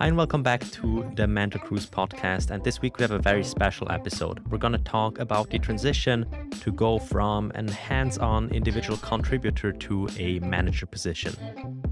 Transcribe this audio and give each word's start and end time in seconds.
Hi, 0.00 0.06
and 0.06 0.16
welcome 0.16 0.42
back 0.42 0.62
to 0.70 1.12
the 1.14 1.26
Mentor 1.26 1.58
Cruise 1.58 1.84
podcast. 1.84 2.50
And 2.50 2.64
this 2.64 2.80
week 2.80 2.96
we 2.96 3.02
have 3.02 3.10
a 3.10 3.18
very 3.18 3.44
special 3.44 3.92
episode. 3.92 4.40
We're 4.48 4.56
going 4.56 4.72
to 4.72 4.78
talk 4.78 5.18
about 5.18 5.50
the 5.50 5.58
transition 5.58 6.24
to 6.62 6.72
go 6.72 6.98
from 6.98 7.52
an 7.54 7.68
hands 7.68 8.16
on 8.16 8.48
individual 8.48 8.96
contributor 8.96 9.72
to 9.72 10.08
a 10.16 10.38
manager 10.38 10.86
position. 10.86 11.34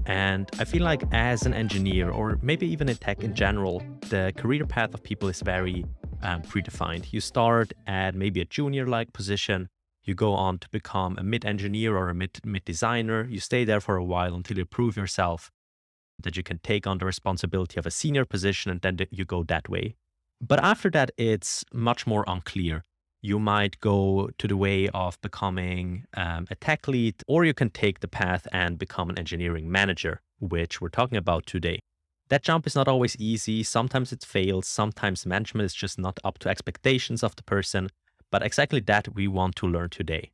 And 0.07 0.49
I 0.57 0.65
feel 0.65 0.81
like 0.81 1.03
as 1.11 1.45
an 1.45 1.53
engineer, 1.53 2.09
or 2.09 2.39
maybe 2.41 2.65
even 2.65 2.89
in 2.89 2.95
tech 2.95 3.23
in 3.23 3.35
general, 3.35 3.83
the 4.09 4.33
career 4.35 4.65
path 4.65 4.95
of 4.95 5.03
people 5.03 5.29
is 5.29 5.41
very 5.41 5.85
um, 6.23 6.41
predefined. 6.41 7.13
You 7.13 7.21
start 7.21 7.73
at 7.85 8.15
maybe 8.15 8.41
a 8.41 8.45
junior 8.45 8.87
like 8.87 9.13
position. 9.13 9.69
You 10.01 10.15
go 10.15 10.33
on 10.33 10.57
to 10.57 10.69
become 10.69 11.15
a 11.19 11.23
mid 11.23 11.45
engineer 11.45 11.95
or 11.95 12.09
a 12.09 12.15
mid 12.15 12.41
designer. 12.65 13.27
You 13.29 13.39
stay 13.39 13.65
there 13.65 13.79
for 13.79 13.97
a 13.97 14.03
while 14.03 14.33
until 14.33 14.57
you 14.57 14.65
prove 14.65 14.97
yourself 14.97 15.51
that 16.23 16.37
you 16.37 16.43
can 16.43 16.59
take 16.59 16.85
on 16.85 16.97
the 16.97 17.05
responsibility 17.05 17.79
of 17.79 17.85
a 17.85 17.91
senior 17.91 18.25
position 18.25 18.71
and 18.71 18.81
then 18.81 18.97
you 19.11 19.25
go 19.25 19.43
that 19.43 19.69
way. 19.69 19.95
But 20.41 20.63
after 20.63 20.89
that, 20.91 21.11
it's 21.17 21.65
much 21.73 22.07
more 22.07 22.23
unclear. 22.27 22.83
You 23.21 23.39
might 23.39 23.79
go 23.81 24.29
to 24.37 24.47
the 24.47 24.55
way 24.55 24.87
of 24.89 25.19
becoming 25.21 26.05
um, 26.15 26.47
a 26.49 26.55
tech 26.55 26.87
lead, 26.87 27.15
or 27.27 27.43
you 27.43 27.53
can 27.53 27.69
take 27.69 27.99
the 27.99 28.07
path 28.07 28.47
and 28.53 28.79
become 28.79 29.09
an 29.09 29.19
engineering 29.19 29.69
manager, 29.69 30.21
which 30.39 30.79
we're 30.79 30.87
talking 30.87 31.17
about 31.17 31.45
today. 31.45 31.79
That 32.29 32.43
jump 32.43 32.65
is 32.67 32.75
not 32.75 32.87
always 32.87 33.17
easy. 33.17 33.63
Sometimes 33.63 34.13
it 34.13 34.23
fails. 34.23 34.67
Sometimes 34.67 35.25
management 35.25 35.65
is 35.65 35.73
just 35.73 35.99
not 35.99 36.19
up 36.23 36.37
to 36.39 36.49
expectations 36.49 37.23
of 37.23 37.35
the 37.35 37.43
person. 37.43 37.89
But 38.31 38.43
exactly 38.43 38.79
that 38.81 39.15
we 39.15 39.27
want 39.27 39.55
to 39.57 39.67
learn 39.67 39.89
today. 39.89 40.31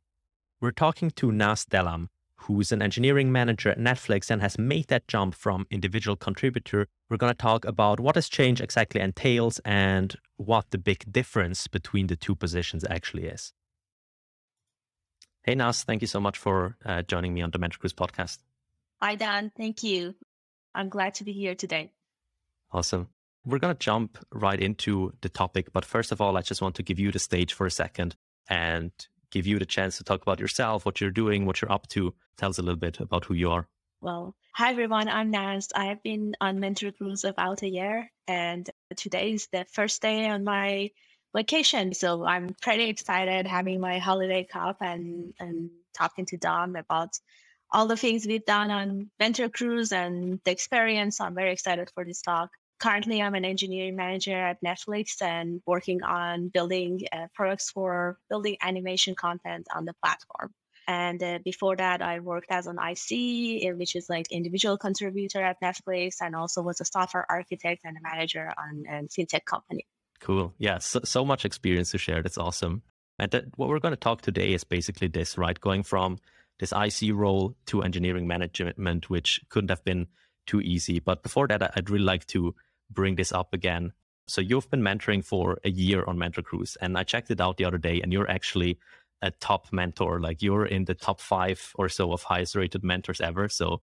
We're 0.60 0.70
talking 0.70 1.10
to 1.12 1.32
Naz 1.32 1.64
Delam, 1.64 2.08
who's 2.46 2.70
an 2.70 2.80
engineering 2.80 3.32
manager 3.32 3.70
at 3.70 3.78
Netflix 3.78 4.30
and 4.30 4.40
has 4.40 4.58
made 4.58 4.86
that 4.88 5.08
jump 5.08 5.34
from 5.34 5.66
individual 5.70 6.16
contributor. 6.16 6.86
We're 7.10 7.16
going 7.16 7.32
to 7.32 7.36
talk 7.36 7.64
about 7.64 7.98
what 7.98 8.14
has 8.14 8.28
changed 8.28 8.60
exactly 8.60 9.00
entails 9.00 9.60
and 9.64 10.14
what 10.36 10.70
the 10.70 10.78
big 10.78 11.10
difference 11.10 11.66
between 11.66 12.06
the 12.06 12.16
two 12.16 12.36
positions 12.36 12.84
actually 12.88 13.26
is. 13.26 13.52
Hey, 15.42 15.54
Naz, 15.54 15.82
thank 15.82 16.02
you 16.02 16.08
so 16.08 16.20
much 16.20 16.38
for 16.38 16.76
uh, 16.84 17.02
joining 17.02 17.34
me 17.34 17.42
on 17.42 17.50
the 17.50 17.58
Mentor 17.58 17.78
Cruise 17.78 17.92
podcast. 17.92 18.38
Hi, 19.00 19.14
Dan. 19.14 19.52
Thank 19.56 19.82
you. 19.82 20.14
I'm 20.74 20.88
glad 20.88 21.14
to 21.14 21.24
be 21.24 21.32
here 21.32 21.54
today. 21.54 21.92
Awesome. 22.72 23.08
We're 23.44 23.58
going 23.58 23.74
to 23.74 23.78
jump 23.78 24.18
right 24.32 24.60
into 24.60 25.12
the 25.20 25.28
topic. 25.28 25.72
But 25.72 25.84
first 25.84 26.12
of 26.12 26.20
all, 26.20 26.36
I 26.36 26.42
just 26.42 26.62
want 26.62 26.74
to 26.76 26.82
give 26.82 26.98
you 26.98 27.12
the 27.12 27.18
stage 27.18 27.52
for 27.52 27.66
a 27.66 27.70
second 27.70 28.16
and 28.48 28.90
give 29.30 29.46
you 29.46 29.58
the 29.58 29.66
chance 29.66 29.96
to 29.98 30.04
talk 30.04 30.22
about 30.22 30.40
yourself, 30.40 30.84
what 30.86 31.00
you're 31.00 31.10
doing, 31.10 31.46
what 31.46 31.60
you're 31.60 31.72
up 31.72 31.86
to. 31.88 32.14
Tell 32.36 32.50
us 32.50 32.58
a 32.58 32.62
little 32.62 32.78
bit 32.78 33.00
about 33.00 33.24
who 33.24 33.34
you 33.34 33.50
are. 33.50 33.68
Well, 34.00 34.34
hi 34.52 34.70
everyone. 34.70 35.08
I'm 35.08 35.30
Naz. 35.30 35.68
I 35.74 35.86
have 35.86 36.02
been 36.02 36.34
on 36.40 36.60
Mentor 36.60 36.92
Cruise 36.92 37.24
about 37.24 37.62
a 37.62 37.68
year, 37.68 38.10
and 38.28 38.68
today 38.96 39.32
is 39.32 39.48
the 39.52 39.64
first 39.72 40.02
day 40.02 40.28
on 40.28 40.44
my 40.44 40.90
vacation. 41.34 41.94
So 41.94 42.24
I'm 42.24 42.54
pretty 42.60 42.88
excited 42.88 43.46
having 43.46 43.80
my 43.80 43.98
holiday 43.98 44.44
cup 44.44 44.76
and 44.80 45.32
and 45.40 45.70
talking 45.96 46.26
to 46.26 46.36
Dom 46.36 46.76
about 46.76 47.18
all 47.72 47.86
the 47.86 47.96
things 47.96 48.26
we've 48.26 48.44
done 48.44 48.70
on 48.70 49.10
Mentor 49.18 49.48
Cruise 49.48 49.92
and 49.92 50.40
the 50.44 50.50
experience. 50.50 51.20
I'm 51.20 51.34
very 51.34 51.52
excited 51.52 51.90
for 51.94 52.04
this 52.04 52.22
talk 52.22 52.50
currently 52.78 53.22
i'm 53.22 53.34
an 53.34 53.44
engineering 53.44 53.96
manager 53.96 54.36
at 54.36 54.62
netflix 54.62 55.22
and 55.22 55.60
working 55.66 56.02
on 56.02 56.48
building 56.48 57.00
uh, 57.12 57.26
products 57.34 57.70
for 57.70 58.18
building 58.28 58.56
animation 58.60 59.14
content 59.14 59.66
on 59.74 59.84
the 59.84 59.94
platform. 60.02 60.52
And 60.88 61.20
uh, 61.22 61.38
before 61.44 61.76
that 61.76 62.02
i 62.02 62.20
worked 62.20 62.50
as 62.50 62.66
an 62.66 62.78
ic 62.78 63.78
which 63.78 63.96
is 63.96 64.08
like 64.08 64.30
individual 64.30 64.78
contributor 64.78 65.42
at 65.42 65.60
netflix 65.60 66.16
and 66.20 66.36
also 66.36 66.62
was 66.62 66.80
a 66.80 66.84
software 66.84 67.26
architect 67.28 67.82
and 67.84 67.96
a 67.96 68.00
manager 68.02 68.52
on 68.56 68.84
a 68.88 69.02
fintech 69.04 69.44
company. 69.44 69.84
Cool. 70.20 70.54
Yeah 70.58 70.78
so, 70.78 71.00
so 71.04 71.24
much 71.24 71.44
experience 71.44 71.90
to 71.90 71.98
share. 71.98 72.22
That's 72.22 72.38
awesome. 72.38 72.82
And 73.18 73.30
that, 73.30 73.44
what 73.56 73.68
we're 73.68 73.80
going 73.80 73.92
to 73.92 73.96
talk 73.96 74.20
today 74.20 74.52
is 74.52 74.62
basically 74.62 75.08
this 75.08 75.36
right? 75.38 75.58
Going 75.60 75.82
from 75.82 76.18
this 76.60 76.72
ic 76.72 77.12
role 77.12 77.56
to 77.66 77.82
engineering 77.82 78.26
management 78.26 79.10
which 79.10 79.40
couldn't 79.48 79.70
have 79.70 79.84
been 79.84 80.06
too 80.46 80.60
easy. 80.60 81.00
But 81.00 81.24
before 81.24 81.48
that 81.48 81.72
i'd 81.76 81.90
really 81.90 82.04
like 82.04 82.26
to 82.28 82.54
bring 82.90 83.16
this 83.16 83.32
up 83.32 83.52
again. 83.52 83.92
So 84.28 84.40
you've 84.40 84.68
been 84.70 84.82
mentoring 84.82 85.24
for 85.24 85.58
a 85.64 85.70
year 85.70 86.04
on 86.06 86.18
Mentor 86.18 86.42
Cruise, 86.42 86.76
and 86.80 86.98
I 86.98 87.04
checked 87.04 87.30
it 87.30 87.40
out 87.40 87.56
the 87.56 87.64
other 87.64 87.78
day, 87.78 88.00
and 88.00 88.12
you're 88.12 88.30
actually 88.30 88.78
a 89.22 89.30
top 89.30 89.72
mentor. 89.72 90.20
Like 90.20 90.42
you're 90.42 90.66
in 90.66 90.84
the 90.84 90.94
top 90.94 91.20
five 91.20 91.72
or 91.76 91.88
so 91.88 92.12
of 92.12 92.22
highest 92.22 92.54
rated 92.54 92.84
mentors 92.84 93.20
ever. 93.20 93.48
So 93.48 93.82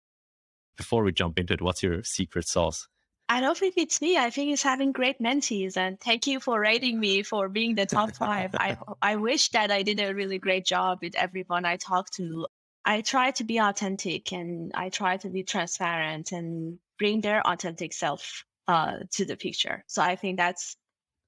before 0.77 1.03
we 1.03 1.11
jump 1.11 1.39
into 1.39 1.53
it, 1.53 1.61
what's 1.61 1.83
your 1.83 2.03
secret 2.03 2.47
sauce? 2.47 2.87
I 3.27 3.41
don't 3.41 3.57
think 3.57 3.73
it's 3.77 4.01
me. 4.01 4.17
I 4.17 4.29
think 4.29 4.53
it's 4.53 4.61
having 4.61 4.91
great 4.91 5.19
mentees. 5.19 5.77
And 5.77 5.99
thank 5.99 6.27
you 6.27 6.39
for 6.39 6.59
rating 6.59 6.99
me 6.99 7.23
for 7.23 7.49
being 7.49 7.73
the 7.73 7.87
top 7.87 8.11
five. 8.15 8.51
I 8.53 8.77
I 9.01 9.15
wish 9.15 9.49
that 9.49 9.71
I 9.71 9.81
did 9.81 9.99
a 9.99 10.13
really 10.13 10.37
great 10.37 10.65
job 10.65 10.99
with 11.01 11.15
everyone 11.15 11.65
I 11.65 11.77
talked 11.77 12.13
to. 12.15 12.47
I 12.85 13.01
try 13.01 13.31
to 13.31 13.43
be 13.43 13.57
authentic 13.57 14.31
and 14.31 14.71
I 14.75 14.89
try 14.89 15.17
to 15.17 15.29
be 15.29 15.41
transparent 15.41 16.31
and 16.31 16.77
bring 16.99 17.21
their 17.21 17.41
authentic 17.45 17.93
self 17.93 18.45
uh, 18.67 18.97
to 19.11 19.25
the 19.25 19.37
picture. 19.37 19.83
So 19.87 20.01
I 20.01 20.15
think 20.15 20.37
that's 20.37 20.77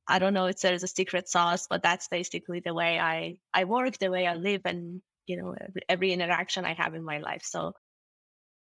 I 0.07 0.19
don't 0.19 0.33
know 0.33 0.45
if 0.45 0.61
there's 0.61 0.83
a 0.83 0.87
secret 0.87 1.27
sauce, 1.27 1.67
but 1.69 1.83
that's 1.83 2.07
basically 2.07 2.61
the 2.61 2.73
way 2.73 2.99
I 2.99 3.37
I 3.53 3.65
work, 3.65 3.97
the 3.97 4.11
way 4.11 4.25
I 4.25 4.35
live, 4.35 4.61
and 4.65 5.01
you 5.25 5.37
know 5.37 5.55
every, 5.59 5.81
every 5.89 6.13
interaction 6.13 6.65
I 6.65 6.73
have 6.73 6.95
in 6.95 7.03
my 7.03 7.19
life. 7.19 7.43
So 7.43 7.73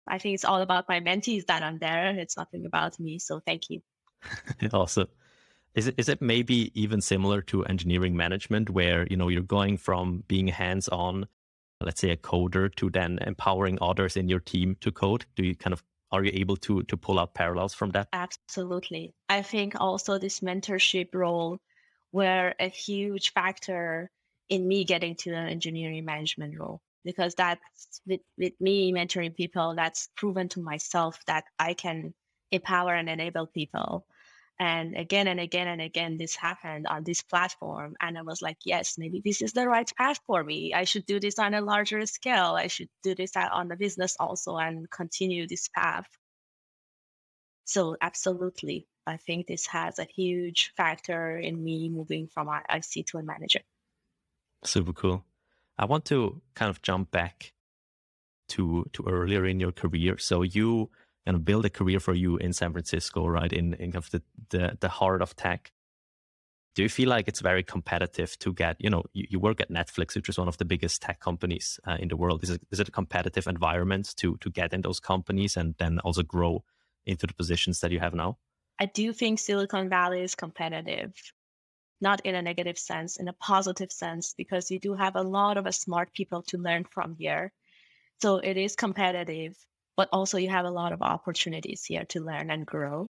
I 0.08 0.18
think 0.20 0.36
it's 0.36 0.46
all 0.46 0.62
about 0.62 0.90
my 0.90 1.00
mentees 1.00 1.46
that 1.48 1.64
I'm 1.64 1.80
there. 1.80 2.18
It's 2.18 2.38
nothing 2.38 2.66
about 2.66 3.00
me. 3.00 3.20
So 3.20 3.42
thank 3.46 3.70
you. 3.70 3.82
awesome. 4.74 5.08
Is 5.74 5.88
it 5.88 5.96
is 5.98 6.10
it 6.10 6.22
maybe 6.22 6.72
even 6.80 7.02
similar 7.02 7.42
to 7.44 7.66
engineering 7.66 8.16
management, 8.16 8.70
where 8.70 9.08
you 9.10 9.18
know 9.18 9.30
you're 9.30 9.42
going 9.42 9.78
from 9.78 10.24
being 10.28 10.48
hands 10.48 10.88
on, 10.90 11.28
let's 11.80 12.02
say 12.02 12.12
a 12.12 12.18
coder, 12.18 12.74
to 12.76 12.90
then 12.90 13.20
empowering 13.26 13.80
others 13.82 14.16
in 14.16 14.28
your 14.28 14.42
team 14.42 14.76
to 14.82 14.92
code? 14.92 15.26
Do 15.36 15.44
you 15.44 15.56
kind 15.56 15.74
of 15.74 15.84
are 16.12 16.24
you 16.24 16.32
able 16.34 16.58
to 16.58 16.84
to 16.84 16.98
pull 16.98 17.20
out 17.20 17.34
parallels 17.34 17.74
from 17.74 17.92
that? 17.92 18.08
Absolutely. 18.14 19.14
I 19.30 19.42
think 19.42 19.76
also 19.80 20.18
this 20.18 20.42
mentorship 20.42 21.10
role 21.14 21.60
were 22.12 22.54
a 22.60 22.68
huge 22.68 23.32
factor 23.34 24.12
in 24.50 24.68
me 24.68 24.84
getting 24.84 25.16
to 25.16 25.32
an 25.32 25.48
engineering 25.48 26.04
management 26.06 26.60
role 26.60 26.82
because 27.04 27.34
that's 27.36 28.02
with, 28.06 28.20
with 28.38 28.54
me 28.60 28.94
mentoring 28.94 29.36
people 29.36 29.74
that's 29.76 30.10
proven 30.18 30.50
to 30.50 30.62
myself 30.62 31.20
that 31.26 31.46
i 31.58 31.74
can 31.74 32.14
empower 32.52 32.94
and 32.94 33.10
enable 33.10 33.48
people 33.48 34.06
and 34.62 34.96
again 34.96 35.28
and 35.28 35.40
again 35.40 35.68
and 35.68 35.82
again, 35.82 36.18
this 36.18 36.36
happened 36.36 36.86
on 36.86 37.04
this 37.04 37.24
platform. 37.24 37.96
And 38.00 38.16
I 38.16 38.22
was 38.22 38.44
like, 38.44 38.60
yes, 38.64 38.96
maybe 38.96 39.20
this 39.26 39.42
is 39.42 39.54
the 39.54 39.68
right 39.68 39.92
path 39.98 40.20
for 40.28 40.44
me. 40.44 40.72
I 40.72 40.84
should 40.84 41.08
do 41.08 41.20
this 41.20 41.40
on 41.40 41.56
a 41.56 41.62
larger 41.62 42.06
scale. 42.06 42.54
I 42.56 42.68
should 42.68 42.90
do 43.02 43.16
this 43.16 43.32
on 43.36 43.70
the 43.70 43.76
business 43.76 44.16
also 44.20 44.58
and 44.58 44.88
continue 44.92 45.48
this 45.48 45.68
path. 45.70 46.06
So, 47.66 47.98
absolutely. 48.02 48.86
I 49.08 49.18
think 49.18 49.48
this 49.48 49.66
has 49.66 49.98
a 49.98 50.06
huge 50.06 50.74
factor 50.78 51.40
in 51.40 51.64
me 51.64 51.90
moving 51.90 52.28
from 52.28 52.48
IC 52.48 53.08
to 53.08 53.18
a 53.18 53.24
manager. 53.24 53.62
Super 54.64 54.94
cool. 54.94 55.26
I 55.80 55.86
want 55.86 56.06
to 56.06 56.40
kind 56.54 56.70
of 56.70 56.84
jump 56.84 57.10
back 57.10 57.54
to 58.50 58.86
to 58.94 59.06
earlier 59.08 59.44
in 59.44 59.60
your 59.60 59.72
career. 59.72 60.20
So 60.20 60.44
you 60.44 60.92
kind 61.26 61.36
of 61.36 61.46
build 61.46 61.66
a 61.66 61.70
career 61.70 62.00
for 62.00 62.14
you 62.14 62.38
in 62.38 62.54
San 62.54 62.72
Francisco, 62.72 63.28
right? 63.28 63.52
In, 63.54 63.74
in 63.76 63.92
kind 63.92 64.04
of 64.04 64.12
the, 64.12 64.22
the, 64.50 64.78
the 64.80 64.90
heart 64.90 65.22
of 65.22 65.36
tech. 65.36 65.72
Do 66.74 66.84
you 66.84 66.90
feel 66.90 67.10
like 67.10 67.28
it's 67.28 67.42
very 67.42 67.64
competitive 67.64 68.40
to 68.40 68.54
get, 68.54 68.78
you 68.80 68.90
know, 68.90 69.04
you, 69.14 69.28
you 69.30 69.40
work 69.40 69.60
at 69.60 69.70
Netflix, 69.70 70.16
which 70.16 70.30
is 70.30 70.38
one 70.38 70.48
of 70.48 70.58
the 70.58 70.66
biggest 70.66 71.02
tech 71.02 71.20
companies 71.20 71.80
uh, 71.86 71.98
in 72.00 72.08
the 72.08 72.16
world. 72.16 72.44
Is 72.44 72.50
it, 72.50 72.62
is 72.72 72.80
it 72.80 72.88
a 72.88 72.92
competitive 72.92 73.46
environment 73.46 74.14
to, 74.18 74.38
to 74.38 74.50
get 74.50 74.74
in 74.74 74.82
those 74.82 75.00
companies 75.00 75.58
and 75.58 75.76
then 75.78 76.00
also 76.00 76.24
grow 76.24 76.64
into 77.06 77.28
the 77.28 77.34
positions 77.34 77.82
that 77.82 77.92
you 77.92 78.00
have 78.00 78.14
now? 78.14 78.38
I 78.80 78.86
do 78.86 79.12
think 79.14 79.40
Silicon 79.40 79.90
Valley 79.90 80.22
is 80.22 80.34
competitive, 80.34 81.14
not 82.00 82.22
in 82.26 82.36
a 82.36 82.42
negative 82.42 82.80
sense, 82.80 83.18
in 83.18 83.28
a 83.28 83.34
positive 83.34 83.92
sense, 83.92 84.34
because 84.36 84.72
you 84.72 84.80
do 84.80 84.94
have 84.94 85.16
a 85.16 85.22
lot 85.22 85.58
of 85.58 85.76
smart 85.76 86.14
people 86.14 86.42
to 86.44 86.58
learn 86.58 86.86
from 86.86 87.16
here. 87.16 87.52
So 88.22 88.38
it 88.38 88.56
is 88.56 88.76
competitive 88.76 89.56
but 89.98 90.10
also 90.12 90.38
you 90.38 90.50
have 90.50 90.66
a 90.66 90.72
lot 90.72 90.94
of 90.94 91.02
opportunities 91.02 91.84
here 91.86 92.06
to 92.06 92.22
learn 92.22 92.52
and 92.52 92.66
grow. 92.66 93.08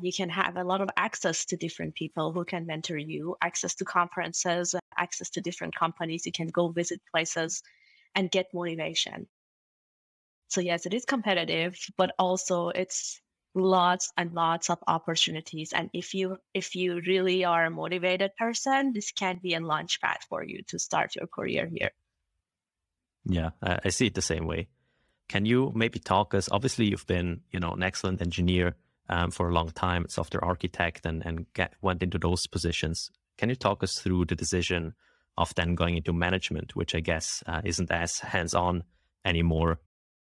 You 0.00 0.12
can 0.12 0.28
have 0.28 0.56
a 0.56 0.64
lot 0.64 0.80
of 0.80 0.90
access 0.96 1.46
to 1.46 1.56
different 1.56 1.94
people 1.94 2.32
who 2.32 2.44
can 2.44 2.66
mentor 2.66 2.98
you, 2.98 3.36
access 3.40 3.74
to 3.76 3.84
conferences, 3.84 4.74
access 4.96 5.30
to 5.30 5.40
different 5.40 5.74
companies. 5.74 6.26
You 6.26 6.32
can 6.32 6.48
go 6.48 6.68
visit 6.68 7.00
places 7.10 7.62
and 8.14 8.30
get 8.30 8.52
motivation. 8.52 9.26
So, 10.48 10.60
yes, 10.60 10.86
it 10.86 10.94
is 10.94 11.04
competitive, 11.04 11.78
but 11.96 12.14
also 12.18 12.68
it's 12.68 13.20
lots 13.56 14.12
and 14.18 14.32
lots 14.34 14.68
of 14.68 14.78
opportunities 14.86 15.72
and 15.72 15.88
if 15.94 16.12
you 16.12 16.36
if 16.52 16.76
you 16.76 17.00
really 17.06 17.42
are 17.42 17.64
a 17.64 17.70
motivated 17.70 18.30
person 18.36 18.92
this 18.92 19.12
can 19.12 19.40
be 19.42 19.54
a 19.54 19.60
launch 19.60 19.98
pad 20.02 20.18
for 20.28 20.44
you 20.44 20.60
to 20.68 20.78
start 20.78 21.16
your 21.16 21.26
career 21.26 21.66
here 21.66 21.90
yeah 23.24 23.50
i, 23.62 23.78
I 23.86 23.88
see 23.88 24.08
it 24.08 24.14
the 24.14 24.20
same 24.20 24.46
way 24.46 24.68
can 25.28 25.44
you 25.44 25.72
maybe 25.74 25.98
talk 25.98 26.34
us? 26.34 26.48
Obviously, 26.52 26.86
you've 26.86 27.06
been, 27.06 27.40
you 27.50 27.60
know, 27.60 27.72
an 27.72 27.82
excellent 27.82 28.22
engineer 28.22 28.76
um, 29.08 29.30
for 29.30 29.48
a 29.48 29.52
long 29.52 29.70
time, 29.70 30.06
software 30.08 30.44
architect, 30.44 31.06
and 31.06 31.24
and 31.26 31.46
get, 31.54 31.74
went 31.82 32.02
into 32.02 32.18
those 32.18 32.46
positions. 32.46 33.10
Can 33.38 33.48
you 33.48 33.56
talk 33.56 33.82
us 33.82 33.98
through 33.98 34.26
the 34.26 34.36
decision 34.36 34.94
of 35.36 35.54
then 35.54 35.74
going 35.74 35.96
into 35.96 36.12
management, 36.12 36.74
which 36.74 36.94
I 36.94 37.00
guess 37.00 37.42
uh, 37.46 37.60
isn't 37.64 37.90
as 37.90 38.20
hands 38.20 38.54
on 38.54 38.84
anymore, 39.24 39.80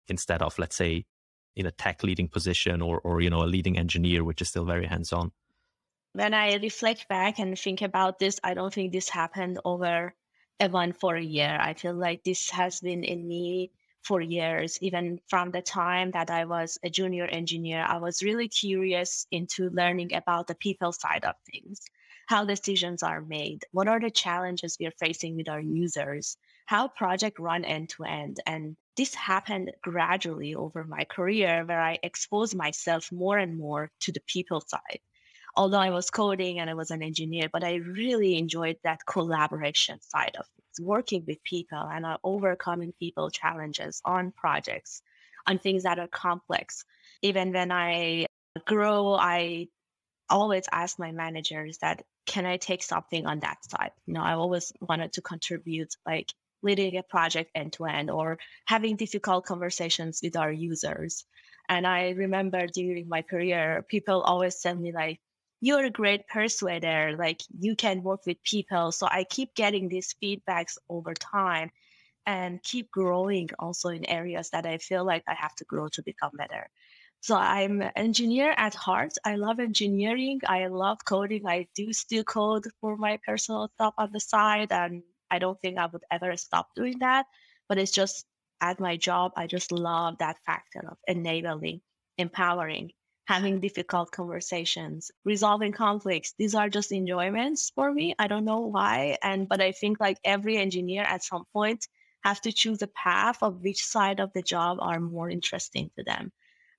instead 0.09 0.41
of 0.41 0.59
let's 0.59 0.77
say 0.77 1.05
in 1.55 1.67
a 1.67 1.71
tech 1.71 2.03
leading 2.03 2.29
position 2.29 2.81
or 2.81 3.01
or 3.01 3.21
you 3.21 3.31
know 3.31 3.43
a 3.43 3.53
leading 3.55 3.79
engineer, 3.79 4.23
which 4.25 4.41
is 4.41 4.49
still 4.49 4.65
very 4.65 4.87
hands 4.87 5.13
on. 5.13 5.33
When 6.13 6.33
I 6.33 6.55
reflect 6.55 7.09
back 7.09 7.39
and 7.39 7.59
think 7.59 7.83
about 7.83 8.19
this, 8.19 8.41
I 8.43 8.55
don't 8.55 8.73
think 8.73 8.93
this 8.93 9.09
happened 9.09 9.59
over 9.65 10.15
a 10.61 10.69
one 10.69 10.93
for 10.93 11.17
a 11.17 11.23
year. 11.23 11.59
I 11.61 11.75
feel 11.75 11.93
like 11.93 12.25
this 12.25 12.51
has 12.51 12.81
been 12.81 13.05
in 13.05 13.29
me 13.29 13.71
for 14.07 14.21
years, 14.21 14.79
even 14.81 15.19
from 15.27 15.51
the 15.51 15.61
time 15.61 16.13
that 16.13 16.31
I 16.31 16.45
was 16.45 16.79
a 16.85 16.89
junior 16.89 17.25
engineer. 17.27 17.85
I 17.87 17.99
was 17.99 18.23
really 18.23 18.49
curious 18.49 19.27
into 19.33 19.69
learning 19.71 20.15
about 20.15 20.47
the 20.47 20.55
people 20.55 20.93
side 20.93 21.25
of 21.25 21.35
things, 21.51 21.81
how 22.29 22.45
decisions 22.45 23.03
are 23.03 23.21
made, 23.21 23.65
what 23.73 23.89
are 23.89 23.99
the 23.99 24.11
challenges 24.11 24.77
we 24.79 24.87
are 24.87 25.01
facing 25.01 25.37
with 25.37 25.49
our 25.49 25.61
users, 25.61 26.37
how 26.67 26.87
project 26.87 27.41
run 27.41 27.65
end 27.65 27.89
to 27.91 28.05
end. 28.05 28.39
And 28.47 28.77
this 28.97 29.13
happened 29.13 29.73
gradually 29.83 30.55
over 30.55 30.85
my 30.85 31.05
career 31.05 31.65
where 31.67 31.81
I 31.81 31.99
exposed 32.05 32.55
myself 32.55 33.11
more 33.11 33.39
and 33.39 33.59
more 33.59 33.91
to 34.03 34.13
the 34.13 34.23
people 34.29 34.61
side. 34.61 35.01
Although 35.57 35.79
I 35.79 35.91
was 35.91 36.11
coding 36.11 36.59
and 36.59 36.69
I 36.69 36.75
was 36.75 36.91
an 36.91 37.03
engineer, 37.03 37.49
but 37.53 37.65
I 37.65 37.77
really 37.77 38.37
enjoyed 38.37 38.77
that 38.85 39.07
collaboration 39.07 40.01
side 40.03 40.37
of 40.39 40.47
working 40.81 41.25
with 41.27 41.43
people 41.43 41.79
and 41.79 42.05
uh, 42.05 42.19
overcoming 42.23 42.93
people 42.99 43.31
challenges 43.31 44.03
on 44.05 44.33
projects, 44.33 45.01
on 45.47 45.59
things 45.59 45.85
that 45.85 45.99
are 45.99 46.09
complex. 46.09 46.85
Even 47.23 47.53
when 47.53 47.73
I 47.73 48.27
grow, 48.67 49.15
I 49.15 49.69
always 50.29 50.65
ask 50.71 50.99
my 50.99 51.13
managers 51.13 51.79
that 51.79 52.03
can 52.27 52.45
I 52.45 52.57
take 52.57 52.83
something 52.83 53.27
on 53.27 53.41
that 53.41 53.59
side? 53.71 53.93
You 54.07 54.15
know, 54.15 54.23
I 54.23 54.33
always 54.35 54.73
wanted 54.81 55.13
to 55.15 55.23
contribute 55.23 55.95
like 56.05 56.33
leading 56.63 56.97
a 56.97 57.03
project 57.03 57.51
end 57.55 57.73
to 57.75 57.85
end 57.85 58.11
or 58.11 58.39
having 58.67 58.97
difficult 58.97 59.47
conversations 59.47 60.21
with 60.23 60.37
our 60.37 60.51
users. 60.53 61.25
And 61.69 61.87
I 61.87 62.11
remember 62.11 62.67
during 62.67 63.09
my 63.09 63.23
career, 63.23 63.85
people 63.89 64.21
always 64.23 64.61
send 64.61 64.81
me 64.81 64.93
like, 64.93 65.21
you're 65.61 65.85
a 65.85 65.91
great 65.91 66.27
persuader 66.29 67.17
like 67.19 67.41
you 67.59 67.75
can 67.77 68.03
work 68.03 68.21
with 68.27 68.43
people 68.43 68.93
so 68.93 69.07
i 69.11 69.25
keep 69.25 69.55
getting 69.55 69.89
these 69.89 70.15
feedbacks 70.23 70.77
over 70.89 71.15
time 71.15 71.71
and 72.27 72.63
keep 72.63 72.91
growing 72.91 73.49
also 73.59 73.89
in 73.89 74.05
areas 74.09 74.51
that 74.51 74.67
i 74.67 74.79
feel 74.79 75.05
like 75.05 75.23
i 75.29 75.35
have 75.35 75.55
to 75.55 75.65
grow 75.65 75.89
to 75.89 76.03
become 76.03 76.33
better. 76.37 76.69
So 77.21 77.37
i'm 77.37 77.83
an 77.83 77.93
engineer 77.97 78.55
at 78.57 78.75
heart. 78.75 79.15
I 79.25 79.37
love 79.37 79.59
engineering. 79.59 80.41
I 80.47 80.67
love 80.69 80.99
coding. 81.05 81.47
I 81.47 81.67
do 81.75 81.93
still 81.93 82.25
code 82.25 82.67
for 82.81 82.97
my 82.97 83.19
personal 83.27 83.69
stuff 83.75 83.95
on 83.99 84.11
the 84.13 84.21
side 84.21 84.71
and 84.71 85.03
i 85.31 85.39
don't 85.39 85.61
think 85.61 85.79
i 85.79 85.87
would 85.87 86.05
ever 86.11 86.37
stop 86.37 86.69
doing 86.75 86.99
that 87.01 87.27
but 87.69 87.79
it's 87.79 87.91
just 87.91 88.27
at 88.61 88.81
my 88.81 88.97
job 88.97 89.33
i 89.37 89.47
just 89.47 89.73
love 89.73 90.19
that 90.19 90.39
factor 90.47 90.83
of 90.91 90.97
enabling 91.07 91.81
empowering 92.19 92.91
having 93.27 93.61
difficult 93.61 94.11
conversations, 94.13 95.11
resolving 95.25 95.73
conflicts. 95.73 96.35
These 96.39 96.55
are 96.55 96.69
just 96.69 96.93
enjoyments 96.93 97.73
for 97.75 97.93
me. 97.93 98.15
I 98.19 98.29
don't 98.29 98.45
know 98.45 98.61
why. 98.61 99.19
And 99.23 99.49
but 99.49 99.61
I 99.61 99.73
think 99.73 100.01
like 100.01 100.19
every 100.25 100.57
engineer 100.57 101.03
at 101.03 101.25
some 101.25 101.45
point 101.53 101.87
have 102.23 102.41
to 102.43 102.53
choose 102.53 102.83
a 102.83 102.89
path 102.89 103.43
of 103.43 103.63
which 103.63 103.85
side 103.85 104.21
of 104.21 104.33
the 104.33 104.43
job 104.43 104.79
are 104.81 105.01
more 105.01 105.29
interesting 105.29 105.91
to 105.97 106.05
them 106.05 106.33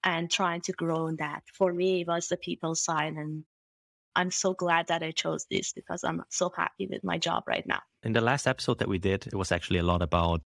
and 0.03 0.31
trying 0.31 0.61
to 0.61 0.71
grow 0.71 1.07
in 1.07 1.17
that. 1.17 1.43
For 1.53 1.73
me, 1.73 2.01
it 2.01 2.07
was 2.07 2.27
the 2.27 2.37
people 2.37 2.75
side 2.75 3.13
and 3.13 3.43
I'm 4.15 4.31
so 4.31 4.53
glad 4.53 4.87
that 4.87 5.03
I 5.03 5.11
chose 5.11 5.45
this 5.51 5.73
because 5.73 6.03
I'm 6.03 6.23
so 6.29 6.51
happy 6.55 6.87
with 6.89 7.03
my 7.03 7.19
job 7.19 7.43
right 7.45 7.67
now. 7.67 7.81
In 8.01 8.13
the 8.13 8.21
last 8.21 8.47
episode 8.47 8.79
that 8.79 8.87
we 8.87 8.97
did, 8.97 9.27
it 9.27 9.35
was 9.35 9.51
actually 9.51 9.79
a 9.79 9.83
lot 9.83 10.01
about 10.01 10.41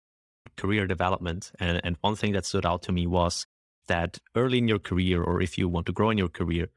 career 0.58 0.88
development. 0.88 1.52
And, 1.60 1.80
and 1.84 1.96
one 2.02 2.16
thing 2.16 2.34
that 2.34 2.46
stood 2.46 2.66
out 2.66 2.82
to 2.84 2.92
me 2.92 3.08
was 3.08 3.46
that 3.92 4.20
early 4.36 4.58
in 4.58 4.68
your 4.68 4.80
career, 4.80 5.22
or 5.22 5.42
if 5.42 5.58
you 5.58 5.68
want 5.68 5.86
to 5.88 5.92
grow 5.92 6.10
in 6.12 6.18
your 6.18 6.34
career, 6.40 6.68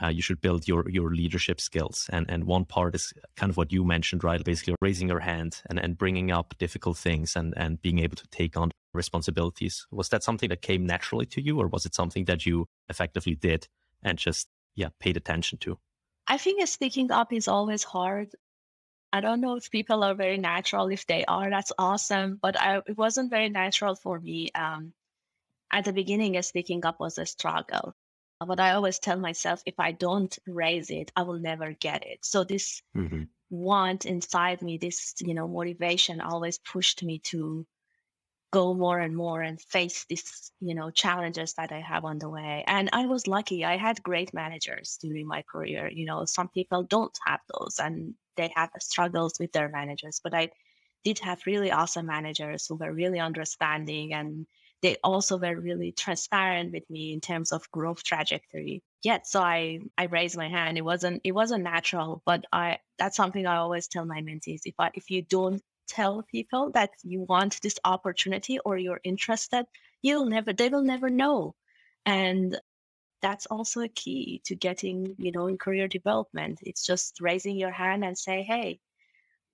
uh, 0.00 0.08
you 0.16 0.22
should 0.22 0.40
build 0.40 0.68
your 0.68 0.82
your 0.88 1.10
leadership 1.20 1.60
skills. 1.60 1.96
And 2.12 2.24
and 2.32 2.44
one 2.44 2.64
part 2.64 2.94
is 2.94 3.12
kind 3.36 3.50
of 3.50 3.56
what 3.56 3.72
you 3.72 3.84
mentioned, 3.84 4.22
right? 4.22 4.44
Basically, 4.44 4.74
raising 4.88 5.08
your 5.08 5.24
hand 5.32 5.62
and 5.68 5.78
and 5.84 5.96
bringing 5.96 6.30
up 6.38 6.54
difficult 6.58 6.98
things 6.98 7.36
and 7.36 7.54
and 7.56 7.80
being 7.86 7.98
able 7.98 8.16
to 8.16 8.28
take 8.40 8.56
on 8.56 8.70
responsibilities. 8.94 9.86
Was 9.90 10.08
that 10.10 10.22
something 10.22 10.50
that 10.50 10.62
came 10.62 10.86
naturally 10.86 11.26
to 11.34 11.40
you, 11.40 11.58
or 11.60 11.68
was 11.68 11.86
it 11.86 11.94
something 11.94 12.26
that 12.26 12.44
you 12.46 12.66
effectively 12.88 13.34
did 13.34 13.68
and 14.02 14.18
just 14.18 14.48
yeah 14.74 14.90
paid 15.00 15.16
attention 15.16 15.58
to? 15.58 15.78
I 16.26 16.36
think 16.38 16.66
speaking 16.68 17.10
up 17.10 17.32
is 17.32 17.48
always 17.48 17.84
hard. 17.84 18.28
I 19.16 19.20
don't 19.20 19.40
know 19.40 19.56
if 19.56 19.70
people 19.70 20.04
are 20.04 20.14
very 20.14 20.36
natural. 20.36 20.92
If 20.92 21.06
they 21.06 21.24
are, 21.24 21.48
that's 21.48 21.72
awesome. 21.78 22.38
But 22.42 22.60
I, 22.60 22.82
it 22.86 22.96
wasn't 22.98 23.30
very 23.30 23.48
natural 23.48 23.94
for 23.94 24.20
me. 24.20 24.50
Um, 24.54 24.92
at 25.70 25.84
the 25.84 25.92
beginning, 25.92 26.40
speaking 26.42 26.84
up 26.84 27.00
was 27.00 27.18
a 27.18 27.26
struggle. 27.26 27.94
But 28.46 28.60
I 28.60 28.72
always 28.72 28.98
tell 28.98 29.18
myself, 29.18 29.62
if 29.66 29.74
I 29.78 29.92
don't 29.92 30.36
raise 30.46 30.90
it, 30.90 31.10
I 31.16 31.22
will 31.22 31.40
never 31.40 31.72
get 31.72 32.06
it. 32.06 32.24
So 32.24 32.44
this 32.44 32.82
mm-hmm. 32.96 33.24
want 33.50 34.06
inside 34.06 34.62
me, 34.62 34.78
this 34.78 35.14
you 35.20 35.34
know 35.34 35.48
motivation, 35.48 36.20
always 36.20 36.58
pushed 36.58 37.02
me 37.02 37.18
to 37.30 37.66
go 38.50 38.72
more 38.72 38.98
and 38.98 39.14
more 39.14 39.42
and 39.42 39.60
face 39.60 40.06
these 40.08 40.52
you 40.60 40.74
know 40.74 40.90
challenges 40.90 41.54
that 41.54 41.72
I 41.72 41.80
have 41.80 42.04
on 42.04 42.18
the 42.20 42.28
way. 42.30 42.64
And 42.66 42.88
I 42.92 43.06
was 43.06 43.26
lucky; 43.26 43.64
I 43.64 43.76
had 43.76 44.02
great 44.04 44.32
managers 44.32 44.98
during 45.02 45.26
my 45.26 45.42
career. 45.42 45.90
You 45.92 46.06
know, 46.06 46.24
some 46.24 46.48
people 46.48 46.84
don't 46.84 47.18
have 47.26 47.40
those, 47.52 47.80
and 47.80 48.14
they 48.36 48.52
have 48.54 48.70
struggles 48.78 49.34
with 49.40 49.52
their 49.52 49.68
managers. 49.68 50.20
But 50.22 50.34
I 50.34 50.50
did 51.04 51.18
have 51.20 51.46
really 51.46 51.72
awesome 51.72 52.06
managers 52.06 52.66
who 52.66 52.76
were 52.76 52.92
really 52.92 53.18
understanding 53.18 54.12
and 54.14 54.46
they 54.82 54.96
also 55.02 55.38
were 55.38 55.58
really 55.60 55.92
transparent 55.92 56.72
with 56.72 56.88
me 56.88 57.12
in 57.12 57.20
terms 57.20 57.52
of 57.52 57.70
growth 57.70 58.02
trajectory. 58.04 58.82
Yet, 59.02 59.26
so 59.26 59.40
I 59.40 59.80
I 59.96 60.04
raised 60.04 60.36
my 60.36 60.48
hand. 60.48 60.78
It 60.78 60.84
wasn't 60.84 61.20
it 61.24 61.32
wasn't 61.32 61.64
natural, 61.64 62.22
but 62.24 62.44
I 62.52 62.78
that's 62.98 63.16
something 63.16 63.46
I 63.46 63.56
always 63.56 63.88
tell 63.88 64.04
my 64.04 64.20
mentees. 64.22 64.62
If 64.64 64.74
I 64.78 64.90
if 64.94 65.10
you 65.10 65.22
don't 65.22 65.62
tell 65.88 66.22
people 66.22 66.70
that 66.72 66.90
you 67.02 67.22
want 67.22 67.60
this 67.62 67.78
opportunity 67.84 68.58
or 68.60 68.76
you're 68.76 69.00
interested, 69.04 69.66
you'll 70.02 70.26
never 70.26 70.52
they 70.52 70.68
will 70.68 70.82
never 70.84 71.10
know. 71.10 71.54
And 72.06 72.58
that's 73.22 73.46
also 73.46 73.80
a 73.80 73.88
key 73.88 74.40
to 74.44 74.54
getting, 74.54 75.16
you 75.18 75.32
know, 75.32 75.48
in 75.48 75.58
career 75.58 75.88
development. 75.88 76.60
It's 76.62 76.84
just 76.86 77.20
raising 77.20 77.56
your 77.56 77.72
hand 77.72 78.04
and 78.04 78.16
say, 78.16 78.42
hey, 78.42 78.80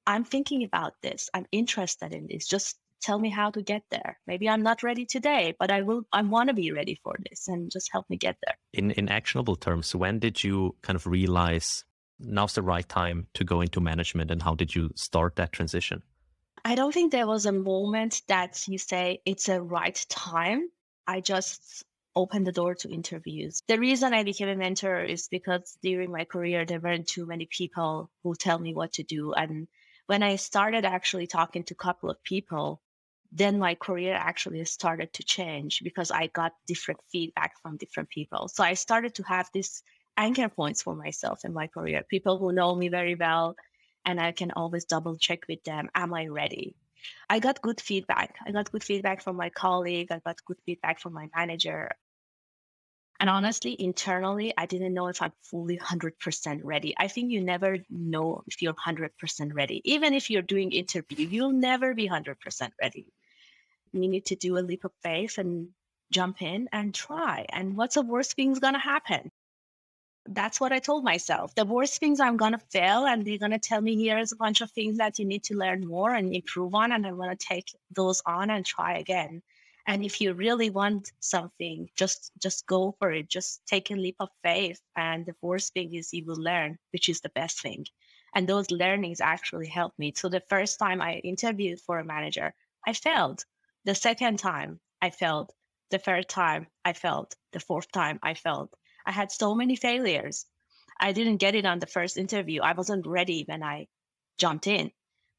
I'm 0.07 0.25
thinking 0.25 0.65
about 0.65 0.95
this. 1.03 1.31
I'm 1.33 1.47
interested 1.51 2.13
in 2.13 2.27
this. 2.27 2.47
Just 2.47 2.77
tell 3.05 3.19
me 3.19 3.31
how 3.31 3.51
to 3.51 3.63
get 3.63 3.83
there. 3.91 4.19
Maybe 4.27 4.49
I'm 4.49 4.63
not 4.63 4.83
ready 4.83 5.05
today, 5.05 5.55
but 5.59 5.71
I 5.71 5.83
will 5.83 6.03
I 6.13 6.23
want 6.23 6.49
to 6.49 6.55
be 6.55 6.73
ready 6.73 6.99
for 7.03 7.15
this 7.29 7.49
and 7.49 7.71
just 7.71 7.93
help 7.93 8.09
me 8.09 8.17
get 8.17 8.37
there. 8.45 8.57
In 8.73 8.91
in 8.93 9.09
actionable 9.09 9.57
terms, 9.57 9.95
when 9.95 10.19
did 10.19 10.43
you 10.43 10.75
kind 10.83 10.97
of 10.97 11.07
realize 11.07 11.85
now's 12.19 12.55
the 12.55 12.63
right 12.63 12.89
time 12.89 13.27
to 13.35 13.45
go 13.45 13.61
into 13.61 13.81
management 13.81 14.31
and 14.31 14.43
how 14.43 14.55
did 14.55 14.75
you 14.75 14.91
start 14.95 15.37
that 15.37 15.53
transition? 15.53 16.03
I 16.65 16.75
don't 16.75 16.95
think 16.95 17.13
there 17.13 17.27
was 17.27 17.47
a 17.47 17.53
moment 17.53 18.23
that 18.29 18.67
you 18.67 18.79
say 18.79 19.21
it's 19.27 19.49
a 19.49 19.61
right 19.61 20.07
time. 20.09 20.71
I 21.07 21.21
just 21.21 21.85
opened 22.17 22.47
the 22.47 22.53
door 22.53 22.75
to 22.77 22.89
interviews. 22.89 23.63
The 23.69 23.79
reason 23.79 24.15
I 24.15 24.23
became 24.23 24.49
a 24.49 24.57
mentor 24.57 25.03
is 25.03 25.29
because 25.29 25.77
during 25.83 26.11
my 26.11 26.25
career, 26.25 26.65
there 26.65 26.81
weren't 26.81 27.09
too 27.09 27.27
many 27.27 27.47
people 27.47 28.11
who 28.23 28.35
tell 28.35 28.59
me 28.59 28.73
what 28.73 28.93
to 28.95 29.03
do. 29.03 29.33
And 29.35 29.69
when 30.07 30.23
I 30.23 30.37
started 30.37 30.85
actually 30.85 31.27
talking 31.27 31.65
to 31.65 31.75
a 31.75 31.85
couple 31.85 32.11
of 32.11 32.23
people, 32.23 32.81
then 33.37 33.59
my 33.59 33.75
career 33.75 34.15
actually 34.15 34.65
started 34.65 35.13
to 35.13 35.25
change 35.25 35.83
because 35.83 36.13
I 36.13 36.29
got 36.29 36.53
different 36.69 37.01
feedback 37.11 37.55
from 37.61 37.77
different 37.77 38.09
people. 38.09 38.47
So 38.47 38.63
I 38.63 38.75
started 38.75 39.17
to 39.17 39.25
have 39.25 39.51
these 39.53 39.83
anchor 40.17 40.49
points 40.49 40.83
for 40.83 40.95
myself 40.95 41.45
in 41.45 41.53
my 41.53 41.67
career. 41.67 42.05
People 42.09 42.39
who 42.39 42.53
know 42.53 42.77
me 42.77 42.89
very 42.89 43.17
well, 43.17 43.57
and 44.05 44.21
I 44.21 44.31
can 44.31 44.53
always 44.53 44.85
double 44.85 45.17
check 45.17 45.41
with 45.49 45.65
them. 45.65 45.89
Am 45.97 46.15
I 46.15 46.29
ready? 46.29 46.77
I 47.29 47.41
got 47.41 47.61
good 47.61 47.81
feedback. 47.81 48.37
I 48.47 48.53
got 48.53 48.71
good 48.71 48.85
feedback 48.85 49.21
from 49.21 49.35
my 49.35 49.51
colleague. 49.51 50.13
I 50.13 50.21
got 50.21 50.45
good 50.47 50.59
feedback 50.65 51.01
from 51.01 51.13
my 51.13 51.29
manager. 51.35 51.91
And 53.19 53.29
honestly, 53.29 53.75
internally, 53.77 54.55
I 54.57 54.67
didn't 54.67 54.95
know 54.95 55.09
if 55.09 55.21
I'm 55.21 55.33
fully 55.43 55.79
100% 55.79 56.61
ready. 56.63 56.95
I 56.97 57.09
think 57.09 57.33
you 57.33 57.41
never 57.41 57.79
know 57.91 58.45
if 58.47 58.63
you're 58.63 58.75
100% 58.75 59.11
ready. 59.55 59.81
Even 59.85 60.15
if 60.15 60.31
you're 60.31 60.43
doing 60.43 60.71
interview, 60.71 61.27
you'll 61.27 61.53
never 61.53 61.95
be 61.95 62.09
100% 62.09 62.71
ready 62.81 63.07
you 64.03 64.09
need 64.09 64.27
to 64.27 64.37
do 64.37 64.59
a 64.59 64.61
leap 64.61 64.85
of 64.85 64.93
faith 65.03 65.39
and 65.39 65.69
jump 66.11 66.43
in 66.43 66.69
and 66.73 66.95
try. 66.95 67.47
And 67.51 67.77
what's 67.77 67.95
the 67.95 68.03
worst 68.03 68.35
thing's 68.35 68.59
going 68.59 68.75
to 68.75 68.81
happen? 68.81 69.31
That's 70.27 70.61
what 70.61 70.73
I 70.73 70.79
told 70.79 71.05
myself. 71.05 71.55
The 71.55 71.67
worst 71.67 72.01
things 72.01 72.19
I'm 72.19 72.39
going 72.39 72.53
to 72.53 72.59
fail, 72.59 73.07
and 73.07 73.25
they're 73.25 73.39
going 73.39 73.51
to 73.51 73.59
tell 73.59 73.81
me 73.81 74.03
here's 74.03 74.33
a 74.33 74.37
bunch 74.37 74.63
of 74.63 74.71
things 74.71 74.97
that 74.99 75.19
you 75.19 75.27
need 75.27 75.45
to 75.45 75.57
learn 75.57 75.87
more 75.87 76.15
and 76.15 76.35
improve 76.35 76.75
on. 76.75 76.93
And 76.93 77.07
I'm 77.07 77.19
to 77.19 77.37
take 77.37 77.75
those 77.95 78.23
on 78.25 78.51
and 78.51 78.65
try 78.65 78.99
again. 78.99 79.43
And 79.87 80.03
if 80.03 80.21
you 80.21 80.33
really 80.33 80.71
want 80.71 81.13
something, 81.21 81.91
just 81.95 82.33
just 82.41 82.67
go 82.67 82.97
for 82.99 83.13
it. 83.13 83.29
Just 83.29 83.67
take 83.67 83.91
a 83.91 83.95
leap 83.95 84.17
of 84.19 84.31
faith. 84.43 84.81
And 84.97 85.27
the 85.27 85.37
worst 85.43 85.75
thing 85.75 85.95
is 85.95 86.15
you 86.15 86.25
will 86.25 86.43
learn, 86.43 86.79
which 86.93 87.11
is 87.11 87.21
the 87.21 87.29
best 87.35 87.61
thing. 87.61 87.85
And 88.35 88.49
those 88.49 88.71
learnings 88.71 89.21
actually 89.21 89.69
helped 89.69 89.99
me. 89.99 90.13
So 90.17 90.29
the 90.31 90.41
first 90.49 90.79
time 90.79 91.03
I 91.03 91.17
interviewed 91.17 91.81
for 91.81 91.99
a 91.99 92.05
manager, 92.05 92.55
I 92.87 92.95
failed. 92.95 93.45
The 93.85 93.95
second 93.95 94.39
time 94.39 94.81
I 95.03 95.11
failed. 95.11 95.53
The 95.91 95.99
third 95.99 96.29
time 96.29 96.69
I 96.85 96.95
failed. 96.95 97.35
The 97.53 97.61
fourth 97.61 97.93
time 97.93 98.19
I 98.23 98.35
failed. 98.35 98.71
I 99.05 99.13
had 99.13 99.31
so 99.31 99.55
many 99.55 99.77
failures. 99.77 100.47
I 100.99 101.13
didn't 101.13 101.37
get 101.37 101.55
it 101.55 101.67
on 101.67 101.81
the 101.81 101.87
first 101.87 102.17
interview. 102.17 102.63
I 102.63 102.73
wasn't 102.73 103.07
ready 103.07 103.45
when 103.47 103.63
I 103.63 103.89
jumped 104.39 104.67
in. 104.67 104.91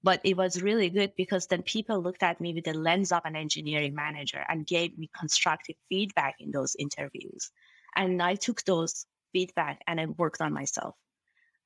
But 0.03 0.21
it 0.23 0.37
was 0.37 0.61
really 0.61 0.91
good 0.91 1.13
because 1.17 1.47
then 1.47 1.63
people 1.63 1.99
looked 1.99 2.21
at 2.21 2.39
me 2.39 2.53
with 2.53 2.65
the 2.65 2.75
lens 2.75 3.11
of 3.11 3.23
an 3.25 3.35
engineering 3.35 3.95
manager 3.95 4.45
and 4.47 4.67
gave 4.67 4.95
me 4.95 5.09
constructive 5.17 5.77
feedback 5.89 6.35
in 6.39 6.51
those 6.51 6.75
interviews. 6.77 7.49
And 7.95 8.21
I 8.21 8.35
took 8.35 8.63
those 8.63 9.07
feedback 9.33 9.81
and 9.87 9.99
I 9.99 10.05
worked 10.05 10.41
on 10.41 10.53
myself. 10.53 10.95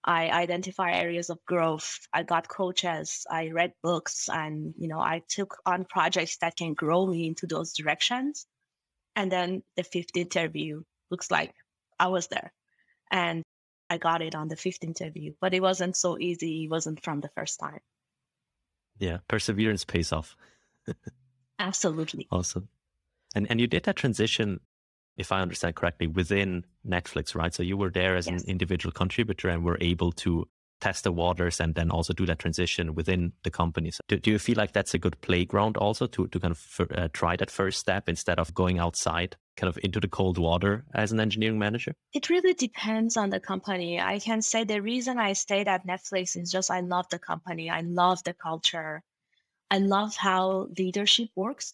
I 0.04 0.30
identify 0.30 0.92
areas 0.94 1.30
of 1.30 1.44
growth. 1.46 2.00
I 2.14 2.24
got 2.24 2.48
coaches. 2.48 3.26
I 3.30 3.50
read 3.50 3.74
books, 3.84 4.30
and 4.30 4.74
you 4.78 4.88
know, 4.88 5.00
I 5.00 5.24
took 5.28 5.58
on 5.66 5.86
projects 5.86 6.38
that 6.38 6.56
can 6.56 6.74
grow 6.74 7.06
me 7.06 7.28
into 7.28 7.48
those 7.48 7.74
directions. 7.74 8.46
And 9.16 9.32
then 9.32 9.64
the 9.76 9.84
fifth 9.84 10.16
interview 10.16 10.84
looks 11.12 11.30
like 11.30 11.54
I 12.00 12.08
was 12.08 12.28
there, 12.28 12.54
and 13.12 13.44
I 13.90 13.98
got 13.98 14.22
it 14.22 14.36
on 14.36 14.48
the 14.48 14.56
fifth 14.56 14.84
interview. 14.84 15.34
But 15.42 15.54
it 15.54 15.62
wasn't 15.62 15.98
so 15.98 16.18
easy. 16.18 16.64
It 16.64 16.70
wasn't 16.70 17.04
from 17.04 17.20
the 17.20 17.32
first 17.36 17.60
time. 17.60 17.80
Yeah, 18.98 19.18
perseverance 19.28 19.84
pays 19.84 20.14
off. 20.14 20.36
Absolutely. 21.60 22.28
Awesome. 22.32 22.70
And 23.36 23.48
and 23.50 23.60
you 23.60 23.68
did 23.68 23.84
that 23.84 23.98
transition 23.98 24.62
if 25.20 25.32
I 25.32 25.42
understand 25.42 25.76
correctly, 25.76 26.08
within 26.08 26.66
Netflix, 26.88 27.36
right? 27.36 27.54
So 27.54 27.62
you 27.62 27.78
were 27.78 27.92
there 27.92 28.16
as 28.16 28.28
yes. 28.28 28.42
an 28.42 28.50
individual 28.50 28.92
contributor 28.92 29.50
and 29.50 29.64
were 29.64 29.78
able 29.82 30.12
to 30.14 30.48
test 30.80 31.04
the 31.04 31.12
waters 31.12 31.60
and 31.60 31.76
then 31.76 31.92
also 31.92 32.14
do 32.14 32.26
that 32.26 32.40
transition 32.40 32.96
within 32.96 33.34
the 33.44 33.52
companies. 33.52 34.00
Do, 34.08 34.18
do 34.18 34.32
you 34.32 34.40
feel 34.40 34.56
like 34.56 34.72
that's 34.72 34.94
a 34.94 34.98
good 34.98 35.20
playground 35.22 35.78
also 35.78 36.08
to, 36.08 36.28
to 36.28 36.40
kind 36.40 36.52
of 36.52 36.92
uh, 36.96 37.10
try 37.12 37.36
that 37.36 37.52
first 37.52 37.80
step 37.80 38.08
instead 38.08 38.40
of 38.40 38.54
going 38.54 38.80
outside, 38.80 39.36
kind 39.58 39.70
of 39.70 39.78
into 39.84 40.00
the 40.00 40.08
cold 40.08 40.38
water 40.38 40.86
as 40.96 41.12
an 41.12 41.20
engineering 41.20 41.60
manager? 41.60 41.94
It 42.14 42.30
really 42.30 42.54
depends 42.54 43.18
on 43.18 43.30
the 43.30 43.42
company. 43.42 44.00
I 44.00 44.20
can 44.20 44.42
say 44.42 44.64
the 44.64 44.82
reason 44.82 45.18
I 45.20 45.34
stayed 45.34 45.68
at 45.68 45.86
Netflix 45.86 46.42
is 46.42 46.50
just 46.52 46.72
I 46.72 46.80
love 46.80 47.08
the 47.10 47.20
company, 47.20 47.70
I 47.70 47.82
love 47.82 48.24
the 48.24 48.34
culture, 48.34 49.04
I 49.70 49.80
love 49.80 50.16
how 50.16 50.70
leadership 50.78 51.30
works. 51.36 51.74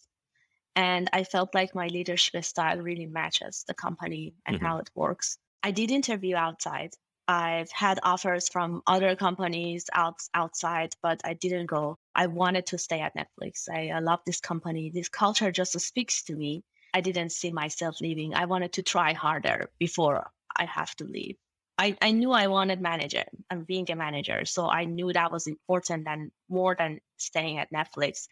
And 0.75 1.09
I 1.13 1.23
felt 1.23 1.55
like 1.55 1.73
my 1.73 1.87
leadership 1.87 2.43
style 2.43 2.79
really 2.79 3.05
matches 3.05 3.63
the 3.67 3.73
company 3.73 4.33
and 4.45 4.57
mm-hmm. 4.57 4.65
how 4.65 4.77
it 4.77 4.89
works. 4.93 5.37
I 5.63 5.71
did 5.71 5.89
interview 5.89 6.35
outside. 6.35 6.91
I've 7.27 7.71
had 7.71 7.99
offers 8.03 8.49
from 8.49 8.83
other 8.85 9.15
companies 9.15 9.85
out, 9.93 10.19
outside, 10.33 10.93
but 11.01 11.21
I 11.23 11.33
didn't 11.33 11.67
go. 11.67 11.97
I 12.13 12.27
wanted 12.27 12.67
to 12.67 12.77
stay 12.77 12.99
at 12.99 13.15
Netflix. 13.15 13.67
I, 13.69 13.89
I 13.89 13.99
love 13.99 14.19
this 14.25 14.39
company. 14.39 14.91
This 14.93 15.09
culture 15.09 15.51
just 15.51 15.79
speaks 15.79 16.23
to 16.23 16.35
me. 16.35 16.63
I 16.93 17.01
didn't 17.01 17.31
see 17.31 17.51
myself 17.51 17.99
leaving. 17.99 18.35
I 18.35 18.45
wanted 18.45 18.73
to 18.73 18.83
try 18.83 19.13
harder 19.13 19.69
before 19.79 20.29
I 20.55 20.65
have 20.65 20.93
to 20.97 21.05
leave. 21.05 21.37
I, 21.77 21.97
I 22.01 22.11
knew 22.11 22.31
I 22.31 22.47
wanted 22.47 22.79
manager 22.79 23.25
and 23.49 23.67
being 23.67 23.89
a 23.91 23.95
manager. 23.95 24.45
So 24.45 24.69
I 24.69 24.85
knew 24.85 25.11
that 25.11 25.31
was 25.31 25.47
important 25.47 26.07
and 26.07 26.31
more 26.47 26.75
than 26.77 26.99
staying 27.17 27.57
at 27.57 27.71
Netflix 27.73 28.27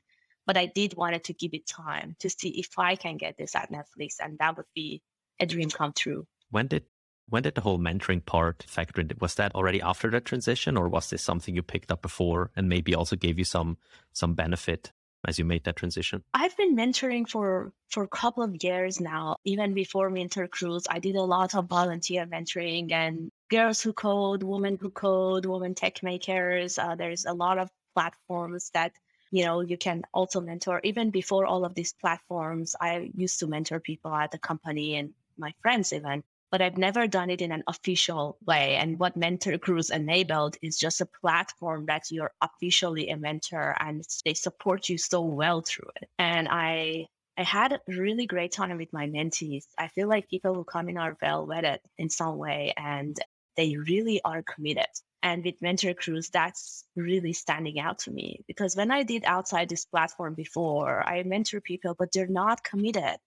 but 0.46 0.58
I 0.58 0.66
did 0.66 0.96
wanted 0.96 1.26
to 1.26 1.34
give 1.34 1.54
it 1.54 1.68
time 1.68 2.16
to 2.20 2.30
see 2.30 2.50
if 2.50 2.78
I 2.78 2.96
can 2.96 3.18
get 3.18 3.38
this 3.38 3.56
at 3.56 3.72
Netflix, 3.72 4.16
and 4.20 4.38
that 4.40 4.58
would 4.58 4.66
be 4.76 5.02
a 5.40 5.46
dream 5.46 5.70
come 5.70 5.94
true. 5.94 6.26
When 6.50 6.68
did 6.68 6.86
when 7.30 7.44
did 7.44 7.56
the 7.56 7.62
whole 7.62 7.80
mentoring 7.80 8.26
part 8.26 8.64
factor 8.68 9.02
in? 9.02 9.10
Was 9.20 9.36
that 9.36 9.56
already 9.56 9.82
after 9.82 10.10
the 10.10 10.20
transition, 10.20 10.78
or 10.78 10.90
was 10.90 11.10
this 11.10 11.24
something 11.24 11.56
you 11.56 11.64
picked 11.64 11.92
up 11.92 12.02
before 12.02 12.52
and 12.56 12.70
maybe 12.70 12.96
also 12.96 13.16
gave 13.16 13.40
you 13.40 13.46
some 13.46 13.78
some 14.14 14.34
benefit 14.34 14.92
as 15.26 15.40
you 15.40 15.46
made 15.46 15.64
that 15.64 15.78
transition? 15.78 16.24
I've 16.34 16.56
been 16.58 16.76
mentoring 16.76 17.28
for 17.28 17.72
for 17.90 18.04
a 18.04 18.08
couple 18.08 18.44
of 18.44 18.62
years 18.62 19.00
now. 19.00 19.38
Even 19.46 19.74
before 19.74 20.10
Mentor 20.10 20.48
Cruise, 20.48 20.86
I 20.90 21.00
did 21.00 21.16
a 21.16 21.24
lot 21.24 21.56
of 21.56 21.68
volunteer 21.68 22.26
mentoring 22.26 22.92
and 22.92 23.32
girls 23.50 23.82
who 23.82 23.94
code, 23.94 24.44
women 24.44 24.78
who 24.80 24.90
code, 24.90 25.46
women 25.46 25.76
tech 25.76 26.04
makers. 26.04 26.78
Uh, 26.78 26.96
there's 26.96 27.26
a 27.26 27.34
lot 27.34 27.58
of 27.58 27.70
platforms 27.96 28.72
that 28.74 28.92
you 29.34 29.44
know 29.44 29.62
you 29.62 29.78
can 29.78 30.04
also 30.14 30.40
mentor 30.40 30.80
even 30.84 31.10
before 31.10 31.46
all 31.46 31.66
of 31.66 31.74
these 31.74 31.94
platforms 31.94 32.76
i 32.80 33.10
used 33.16 33.40
to 33.40 33.48
mentor 33.48 33.80
people 33.80 34.14
at 34.14 34.32
the 34.32 34.38
company 34.38 34.96
and 34.96 35.12
my 35.38 35.52
friends 35.62 35.92
even 35.92 36.24
but 36.52 36.62
i've 36.62 36.78
never 36.78 37.08
done 37.08 37.32
it 37.32 37.42
in 37.42 37.52
an 37.52 37.64
official 37.68 38.38
way 38.46 38.76
and 38.76 39.00
what 39.00 39.18
Mentor 39.18 39.58
Cruise 39.58 39.90
enabled 39.90 40.56
is 40.62 40.78
just 40.78 41.02
a 41.02 41.10
platform 41.22 41.88
that 41.88 42.12
you're 42.12 42.32
officially 42.42 43.10
a 43.10 43.18
mentor 43.18 43.76
and 43.80 44.04
they 44.24 44.36
support 44.36 44.88
you 44.88 45.00
so 45.00 45.22
well 45.22 45.62
through 45.62 45.90
it 46.00 46.08
and 46.20 46.48
i 46.50 47.08
I 47.36 47.42
had 47.42 47.74
a 47.74 47.80
really 47.88 48.28
great 48.28 48.52
time 48.52 48.78
with 48.78 48.94
my 48.94 49.08
mentees. 49.08 49.66
I 49.76 49.88
feel 49.88 50.08
like 50.08 50.30
people 50.30 50.54
who 50.54 50.64
come 50.64 50.88
in 50.88 51.00
are 51.00 51.18
well 51.20 51.48
vetted 51.48 51.80
in 51.98 52.08
some 52.12 52.38
way 52.38 52.74
and 52.78 53.18
they 53.58 53.76
really 53.76 54.22
are 54.24 54.44
committed. 54.44 54.86
And 55.24 55.46
with 55.46 55.62
Mentor 55.62 55.94
Cruise, 55.94 56.30
that's 56.30 56.84
really 56.98 57.32
standing 57.32 57.80
out 57.80 57.98
to 58.00 58.12
me 58.12 58.44
because 58.46 58.76
when 58.76 58.92
I 58.92 59.04
did 59.04 59.24
outside 59.24 59.70
this 59.70 59.86
platform 59.86 60.34
before, 60.34 61.02
I 61.08 61.24
mentor 61.24 61.62
people, 61.62 61.96
but 61.98 62.12
they're 62.12 62.28
not 62.28 62.66
committed. 62.66 63.18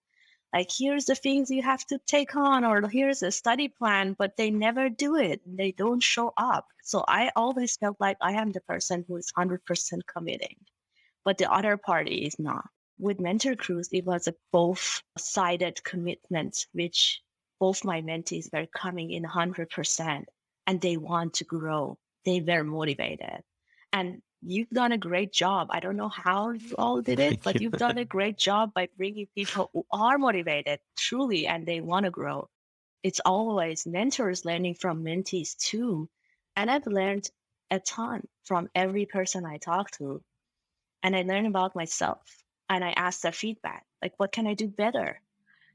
Like, 0.53 0.69
here's 0.71 1.07
the 1.07 1.15
things 1.15 1.51
you 1.51 1.63
have 1.63 1.87
to 1.87 1.99
take 2.07 2.37
on, 2.37 2.65
or 2.67 2.87
here's 2.87 3.23
a 3.23 3.33
study 3.33 3.69
plan, 3.69 4.15
but 4.19 4.37
they 4.37 4.51
never 4.51 4.91
do 4.91 5.17
it. 5.17 5.41
They 5.47 5.73
don't 5.73 6.03
show 6.03 6.35
up. 6.37 6.67
So 6.83 7.03
I 7.09 7.33
always 7.35 7.77
felt 7.79 7.97
like 7.99 8.19
I 8.21 8.33
am 8.33 8.53
the 8.53 8.61
person 8.61 9.05
who 9.09 9.17
is 9.17 9.33
100% 9.37 9.59
committing, 10.07 10.57
but 11.25 11.39
the 11.39 11.51
other 11.51 11.79
party 11.79 12.27
is 12.27 12.39
not. 12.39 12.69
With 12.99 13.21
Mentor 13.21 13.57
Cruise, 13.57 13.89
it 13.91 14.05
was 14.05 14.29
a 14.29 14.35
both 14.53 15.03
sided 15.17 15.83
commitment, 15.83 16.67
which 16.73 17.23
both 17.59 17.85
my 17.85 18.03
mentees 18.03 18.53
were 18.53 18.67
coming 18.67 19.13
in 19.13 19.25
100% 19.25 20.25
and 20.67 20.81
they 20.81 20.97
want 20.97 21.35
to 21.35 21.45
grow. 21.45 21.99
They 22.25 22.41
were 22.41 22.65
motivated. 22.65 23.43
And 23.93 24.23
you've 24.43 24.71
done 24.71 24.93
a 24.93 24.99
great 24.99 25.33
job. 25.33 25.69
I 25.71 25.81
don't 25.81 25.97
know 25.97 26.09
how 26.09 26.51
you 26.51 26.75
all 26.77 27.03
did 27.03 27.21
it, 27.21 27.43
but 27.43 27.61
you've 27.61 27.73
done 27.77 27.99
a 27.99 28.05
great 28.05 28.37
job 28.39 28.75
by 28.75 28.89
bringing 28.97 29.27
people 29.35 29.71
who 29.73 29.87
are 29.91 30.19
motivated 30.19 30.81
truly 30.97 31.47
and 31.47 31.67
they 31.67 31.81
want 31.81 32.05
to 32.05 32.11
grow. 32.11 32.49
It's 33.03 33.21
always 33.25 33.87
mentors 33.87 34.45
learning 34.45 34.75
from 34.75 35.05
mentees 35.05 35.57
too. 35.57 36.09
And 36.57 36.71
I've 36.71 36.87
learned 36.87 37.31
a 37.71 37.81
ton 37.81 38.27
from 38.45 38.69
every 38.75 39.07
person 39.07 39.45
I 39.45 39.59
talk 39.59 39.91
to. 39.93 40.23
And 41.03 41.15
I 41.15 41.23
learn 41.23 41.47
about 41.47 41.77
myself 41.77 42.21
and 42.69 42.85
I 42.85 42.91
ask 42.91 43.21
their 43.21 43.33
feedback 43.33 43.85
like, 44.03 44.15
what 44.19 44.33
can 44.33 44.47
I 44.47 44.55
do 44.55 44.67
better? 44.67 45.21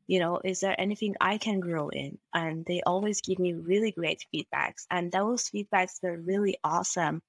You 0.08 0.20
know, 0.20 0.42
is 0.44 0.60
there 0.60 0.80
anything 0.80 1.16
I 1.22 1.38
can 1.38 1.60
grow 1.60 1.90
in? 1.90 2.18
And 2.34 2.66
they 2.66 2.82
always 2.82 3.22
give 3.22 3.40
me 3.40 3.54
really 3.54 3.92
great 3.92 4.26
feedbacks. 4.34 4.86
And 4.90 5.12
those 5.12 5.50
feedbacks 5.50 6.02
were 6.02 6.18
really 6.18 6.58
awesome 6.64 7.22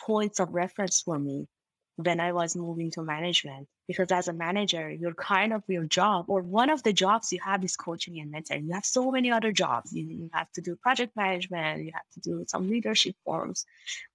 points 0.00 0.40
of 0.40 0.54
reference 0.54 1.00
for 1.00 1.18
me 1.18 1.48
when 1.96 2.20
I 2.20 2.32
was 2.32 2.54
moving 2.56 2.90
to 2.92 3.02
management. 3.02 3.68
Because 3.88 4.10
as 4.10 4.28
a 4.28 4.32
manager, 4.32 4.90
you're 4.90 5.14
kind 5.14 5.52
of 5.52 5.62
your 5.68 5.84
job, 5.84 6.24
or 6.28 6.42
one 6.42 6.70
of 6.70 6.82
the 6.82 6.92
jobs 6.92 7.32
you 7.32 7.38
have 7.44 7.62
is 7.64 7.76
coaching 7.76 8.18
and 8.18 8.34
mentoring. 8.34 8.66
You 8.66 8.74
have 8.74 8.84
so 8.84 9.12
many 9.12 9.30
other 9.30 9.52
jobs. 9.52 9.92
You, 9.92 10.04
you 10.06 10.30
have 10.32 10.50
to 10.52 10.60
do 10.60 10.74
project 10.74 11.16
management, 11.16 11.84
you 11.84 11.92
have 11.94 12.10
to 12.14 12.20
do 12.20 12.44
some 12.48 12.68
leadership 12.68 13.14
forms. 13.24 13.64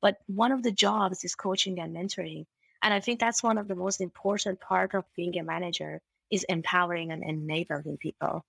But 0.01 0.17
one 0.27 0.51
of 0.51 0.61
the 0.61 0.71
jobs 0.71 1.23
is 1.23 1.35
coaching 1.35 1.79
and 1.79 1.95
mentoring. 1.95 2.45
And 2.83 2.93
I 2.93 2.99
think 2.99 3.19
that's 3.19 3.41
one 3.41 3.57
of 3.57 3.67
the 3.69 3.75
most 3.75 4.01
important 4.01 4.59
part 4.59 4.93
of 4.93 5.05
being 5.15 5.37
a 5.39 5.43
manager 5.43 6.01
is 6.31 6.43
empowering 6.43 7.11
and 7.11 7.23
enabling 7.23 7.97
people. 7.97 8.45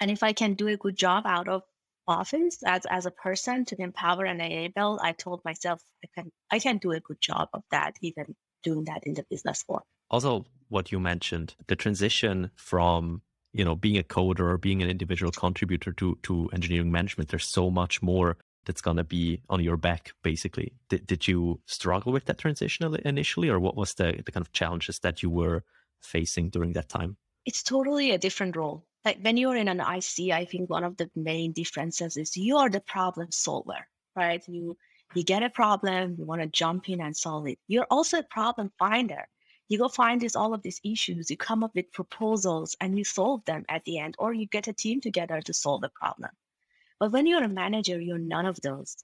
And 0.00 0.10
if 0.10 0.22
I 0.22 0.32
can 0.32 0.54
do 0.54 0.68
a 0.68 0.76
good 0.76 0.96
job 0.96 1.24
out 1.26 1.48
of 1.48 1.62
office 2.06 2.58
as, 2.64 2.82
as 2.88 3.06
a 3.06 3.10
person 3.10 3.64
to 3.66 3.80
empower 3.80 4.24
and 4.24 4.40
enable, 4.40 4.98
I 5.02 5.12
told 5.12 5.44
myself 5.44 5.82
I 6.04 6.08
can 6.14 6.32
I 6.50 6.58
can 6.58 6.78
do 6.78 6.92
a 6.92 7.00
good 7.00 7.20
job 7.20 7.48
of 7.52 7.62
that, 7.70 7.96
even 8.00 8.34
doing 8.62 8.84
that 8.84 9.04
in 9.04 9.14
the 9.14 9.24
business 9.28 9.64
world. 9.68 9.82
Also, 10.10 10.46
what 10.68 10.90
you 10.90 11.00
mentioned, 11.00 11.54
the 11.66 11.76
transition 11.76 12.50
from 12.56 13.22
you 13.52 13.64
know 13.64 13.74
being 13.74 13.98
a 13.98 14.02
coder 14.02 14.40
or 14.40 14.58
being 14.58 14.82
an 14.82 14.90
individual 14.90 15.32
contributor 15.32 15.92
to 15.92 16.18
to 16.22 16.48
engineering 16.52 16.92
management, 16.92 17.30
there's 17.30 17.48
so 17.48 17.70
much 17.70 18.02
more 18.02 18.36
that's 18.68 18.82
going 18.82 18.98
to 18.98 19.04
be 19.04 19.40
on 19.48 19.62
your 19.62 19.78
back 19.78 20.12
basically 20.22 20.74
did, 20.90 21.06
did 21.06 21.26
you 21.26 21.58
struggle 21.64 22.12
with 22.12 22.26
that 22.26 22.36
transition 22.36 22.94
initially 23.04 23.48
or 23.48 23.58
what 23.58 23.76
was 23.76 23.94
the, 23.94 24.20
the 24.26 24.30
kind 24.30 24.44
of 24.44 24.52
challenges 24.52 24.98
that 24.98 25.22
you 25.22 25.30
were 25.30 25.64
facing 26.02 26.50
during 26.50 26.72
that 26.72 26.88
time? 26.88 27.16
It's 27.46 27.62
totally 27.62 28.12
a 28.12 28.18
different 28.18 28.56
role. 28.56 28.84
Like 29.04 29.18
when 29.22 29.36
you're 29.36 29.56
in 29.56 29.68
an 29.68 29.80
IC, 29.80 30.32
I 30.32 30.44
think 30.44 30.68
one 30.68 30.84
of 30.84 30.96
the 30.96 31.10
main 31.16 31.52
differences 31.52 32.16
is 32.16 32.36
you 32.36 32.56
are 32.56 32.68
the 32.68 32.80
problem 32.80 33.30
solver, 33.30 33.86
right? 34.16 34.42
You 34.48 34.76
you 35.14 35.24
get 35.24 35.42
a 35.42 35.48
problem, 35.48 36.16
you 36.18 36.26
want 36.26 36.42
to 36.42 36.48
jump 36.48 36.90
in 36.90 37.00
and 37.00 37.16
solve 37.16 37.48
it. 37.48 37.58
You're 37.66 37.86
also 37.90 38.18
a 38.18 38.22
problem 38.22 38.70
finder. 38.78 39.26
You 39.68 39.78
go 39.78 39.88
find 39.88 40.20
this 40.20 40.36
all 40.36 40.52
of 40.52 40.62
these 40.62 40.80
issues, 40.84 41.30
you 41.30 41.36
come 41.36 41.64
up 41.64 41.74
with 41.74 41.92
proposals 41.92 42.76
and 42.80 42.96
you 42.96 43.04
solve 43.04 43.44
them 43.46 43.64
at 43.68 43.84
the 43.84 43.98
end, 43.98 44.16
or 44.18 44.34
you 44.34 44.46
get 44.46 44.68
a 44.68 44.72
team 44.72 45.00
together 45.00 45.40
to 45.40 45.54
solve 45.54 45.80
the 45.80 45.90
problem. 45.90 46.30
But 47.00 47.12
when 47.12 47.26
you're 47.26 47.44
a 47.44 47.48
manager, 47.48 48.00
you're 48.00 48.18
none 48.18 48.46
of 48.46 48.60
those. 48.60 48.96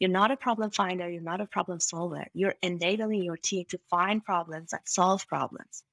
You're 0.00 0.10
not 0.10 0.30
a 0.30 0.36
problem 0.36 0.70
finder, 0.70 1.08
you're 1.08 1.22
not 1.22 1.40
a 1.40 1.46
problem 1.46 1.78
solver. 1.78 2.26
You're 2.32 2.54
enabling 2.62 3.22
your 3.22 3.36
team 3.36 3.64
to 3.68 3.78
find 3.90 4.24
problems 4.24 4.72
and 4.72 4.82
solve 4.84 5.26
problems. 5.28 5.84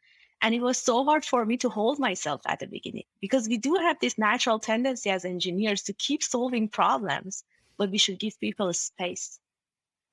And 0.42 0.56
it 0.56 0.62
was 0.62 0.80
so 0.80 1.06
hard 1.06 1.24
for 1.24 1.46
me 1.46 1.58
to 1.58 1.70
hold 1.70 2.00
myself 2.00 2.42
at 2.48 2.60
the 2.60 2.68
beginning 2.68 3.06
because 3.20 3.48
we 3.48 3.58
do 3.58 3.76
have 3.76 4.00
this 4.00 4.18
natural 4.18 4.58
tendency 4.58 5.10
as 5.12 5.24
engineers 5.24 5.84
to 5.84 5.94
keep 5.94 6.24
solving 6.24 6.68
problems, 6.68 7.44
but 7.78 7.92
we 7.92 8.00
should 8.00 8.20
give 8.20 8.40
people 8.40 8.68
a 8.68 8.74
space. 8.74 9.40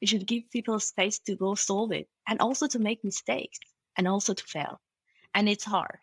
We 0.02 0.06
should 0.06 0.26
give 0.26 0.50
people 0.50 0.78
space 0.80 1.18
to 1.20 1.34
go 1.34 1.54
solve 1.54 1.92
it 1.92 2.08
and 2.26 2.40
also 2.40 2.66
to 2.68 2.78
make 2.78 3.02
mistakes 3.02 3.58
and 3.96 4.06
also 4.06 4.34
to 4.34 4.44
fail. 4.44 4.80
And 5.34 5.48
it's 5.48 5.64
hard. 5.64 5.98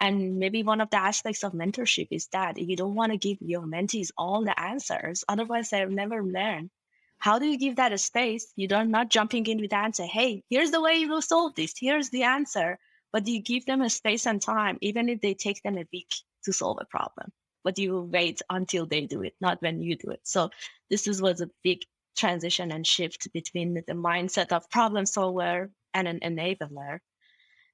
And 0.00 0.38
maybe 0.38 0.62
one 0.62 0.80
of 0.80 0.90
the 0.90 0.98
aspects 0.98 1.42
of 1.42 1.52
mentorship 1.52 2.08
is 2.12 2.28
that 2.28 2.58
you 2.58 2.76
don't 2.76 2.94
want 2.94 3.10
to 3.10 3.18
give 3.18 3.38
your 3.40 3.62
mentees 3.62 4.12
all 4.16 4.44
the 4.44 4.58
answers, 4.58 5.24
otherwise 5.28 5.70
they'll 5.70 5.90
never 5.90 6.22
learn. 6.22 6.70
How 7.18 7.40
do 7.40 7.46
you 7.46 7.58
give 7.58 7.76
that 7.76 7.92
a 7.92 7.98
space? 7.98 8.52
You 8.54 8.68
don't 8.68 8.92
not 8.92 9.10
jumping 9.10 9.46
in 9.46 9.60
with 9.60 9.70
the 9.70 9.76
answer. 9.76 10.04
Hey, 10.04 10.44
here's 10.48 10.70
the 10.70 10.80
way 10.80 10.98
you 10.98 11.08
will 11.08 11.22
solve 11.22 11.56
this. 11.56 11.74
Here's 11.76 12.10
the 12.10 12.22
answer 12.22 12.78
but 13.12 13.26
you 13.26 13.40
give 13.40 13.66
them 13.66 13.82
a 13.82 13.90
space 13.90 14.26
and 14.26 14.40
time, 14.40 14.78
even 14.80 15.08
if 15.08 15.20
they 15.20 15.34
take 15.34 15.62
them 15.62 15.78
a 15.78 15.86
week 15.92 16.12
to 16.44 16.52
solve 16.52 16.78
a 16.80 16.84
problem. 16.84 17.32
But 17.64 17.78
you 17.78 18.00
wait 18.00 18.40
until 18.50 18.86
they 18.86 19.02
do 19.02 19.22
it, 19.22 19.34
not 19.40 19.60
when 19.60 19.82
you 19.82 19.96
do 19.96 20.10
it. 20.10 20.20
So 20.22 20.50
this 20.90 21.06
is, 21.06 21.20
was 21.20 21.40
a 21.40 21.50
big 21.62 21.80
transition 22.16 22.72
and 22.72 22.86
shift 22.86 23.32
between 23.32 23.74
the 23.74 23.94
mindset 23.94 24.52
of 24.52 24.70
problem 24.70 25.06
solver 25.06 25.70
and 25.94 26.08
an 26.08 26.20
enabler. 26.20 26.98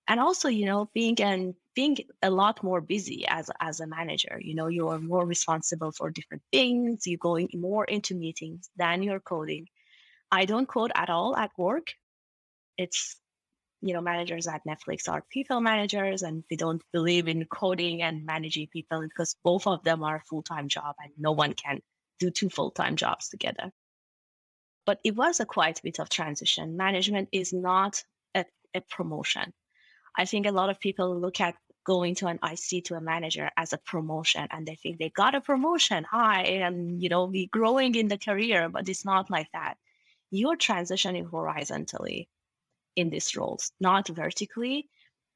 And 0.07 0.21
also, 0.21 0.49
you 0.49 0.67
know, 0.67 0.91
being 0.93 1.21
and 1.23 1.55
being 1.75 1.97
a 2.23 2.31
lot 2.31 2.63
more 2.63 2.81
busy 2.81 3.25
as 3.27 3.51
as 3.61 3.81
a 3.81 3.87
manager. 3.87 4.39
You 4.41 4.55
know, 4.55 4.67
you 4.67 4.89
are 4.89 4.99
more 4.99 5.25
responsible 5.25 5.93
for 5.93 6.11
different 6.11 6.43
things. 6.53 7.07
You're 7.07 7.19
going 7.19 7.49
more 7.55 7.87
into 7.87 8.15
meetings 8.15 8.69
than 8.77 9.03
you're 9.03 9.21
coding. 9.21 9.67
I 10.31 10.45
don't 10.45 10.69
code 10.69 10.93
at 10.95 11.09
all 11.09 11.35
at 11.37 11.53
work. 11.57 11.95
It's 12.77 13.17
you 13.85 13.93
know, 13.93 14.01
managers 14.01 14.47
at 14.47 14.63
Netflix 14.67 15.11
are 15.11 15.23
people 15.29 15.61
managers, 15.61 16.23
and 16.23 16.43
we 16.51 16.57
don't 16.57 16.83
believe 16.91 17.29
in 17.29 17.45
coding 17.45 18.01
and 18.01 18.25
managing 18.25 18.67
people 18.69 19.03
because 19.03 19.37
both 19.45 19.67
of 19.67 19.85
them 19.85 20.03
are 20.03 20.23
full 20.27 20.43
time 20.43 20.69
job, 20.69 20.95
and 21.03 21.13
no 21.19 21.33
one 21.33 21.53
can 21.53 21.81
do 22.19 22.31
two 22.31 22.49
full 22.49 22.71
time 22.71 22.97
jobs 22.97 23.29
together. 23.29 23.71
But 24.87 25.01
it 25.05 25.15
was 25.15 25.39
a 25.39 25.45
quite 25.45 25.83
bit 25.83 26.01
of 26.01 26.09
transition. 26.09 26.79
Management 26.79 27.29
is 27.31 27.53
not 27.53 28.03
a, 28.35 28.47
a 28.75 28.81
promotion. 28.81 29.53
I 30.17 30.25
think 30.25 30.47
a 30.47 30.53
lot 30.53 30.71
of 30.71 30.81
people 30.81 31.21
look 31.21 31.43
at 31.43 31.55
going 31.85 32.15
to 32.15 32.29
an 32.29 32.39
IC 32.43 32.85
to 32.85 32.95
a 32.95 33.03
manager 33.03 33.51
as 33.59 33.75
a 33.75 33.79
promotion 33.79 34.49
and 34.51 34.67
they 34.67 34.77
think 34.77 34.99
they 34.99 35.11
got 35.11 35.35
a 35.35 35.43
promotion. 35.43 36.07
Hi, 36.11 36.43
and 36.43 37.03
you 37.03 37.11
know, 37.11 37.27
we 37.27 37.49
growing 37.49 37.95
in 37.97 38.09
the 38.09 38.17
career, 38.17 38.71
but 38.71 38.89
it's 38.89 39.05
not 39.05 39.31
like 39.31 39.49
that. 39.53 39.75
You're 40.31 40.57
transitioning 40.57 41.29
horizontally 41.29 42.31
in 42.97 43.11
these 43.11 43.37
roles, 43.37 43.73
not 43.81 44.09
vertically. 44.09 44.89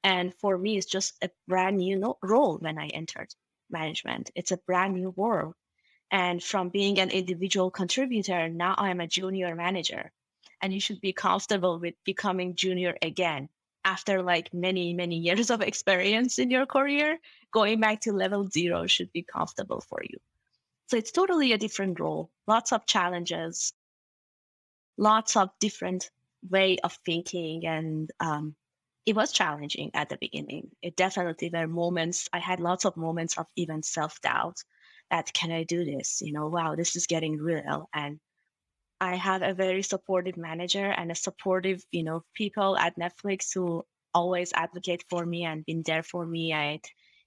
And 0.04 0.34
for 0.34 0.56
me, 0.58 0.76
it's 0.76 0.86
just 0.86 1.14
a 1.22 1.30
brand 1.46 1.78
new 1.78 1.98
no- 1.98 2.18
role 2.22 2.58
when 2.58 2.78
I 2.78 2.88
entered 2.88 3.34
management. 3.70 4.30
It's 4.34 4.52
a 4.52 4.58
brand 4.58 4.94
new 4.94 5.10
world. 5.10 5.54
And 6.10 6.42
from 6.42 6.70
being 6.70 6.98
an 6.98 7.10
individual 7.10 7.70
contributor, 7.70 8.48
now 8.48 8.74
I 8.78 8.90
am 8.90 9.00
a 9.00 9.06
junior 9.06 9.54
manager. 9.54 10.10
And 10.62 10.72
you 10.72 10.80
should 10.80 11.00
be 11.00 11.12
comfortable 11.12 11.78
with 11.78 11.94
becoming 12.04 12.54
junior 12.54 12.96
again 13.02 13.48
after 13.84 14.22
like 14.22 14.52
many, 14.52 14.92
many 14.94 15.16
years 15.16 15.50
of 15.50 15.60
experience 15.60 16.38
in 16.38 16.50
your 16.50 16.66
career. 16.66 17.18
Going 17.52 17.80
back 17.80 18.00
to 18.02 18.12
level 18.12 18.48
zero 18.48 18.86
should 18.86 19.12
be 19.12 19.22
comfortable 19.22 19.80
for 19.80 20.00
you. 20.02 20.18
So 20.88 20.96
it's 20.96 21.12
totally 21.12 21.52
a 21.52 21.58
different 21.58 22.00
role, 22.00 22.30
lots 22.46 22.72
of 22.72 22.86
challenges, 22.86 23.74
lots 24.96 25.36
of 25.36 25.50
different 25.60 26.10
way 26.50 26.78
of 26.84 26.96
thinking 27.04 27.66
and 27.66 28.10
um, 28.20 28.54
it 29.06 29.16
was 29.16 29.32
challenging 29.32 29.90
at 29.94 30.08
the 30.10 30.18
beginning. 30.20 30.70
It 30.82 30.96
definitely 30.96 31.48
there 31.48 31.66
were 31.66 31.74
moments 31.74 32.28
i 32.32 32.38
had 32.38 32.60
lots 32.60 32.84
of 32.84 32.96
moments 32.96 33.38
of 33.38 33.46
even 33.56 33.82
self-doubt 33.82 34.56
that 35.10 35.32
can 35.32 35.50
i 35.52 35.64
do 35.64 35.84
this? 35.84 36.20
You 36.22 36.32
know 36.32 36.48
wow 36.48 36.74
this 36.76 36.96
is 36.96 37.06
getting 37.06 37.36
real. 37.38 37.88
And 37.94 38.18
i 39.00 39.16
had 39.16 39.42
a 39.42 39.54
very 39.54 39.82
supportive 39.82 40.36
manager 40.36 40.86
and 40.86 41.10
a 41.10 41.14
supportive 41.14 41.82
you 41.92 42.02
know 42.04 42.22
people 42.34 42.76
at 42.78 42.98
netflix 42.98 43.54
who 43.54 43.84
always 44.14 44.52
advocate 44.54 45.04
for 45.10 45.24
me 45.26 45.44
and 45.44 45.64
been 45.66 45.82
there 45.86 46.02
for 46.02 46.26
me. 46.26 46.52
I 46.52 46.80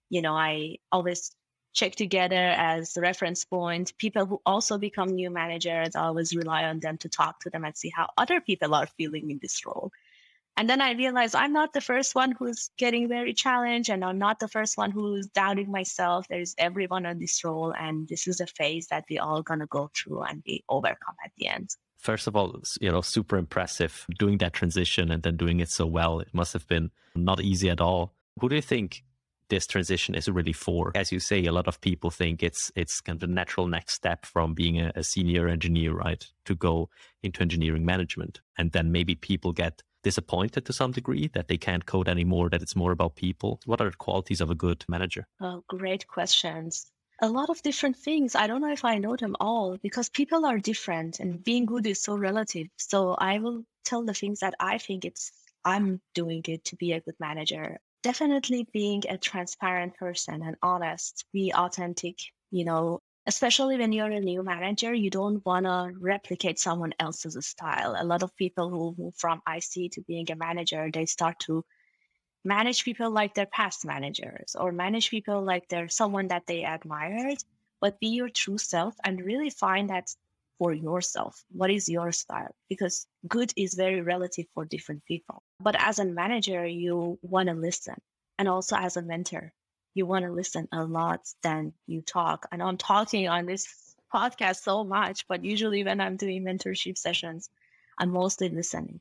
you 0.10 0.22
know 0.22 0.34
i 0.36 0.78
always 0.92 1.32
check 1.74 1.96
together 1.96 2.36
as 2.36 2.98
reference 3.00 3.46
point. 3.46 3.94
People 3.98 4.26
who 4.26 4.42
also 4.46 4.78
become 4.78 5.10
new 5.10 5.30
managers, 5.30 5.96
I 5.96 6.04
always 6.04 6.36
rely 6.36 6.66
on 6.66 6.80
them 6.80 6.98
to 7.00 7.10
talk 7.10 7.40
to 7.42 7.50
them 7.50 7.66
and 7.66 7.76
see 7.76 7.92
how 7.96 8.10
other 8.18 8.42
people 8.42 8.76
are 8.76 8.88
feeling 8.88 9.32
in 9.32 9.40
this 9.42 9.66
role. 9.66 9.92
And 10.58 10.70
then 10.70 10.82
I 10.82 10.92
realized 10.92 11.34
I'm 11.34 11.54
not 11.54 11.74
the 11.74 11.82
first 11.82 12.14
one 12.14 12.34
who's 12.34 12.72
getting 12.78 13.08
very 13.08 13.34
challenged, 13.34 13.90
and 13.90 14.04
I'm 14.04 14.20
not 14.20 14.40
the 14.40 14.50
first 14.50 14.78
one 14.78 14.92
who's 14.92 15.28
doubting 15.28 15.72
myself. 15.72 16.28
There's 16.28 16.54
everyone 16.58 17.06
on 17.06 17.20
this 17.20 17.44
role, 17.44 17.74
and 17.74 18.08
this 18.08 18.28
is 18.28 18.42
a 18.42 18.48
phase 18.48 18.88
that 18.88 19.06
we 19.10 19.18
all 19.18 19.42
gonna 19.42 19.66
go 19.68 19.90
through 19.96 20.24
and 20.24 20.44
be 20.44 20.64
overcome 20.68 21.16
at 21.24 21.32
the 21.38 21.48
end. 21.48 21.70
First 21.98 22.28
of 22.28 22.36
all, 22.36 22.62
you 22.82 22.92
know, 22.92 23.02
super 23.02 23.38
impressive 23.38 24.06
doing 24.20 24.40
that 24.40 24.54
transition 24.54 25.12
and 25.12 25.24
then 25.24 25.38
doing 25.38 25.62
it 25.62 25.70
so 25.70 25.86
well. 25.86 26.20
It 26.20 26.34
must 26.34 26.52
have 26.54 26.68
been 26.68 26.92
not 27.16 27.40
easy 27.42 27.70
at 27.70 27.80
all. 27.80 28.14
Who 28.40 28.50
do 28.50 28.56
you 28.56 28.62
think 28.62 29.04
this 29.52 29.68
transition 29.68 30.16
is 30.16 30.28
really 30.28 30.54
for. 30.54 30.92
As 30.96 31.12
you 31.12 31.20
say, 31.20 31.46
a 31.46 31.52
lot 31.52 31.68
of 31.68 31.80
people 31.82 32.10
think 32.10 32.42
it's 32.42 32.72
it's 32.76 33.02
kind 33.02 33.18
of 33.18 33.30
the 33.30 33.36
natural 33.36 33.68
next 33.68 33.94
step 33.94 34.26
from 34.26 34.56
being 34.56 34.80
a, 34.80 34.92
a 34.96 35.04
senior 35.04 35.48
engineer, 35.48 35.94
right, 35.94 36.26
to 36.46 36.56
go 36.56 36.90
into 37.22 37.42
engineering 37.42 37.86
management, 37.86 38.40
and 38.58 38.72
then 38.72 38.92
maybe 38.92 39.14
people 39.14 39.52
get 39.52 39.84
disappointed 40.04 40.66
to 40.66 40.74
some 40.74 40.92
degree 40.92 41.30
that 41.34 41.48
they 41.48 41.58
can't 41.58 41.86
code 41.86 42.08
anymore, 42.08 42.50
that 42.50 42.62
it's 42.62 42.76
more 42.76 42.92
about 42.92 43.16
people? 43.16 43.60
What 43.66 43.82
are 43.82 43.90
the 43.92 43.98
qualities 43.98 44.42
of 44.42 44.50
a 44.50 44.56
good 44.56 44.84
manager? 44.88 45.28
Oh, 45.40 45.64
great 45.68 46.08
questions. 46.08 46.88
A 47.22 47.30
lot 47.30 47.52
of 47.52 47.62
different 47.62 47.98
things. 47.98 48.34
I 48.34 48.48
don't 48.48 48.62
know 48.62 48.72
if 48.72 48.86
I 48.86 48.98
know 48.98 49.16
them 49.16 49.36
all 49.40 49.78
because 49.78 50.10
people 50.10 50.46
are 50.46 50.58
different 50.58 51.20
and 51.20 51.44
being 51.44 51.66
good 51.66 51.86
is 51.86 52.02
so 52.02 52.16
relative. 52.16 52.68
So 52.78 53.14
I 53.14 53.38
will 53.38 53.64
tell 53.86 54.04
the 54.04 54.16
things 54.16 54.40
that 54.40 54.56
I 54.60 54.80
think 54.80 55.06
it's 55.06 55.32
I'm 55.64 56.02
doing 56.16 56.42
it 56.48 56.66
to 56.66 56.76
be 56.76 56.94
a 56.94 57.02
good 57.02 57.20
manager 57.20 57.78
definitely 58.04 58.68
being 58.74 59.04
a 59.10 59.18
transparent 59.18 59.96
person 59.96 60.42
and 60.44 60.56
honest, 60.62 61.26
be 61.34 61.54
authentic, 61.54 62.18
you 62.52 62.66
know, 62.66 63.00
especially 63.28 63.78
when 63.78 63.92
you're 63.92 64.10
a 64.10 64.20
new 64.20 64.44
manager, 64.44 64.94
you 64.94 65.10
don't 65.10 65.46
want 65.46 65.66
to 65.66 65.92
replicate 66.00 66.60
someone 66.60 66.94
else's 67.00 67.46
style. 67.46 67.96
A 67.98 68.04
lot 68.04 68.24
of 68.24 68.36
people 68.36 68.70
who 68.70 68.96
move 68.98 69.16
from 69.16 69.42
IC 69.48 69.92
to 69.92 70.02
being 70.08 70.30
a 70.32 70.36
manager, 70.36 70.90
they 70.92 71.06
start 71.06 71.40
to 71.40 71.64
manage 72.44 72.84
people 72.84 73.12
like 73.12 73.36
their 73.36 73.46
past 73.46 73.86
managers 73.86 74.56
or 74.60 74.72
manage 74.72 75.12
people 75.12 75.44
like 75.44 75.68
they're 75.68 75.90
someone 75.90 76.28
that 76.30 76.48
they 76.48 76.64
admired, 76.64 77.38
but 77.80 78.00
be 78.00 78.08
your 78.08 78.30
true 78.30 78.58
self 78.58 78.96
and 79.04 79.22
really 79.24 79.52
find 79.52 79.92
that 79.92 80.10
for 80.62 80.74
yourself. 80.74 81.44
What 81.52 81.72
is 81.72 81.90
your 81.90 82.12
style? 82.12 82.54
Because 82.70 83.08
good 83.28 83.52
is 83.58 83.74
very 83.74 84.02
relative 84.02 84.46
for 84.54 84.64
different 84.64 85.04
people. 85.06 85.42
But 85.60 85.76
as 85.80 85.98
a 85.98 86.06
manager, 86.06 86.64
you 86.68 87.18
want 87.24 87.50
to 87.50 87.56
listen. 87.56 87.96
And 88.38 88.48
also 88.48 88.76
as 88.76 88.96
a 88.96 89.02
mentor, 89.02 89.54
you 89.96 90.06
want 90.06 90.24
to 90.26 90.32
listen 90.32 90.68
a 90.72 90.84
lot 90.86 91.22
than 91.42 91.74
you 91.88 92.04
talk. 92.04 92.48
And 92.52 92.62
I'm 92.62 92.78
talking 92.78 93.28
on 93.28 93.48
this 93.48 93.66
podcast 94.14 94.58
so 94.58 94.84
much, 94.84 95.28
but 95.28 95.44
usually 95.44 95.84
when 95.84 96.00
I'm 96.00 96.16
doing 96.16 96.46
mentorship 96.46 96.96
sessions, 96.96 97.50
I'm 97.98 98.12
mostly 98.12 98.50
listening. 98.50 99.00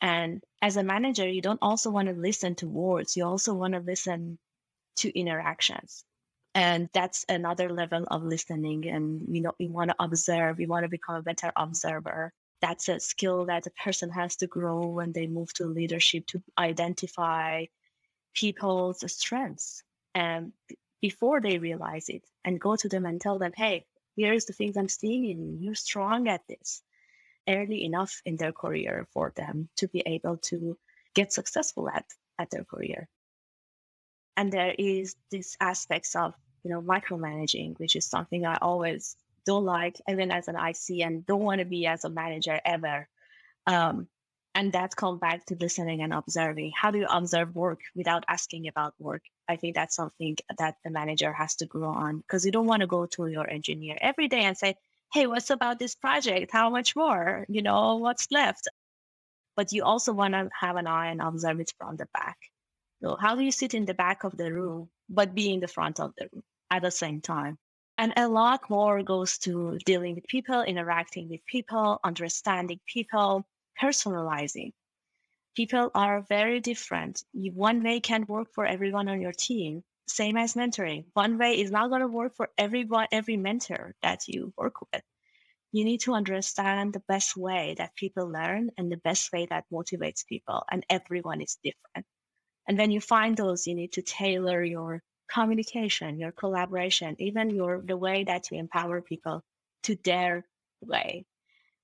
And 0.00 0.42
as 0.62 0.78
a 0.78 0.82
manager, 0.82 1.28
you 1.28 1.42
don't 1.42 1.60
also 1.60 1.90
want 1.90 2.08
to 2.08 2.14
listen 2.14 2.54
to 2.54 2.66
words. 2.66 3.18
You 3.18 3.26
also 3.26 3.52
want 3.52 3.74
to 3.74 3.80
listen 3.80 4.38
to 4.96 5.10
interactions 5.18 6.06
and 6.54 6.88
that's 6.92 7.24
another 7.28 7.70
level 7.70 8.04
of 8.10 8.22
listening 8.22 8.86
and 8.88 9.24
you 9.34 9.40
know 9.40 9.52
we 9.58 9.68
want 9.68 9.90
to 9.90 9.96
observe 9.98 10.58
we 10.58 10.66
want 10.66 10.84
to 10.84 10.88
become 10.88 11.16
a 11.16 11.22
better 11.22 11.52
observer. 11.56 12.32
That's 12.60 12.88
a 12.88 13.00
skill 13.00 13.46
that 13.46 13.66
a 13.66 13.70
person 13.70 14.10
has 14.10 14.36
to 14.36 14.46
grow 14.46 14.86
when 14.86 15.12
they 15.12 15.26
move 15.26 15.52
to 15.54 15.64
leadership 15.66 16.26
to 16.28 16.42
identify 16.56 17.64
people's 18.34 19.02
strengths 19.12 19.82
and 20.14 20.52
before 21.00 21.40
they 21.40 21.58
realize 21.58 22.08
it 22.08 22.22
and 22.44 22.60
go 22.60 22.76
to 22.76 22.88
them 22.88 23.04
and 23.06 23.20
tell 23.20 23.38
them 23.38 23.52
hey 23.56 23.84
here's 24.16 24.44
the 24.44 24.52
things 24.52 24.76
i'm 24.76 24.88
seeing 24.88 25.24
in 25.24 25.42
you. 25.42 25.56
You're 25.60 25.74
strong 25.74 26.28
at 26.28 26.46
this. 26.48 26.82
Early 27.48 27.84
enough 27.84 28.22
in 28.24 28.36
their 28.36 28.52
career 28.52 29.08
for 29.12 29.32
them 29.34 29.68
to 29.76 29.88
be 29.88 30.02
able 30.06 30.36
to 30.48 30.78
get 31.14 31.32
successful 31.32 31.88
at 31.88 32.06
at 32.38 32.50
their 32.50 32.64
career 32.64 33.08
and 34.36 34.52
there 34.52 34.74
is 34.78 35.16
this 35.30 35.56
aspects 35.60 36.16
of 36.16 36.34
you 36.64 36.70
know 36.70 36.82
micromanaging 36.82 37.78
which 37.78 37.96
is 37.96 38.06
something 38.06 38.46
i 38.46 38.56
always 38.62 39.16
don't 39.46 39.64
like 39.64 40.00
even 40.08 40.30
as 40.30 40.48
an 40.48 40.56
ic 40.56 41.00
and 41.00 41.26
don't 41.26 41.42
want 41.42 41.58
to 41.58 41.64
be 41.64 41.86
as 41.86 42.04
a 42.04 42.10
manager 42.10 42.60
ever 42.64 43.08
um, 43.66 44.08
And 44.54 44.72
that 44.72 44.96
comes 44.96 45.20
back 45.20 45.46
to 45.46 45.56
listening 45.56 46.02
and 46.02 46.12
observing. 46.12 46.72
How 46.76 46.90
do 46.90 46.98
you 46.98 47.06
observe 47.08 47.54
work 47.54 47.80
without 47.94 48.24
asking 48.28 48.68
about 48.68 48.94
work? 48.98 49.22
I 49.48 49.56
think 49.56 49.74
that's 49.74 49.96
something 49.96 50.36
that 50.58 50.76
the 50.84 50.90
manager 50.90 51.32
has 51.32 51.56
to 51.56 51.66
grow 51.66 51.90
on 51.90 52.18
because 52.18 52.44
you 52.44 52.52
don't 52.52 52.66
want 52.66 52.80
to 52.82 52.86
go 52.86 53.06
to 53.06 53.26
your 53.28 53.48
engineer 53.50 53.96
every 54.00 54.28
day 54.28 54.42
and 54.44 54.56
say, 54.56 54.76
Hey, 55.12 55.26
what's 55.26 55.50
about 55.50 55.78
this 55.78 55.94
project? 55.94 56.52
How 56.52 56.70
much 56.70 56.96
more? 56.96 57.46
You 57.48 57.62
know, 57.62 57.96
what's 57.96 58.30
left? 58.30 58.68
But 59.56 59.72
you 59.72 59.84
also 59.84 60.12
want 60.12 60.34
to 60.34 60.50
have 60.60 60.76
an 60.76 60.86
eye 60.86 61.10
and 61.10 61.20
observe 61.22 61.60
it 61.60 61.72
from 61.78 61.96
the 61.96 62.06
back. 62.14 62.38
So, 63.02 63.16
how 63.16 63.34
do 63.34 63.42
you 63.42 63.50
sit 63.52 63.74
in 63.74 63.84
the 63.84 63.94
back 63.94 64.24
of 64.24 64.36
the 64.36 64.52
room, 64.52 64.88
but 65.10 65.34
be 65.34 65.52
in 65.52 65.60
the 65.60 65.68
front 65.68 66.00
of 66.00 66.14
the 66.16 66.28
room 66.32 66.44
at 66.70 66.82
the 66.82 66.90
same 66.90 67.20
time? 67.20 67.58
And 67.98 68.14
a 68.16 68.28
lot 68.28 68.70
more 68.70 69.02
goes 69.02 69.38
to 69.40 69.78
dealing 69.84 70.14
with 70.14 70.26
people, 70.26 70.62
interacting 70.62 71.28
with 71.28 71.44
people, 71.46 72.00
understanding 72.04 72.80
people, 72.86 73.46
personalizing. 73.80 74.72
People 75.56 75.90
are 75.94 76.22
very 76.22 76.60
different. 76.60 77.24
One 77.32 77.82
way 77.82 78.00
can 78.00 78.26
work 78.26 78.52
for 78.54 78.66
everyone 78.66 79.08
on 79.08 79.20
your 79.20 79.32
team, 79.32 79.84
same 80.08 80.36
as 80.36 80.54
mentoring. 80.54 81.06
One 81.14 81.38
way 81.38 81.60
is 81.60 81.70
not 81.70 81.90
going 81.90 82.02
to 82.02 82.08
work 82.08 82.34
for 82.36 82.50
everyone, 82.58 83.08
every 83.12 83.36
mentor 83.36 83.94
that 84.02 84.28
you 84.28 84.52
work 84.56 84.80
with. 84.92 85.02
You 85.72 85.84
need 85.84 86.02
to 86.02 86.14
understand 86.14 86.92
the 86.92 87.04
best 87.08 87.36
way 87.36 87.74
that 87.78 87.96
people 87.96 88.28
learn 88.28 88.70
and 88.78 88.92
the 88.92 88.98
best 88.98 89.32
way 89.32 89.46
that 89.46 89.66
motivates 89.72 90.26
people, 90.26 90.64
and 90.70 90.86
everyone 90.90 91.40
is 91.42 91.58
different. 91.64 92.06
And 92.66 92.78
when 92.78 92.90
you 92.90 93.00
find 93.00 93.36
those, 93.36 93.66
you 93.66 93.74
need 93.74 93.92
to 93.92 94.02
tailor 94.02 94.62
your 94.62 95.02
communication, 95.28 96.18
your 96.18 96.32
collaboration, 96.32 97.16
even 97.18 97.50
your 97.50 97.82
the 97.82 97.96
way 97.96 98.24
that 98.24 98.50
you 98.50 98.58
empower 98.58 99.00
people 99.00 99.42
to 99.84 99.96
their 100.04 100.46
way. 100.80 101.24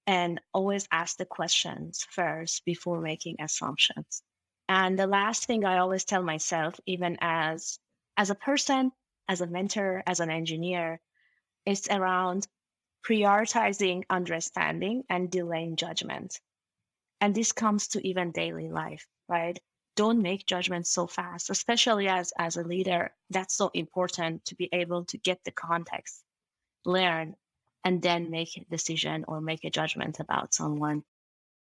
And 0.06 0.40
always 0.52 0.88
ask 0.90 1.16
the 1.16 1.26
questions 1.26 2.06
first 2.10 2.64
before 2.64 3.00
making 3.00 3.36
assumptions. 3.40 4.22
And 4.68 4.98
the 4.98 5.06
last 5.06 5.46
thing 5.46 5.64
I 5.64 5.78
always 5.78 6.04
tell 6.04 6.22
myself, 6.22 6.78
even 6.86 7.18
as 7.20 7.78
as 8.16 8.30
a 8.30 8.34
person, 8.34 8.92
as 9.28 9.40
a 9.40 9.46
mentor, 9.46 10.02
as 10.06 10.20
an 10.20 10.30
engineer, 10.30 11.00
is 11.66 11.88
around 11.90 12.46
prioritizing 13.06 14.04
understanding 14.10 15.04
and 15.08 15.30
delaying 15.30 15.76
judgment. 15.76 16.40
And 17.20 17.34
this 17.34 17.52
comes 17.52 17.88
to 17.88 18.06
even 18.06 18.32
daily 18.32 18.68
life, 18.70 19.06
right? 19.28 19.58
Don't 19.98 20.22
make 20.22 20.46
judgments 20.46 20.90
so 20.90 21.08
fast, 21.08 21.50
especially 21.50 22.06
as, 22.06 22.32
as 22.38 22.56
a 22.56 22.62
leader. 22.62 23.10
That's 23.30 23.56
so 23.56 23.68
important 23.74 24.44
to 24.44 24.54
be 24.54 24.68
able 24.72 25.04
to 25.06 25.18
get 25.18 25.40
the 25.44 25.50
context, 25.50 26.22
learn, 26.84 27.34
and 27.82 28.00
then 28.00 28.30
make 28.30 28.56
a 28.56 28.64
decision 28.70 29.24
or 29.26 29.40
make 29.40 29.64
a 29.64 29.70
judgment 29.70 30.20
about 30.20 30.54
someone. 30.54 31.02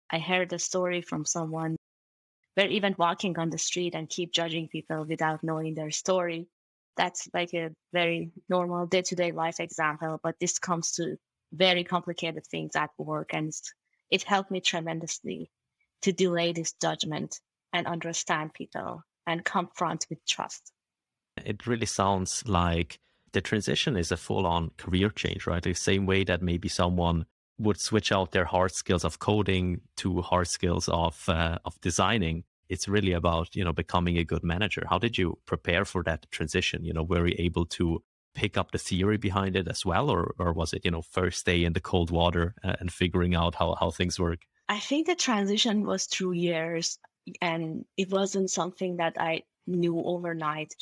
I 0.09 0.19
heard 0.19 0.51
a 0.51 0.59
story 0.59 1.01
from 1.01 1.23
someone 1.23 1.77
where 2.55 2.67
even 2.67 2.95
walking 2.97 3.39
on 3.39 3.49
the 3.49 3.57
street 3.57 3.95
and 3.95 4.09
keep 4.09 4.33
judging 4.33 4.67
people 4.67 5.05
without 5.05 5.41
knowing 5.41 5.73
their 5.73 5.91
story. 5.91 6.49
That's 6.97 7.29
like 7.33 7.53
a 7.53 7.71
very 7.93 8.31
normal 8.49 8.87
day 8.87 9.03
to 9.03 9.15
day 9.15 9.31
life 9.31 9.61
example, 9.61 10.19
but 10.21 10.35
this 10.41 10.59
comes 10.59 10.91
to 10.93 11.15
very 11.53 11.85
complicated 11.85 12.45
things 12.45 12.75
at 12.75 12.89
work. 12.97 13.33
And 13.33 13.53
it 14.11 14.23
helped 14.23 14.51
me 14.51 14.59
tremendously 14.59 15.49
to 16.01 16.11
delay 16.11 16.51
this 16.51 16.73
judgment 16.73 17.39
and 17.77 17.85
understand 17.85 18.53
people 18.55 19.03
and 19.27 19.45
confront 19.45 20.07
with 20.09 20.25
trust. 20.25 20.73
It 21.45 21.67
really 21.67 21.85
sounds 21.85 22.43
like 22.47 22.99
the 23.33 23.41
transition 23.41 23.95
is 23.95 24.11
a 24.11 24.17
full 24.17 24.47
on 24.47 24.71
career 24.77 25.09
change, 25.11 25.45
right? 25.45 25.61
The 25.61 25.75
same 25.75 26.07
way 26.07 26.23
that 26.23 26.41
maybe 26.41 26.69
someone 26.69 27.25
would 27.59 27.79
switch 27.79 28.11
out 28.11 28.31
their 28.31 28.45
hard 28.45 28.71
skills 28.71 29.03
of 29.03 29.19
coding 29.19 29.81
to 29.97 30.21
hard 30.23 30.47
skills 30.47 30.89
of 30.89 31.29
uh, 31.29 31.59
of 31.65 31.79
designing. 31.81 32.45
It's 32.67 32.87
really 32.87 33.13
about 33.13 33.55
you 33.55 33.63
know 33.63 33.73
becoming 33.73 34.17
a 34.17 34.23
good 34.23 34.43
manager. 34.43 34.83
How 34.89 34.97
did 34.97 35.17
you 35.19 35.37
prepare 35.45 35.85
for 35.85 36.01
that 36.03 36.25
transition? 36.31 36.83
You 36.83 36.93
know, 36.93 37.03
were 37.03 37.27
you 37.27 37.35
able 37.37 37.65
to 37.77 38.01
pick 38.33 38.57
up 38.57 38.71
the 38.71 38.79
theory 38.79 39.17
behind 39.17 39.55
it 39.55 39.67
as 39.67 39.85
well, 39.85 40.09
or 40.09 40.33
or 40.39 40.51
was 40.51 40.73
it 40.73 40.83
you 40.83 40.91
know 40.91 41.03
first 41.03 41.45
day 41.45 41.63
in 41.63 41.73
the 41.73 41.79
cold 41.91 42.09
water 42.09 42.55
uh, 42.63 42.75
and 42.79 42.91
figuring 42.91 43.35
out 43.35 43.55
how 43.55 43.75
how 43.79 43.91
things 43.91 44.19
work? 44.19 44.39
I 44.67 44.79
think 44.79 45.05
the 45.05 45.15
transition 45.15 45.85
was 45.85 46.05
through 46.05 46.33
years 46.33 46.99
and 47.41 47.85
it 47.97 48.09
wasn't 48.11 48.49
something 48.49 48.97
that 48.97 49.15
I 49.19 49.43
knew 49.65 50.01
overnight. 50.03 50.73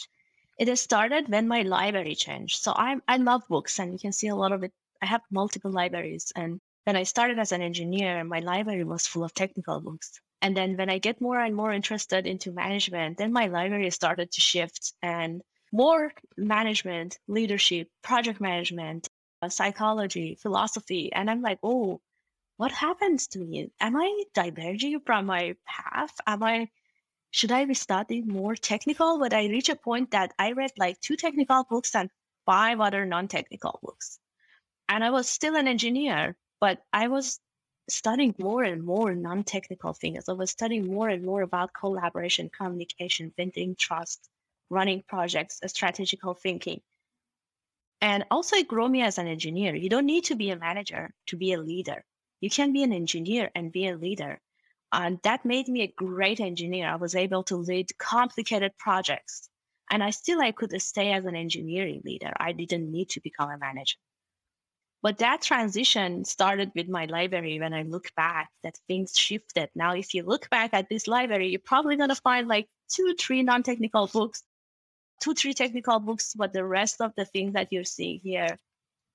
It 0.57 0.73
started 0.77 1.29
when 1.29 1.47
my 1.47 1.61
library 1.63 2.15
changed. 2.15 2.61
So 2.61 2.71
I 2.75 2.97
I 3.07 3.17
love 3.17 3.43
books, 3.49 3.79
and 3.79 3.93
you 3.93 3.99
can 3.99 4.13
see 4.13 4.27
a 4.27 4.35
lot 4.35 4.51
of 4.51 4.63
it. 4.63 4.73
I 5.01 5.05
have 5.07 5.21
multiple 5.31 5.71
libraries, 5.71 6.31
and 6.35 6.59
when 6.85 6.95
I 6.95 7.03
started 7.03 7.39
as 7.39 7.51
an 7.51 7.61
engineer, 7.61 8.23
my 8.23 8.39
library 8.39 8.83
was 8.83 9.07
full 9.07 9.23
of 9.23 9.33
technical 9.33 9.81
books. 9.81 10.19
And 10.41 10.55
then 10.55 10.77
when 10.77 10.89
I 10.89 10.99
get 10.99 11.19
more 11.19 11.39
and 11.39 11.55
more 11.55 11.71
interested 11.73 12.27
into 12.27 12.51
management, 12.51 13.17
then 13.17 13.33
my 13.33 13.47
library 13.47 13.89
started 13.89 14.31
to 14.31 14.41
shift 14.41 14.93
and 15.01 15.41
more 15.71 16.13
management, 16.37 17.17
leadership, 17.27 17.89
project 18.03 18.39
management, 18.39 19.09
psychology, 19.49 20.35
philosophy. 20.35 21.11
And 21.11 21.29
I'm 21.29 21.41
like, 21.41 21.59
oh, 21.63 22.01
what 22.57 22.71
happens 22.71 23.27
to 23.27 23.39
me? 23.39 23.69
Am 23.81 23.97
I 23.97 24.23
diverging 24.33 25.01
from 25.01 25.25
my 25.25 25.55
path? 25.65 26.13
Am 26.25 26.41
I 26.41 26.69
should 27.31 27.51
I 27.51 27.65
be 27.65 27.73
studying 27.73 28.27
more 28.29 28.55
technical? 28.55 29.19
But 29.19 29.33
I 29.33 29.47
reach 29.47 29.67
a 29.67 29.75
point 29.75 30.11
that 30.11 30.33
I 30.39 30.53
read 30.53 30.71
like 30.77 31.01
two 31.01 31.17
technical 31.17 31.65
books 31.65 31.93
and 31.93 32.09
five 32.45 32.79
other 32.79 33.05
non-technical 33.05 33.79
books. 33.83 34.19
And 34.87 35.03
I 35.03 35.09
was 35.09 35.27
still 35.27 35.57
an 35.57 35.67
engineer, 35.67 36.37
but 36.61 36.81
I 36.93 37.09
was 37.09 37.41
studying 37.89 38.35
more 38.39 38.63
and 38.63 38.83
more 38.83 39.13
non-technical 39.13 39.93
things. 39.93 40.29
I 40.29 40.33
was 40.33 40.51
studying 40.51 40.87
more 40.87 41.09
and 41.09 41.25
more 41.25 41.41
about 41.41 41.73
collaboration, 41.73 42.49
communication, 42.57 43.33
building 43.35 43.75
trust, 43.77 44.29
running 44.69 45.03
projects, 45.05 45.59
uh, 45.61 45.67
strategical 45.67 46.35
thinking. 46.35 46.79
And 47.99 48.23
also 48.31 48.55
it 48.55 48.69
grew 48.69 48.87
me 48.87 49.01
as 49.01 49.17
an 49.17 49.27
engineer. 49.27 49.75
You 49.75 49.89
don't 49.89 50.05
need 50.05 50.23
to 50.25 50.35
be 50.35 50.51
a 50.51 50.55
manager 50.55 51.13
to 51.27 51.35
be 51.35 51.51
a 51.51 51.59
leader 51.59 52.05
you 52.45 52.51
can 52.51 52.71
be 52.71 52.83
an 52.83 52.93
engineer 52.93 53.49
and 53.55 53.71
be 53.71 53.87
a 53.87 53.97
leader. 53.97 54.39
And 54.91 55.17
that 55.23 55.45
made 55.45 55.67
me 55.67 55.81
a 55.81 55.93
great 55.97 56.39
engineer. 56.39 56.87
I 56.87 56.95
was 56.95 57.15
able 57.15 57.41
to 57.45 57.55
lead 57.55 57.97
complicated 57.97 58.71
projects. 58.77 59.49
And 59.89 60.03
I 60.03 60.11
still 60.11 60.39
I 60.39 60.51
could 60.51 60.79
stay 60.79 61.11
as 61.11 61.25
an 61.25 61.35
engineering 61.35 62.03
leader. 62.05 62.31
I 62.39 62.51
didn't 62.51 62.91
need 62.91 63.09
to 63.09 63.19
become 63.19 63.49
a 63.49 63.57
manager. 63.57 63.97
But 65.01 65.17
that 65.17 65.41
transition 65.41 66.23
started 66.23 66.71
with 66.75 66.87
my 66.87 67.05
library 67.05 67.59
when 67.59 67.73
I 67.73 67.81
look 67.81 68.11
back 68.15 68.49
that 68.61 68.77
things 68.87 69.17
shifted. 69.17 69.69
Now, 69.73 69.95
if 69.95 70.13
you 70.13 70.21
look 70.21 70.47
back 70.51 70.75
at 70.75 70.87
this 70.87 71.07
library, 71.07 71.49
you're 71.49 71.71
probably 71.73 71.95
going 71.95 72.09
to 72.09 72.21
find 72.29 72.47
like 72.47 72.67
two, 72.89 73.15
three 73.19 73.41
non 73.41 73.63
technical 73.63 74.05
books, 74.05 74.43
two, 75.19 75.33
three 75.33 75.55
technical 75.55 75.99
books, 75.99 76.35
but 76.35 76.53
the 76.53 76.63
rest 76.63 77.01
of 77.01 77.11
the 77.17 77.25
things 77.25 77.53
that 77.53 77.69
you're 77.71 77.91
seeing 77.97 78.19
here 78.23 78.59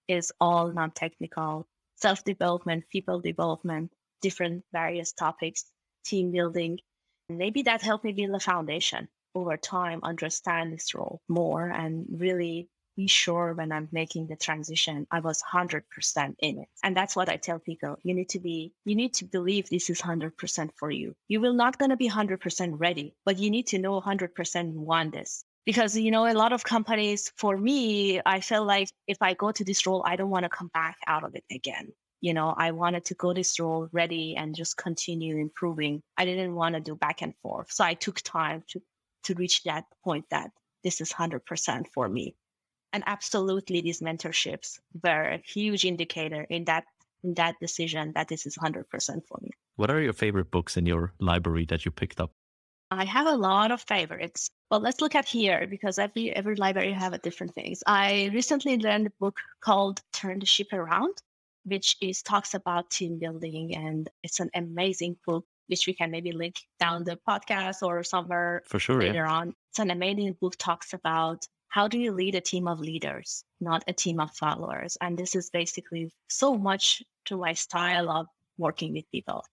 is 0.08 0.32
all 0.40 0.72
non 0.72 0.90
technical 0.90 1.68
self 2.00 2.24
development, 2.24 2.84
people 2.90 3.20
development, 3.20 3.92
different 4.22 4.64
various 4.72 5.12
topics, 5.12 5.64
team 6.04 6.32
building. 6.32 6.78
Maybe 7.28 7.62
that 7.62 7.82
helped 7.82 8.04
me 8.04 8.12
build 8.12 8.34
a 8.34 8.40
foundation 8.40 9.08
over 9.34 9.56
time, 9.56 10.00
understand 10.02 10.72
this 10.72 10.94
role 10.94 11.20
more, 11.28 11.68
and 11.68 12.06
really 12.10 12.68
be 12.96 13.06
sure 13.06 13.54
when 13.54 13.70
I'm 13.72 13.88
making 13.92 14.26
the 14.26 14.36
transition, 14.36 15.06
I 15.10 15.20
was 15.20 15.42
100% 15.42 15.82
in 16.40 16.58
it. 16.58 16.68
And 16.82 16.96
that's 16.96 17.14
what 17.14 17.28
I 17.28 17.36
tell 17.36 17.58
people. 17.58 17.96
You 18.02 18.14
need 18.14 18.30
to 18.30 18.40
be, 18.40 18.72
you 18.84 18.96
need 18.96 19.14
to 19.14 19.24
believe 19.24 19.68
this 19.68 19.88
is 19.88 20.02
100% 20.02 20.70
for 20.76 20.90
you. 20.90 21.14
You 21.28 21.40
will 21.40 21.54
not 21.54 21.78
going 21.78 21.90
to 21.90 21.96
be 21.96 22.10
100% 22.10 22.74
ready, 22.78 23.14
but 23.24 23.38
you 23.38 23.50
need 23.50 23.68
to 23.68 23.78
know 23.78 24.00
100% 24.00 24.72
want 24.72 25.12
this 25.12 25.44
because 25.66 25.96
you 25.96 26.10
know 26.10 26.26
a 26.26 26.34
lot 26.34 26.52
of 26.52 26.64
companies 26.64 27.32
for 27.36 27.56
me 27.56 28.20
i 28.24 28.40
felt 28.40 28.66
like 28.66 28.88
if 29.06 29.18
i 29.20 29.34
go 29.34 29.50
to 29.50 29.64
this 29.64 29.86
role 29.86 30.02
i 30.06 30.16
don't 30.16 30.30
want 30.30 30.44
to 30.44 30.48
come 30.48 30.70
back 30.72 30.96
out 31.06 31.24
of 31.24 31.34
it 31.34 31.44
again. 31.50 31.92
You 32.20 32.34
know 32.34 32.54
i 32.56 32.70
wanted 32.70 33.04
to 33.06 33.14
go 33.14 33.32
this 33.32 33.58
role 33.58 33.88
ready 33.92 34.36
and 34.36 34.54
just 34.54 34.76
continue 34.76 35.36
improving. 35.38 36.02
I 36.16 36.24
didn't 36.24 36.54
want 36.54 36.74
to 36.74 36.80
do 36.80 36.94
back 36.94 37.22
and 37.22 37.34
forth. 37.42 37.72
So 37.72 37.84
i 37.84 37.94
took 37.94 38.20
time 38.20 38.64
to 38.70 38.82
to 39.24 39.34
reach 39.34 39.62
that 39.64 39.84
point 40.04 40.24
that 40.30 40.50
this 40.82 41.00
is 41.00 41.12
100% 41.12 41.86
for 41.92 42.08
me. 42.08 42.34
And 42.92 43.04
absolutely 43.06 43.80
these 43.80 44.00
mentorships 44.00 44.78
were 45.02 45.22
a 45.22 45.42
huge 45.44 45.84
indicator 45.84 46.42
in 46.42 46.64
that 46.64 46.84
in 47.22 47.34
that 47.34 47.56
decision 47.60 48.12
that 48.14 48.28
this 48.28 48.46
is 48.46 48.56
100% 48.56 48.86
for 49.28 49.38
me. 49.42 49.50
What 49.76 49.90
are 49.90 50.00
your 50.00 50.14
favorite 50.14 50.50
books 50.50 50.78
in 50.78 50.86
your 50.86 51.12
library 51.20 51.66
that 51.66 51.84
you 51.84 51.90
picked 51.90 52.18
up? 52.18 52.32
I 52.90 53.04
have 53.04 53.26
a 53.26 53.36
lot 53.36 53.70
of 53.70 53.82
favorites. 53.82 54.48
Well, 54.70 54.80
let's 54.80 55.00
look 55.00 55.16
at 55.16 55.26
here 55.26 55.66
because 55.66 55.98
every 55.98 56.30
every 56.30 56.54
library 56.54 56.92
have 56.92 57.12
a 57.12 57.18
different 57.18 57.54
things. 57.54 57.82
I 57.86 58.30
recently 58.32 58.76
learned 58.78 59.08
a 59.08 59.12
book 59.18 59.36
called 59.60 60.00
Turn 60.12 60.38
the 60.38 60.46
Ship 60.46 60.72
Around, 60.72 61.16
which 61.64 61.96
is 62.00 62.22
talks 62.22 62.54
about 62.54 62.90
team 62.90 63.18
building 63.18 63.74
and 63.74 64.08
it's 64.22 64.38
an 64.38 64.50
amazing 64.54 65.16
book 65.26 65.44
which 65.66 65.86
we 65.86 65.92
can 65.92 66.10
maybe 66.10 66.32
link 66.32 66.60
down 66.78 67.04
the 67.04 67.18
podcast 67.28 67.82
or 67.82 68.02
somewhere 68.04 68.62
for 68.66 68.78
sure 68.78 69.00
later 69.00 69.24
yeah. 69.26 69.32
on. 69.32 69.54
It's 69.70 69.78
an 69.78 69.90
amazing 69.90 70.36
book 70.40 70.56
talks 70.56 70.92
about 70.92 71.46
how 71.68 71.86
do 71.88 71.98
you 71.98 72.12
lead 72.12 72.34
a 72.34 72.40
team 72.40 72.66
of 72.66 72.80
leaders, 72.80 73.44
not 73.60 73.84
a 73.86 73.92
team 73.92 74.20
of 74.20 74.32
followers. 74.32 74.98
And 75.00 75.16
this 75.16 75.36
is 75.36 75.50
basically 75.50 76.12
so 76.28 76.56
much 76.56 77.02
to 77.26 77.36
my 77.36 77.54
style 77.54 78.10
of 78.10 78.26
working 78.58 78.92
with 78.92 79.10
people. 79.12 79.44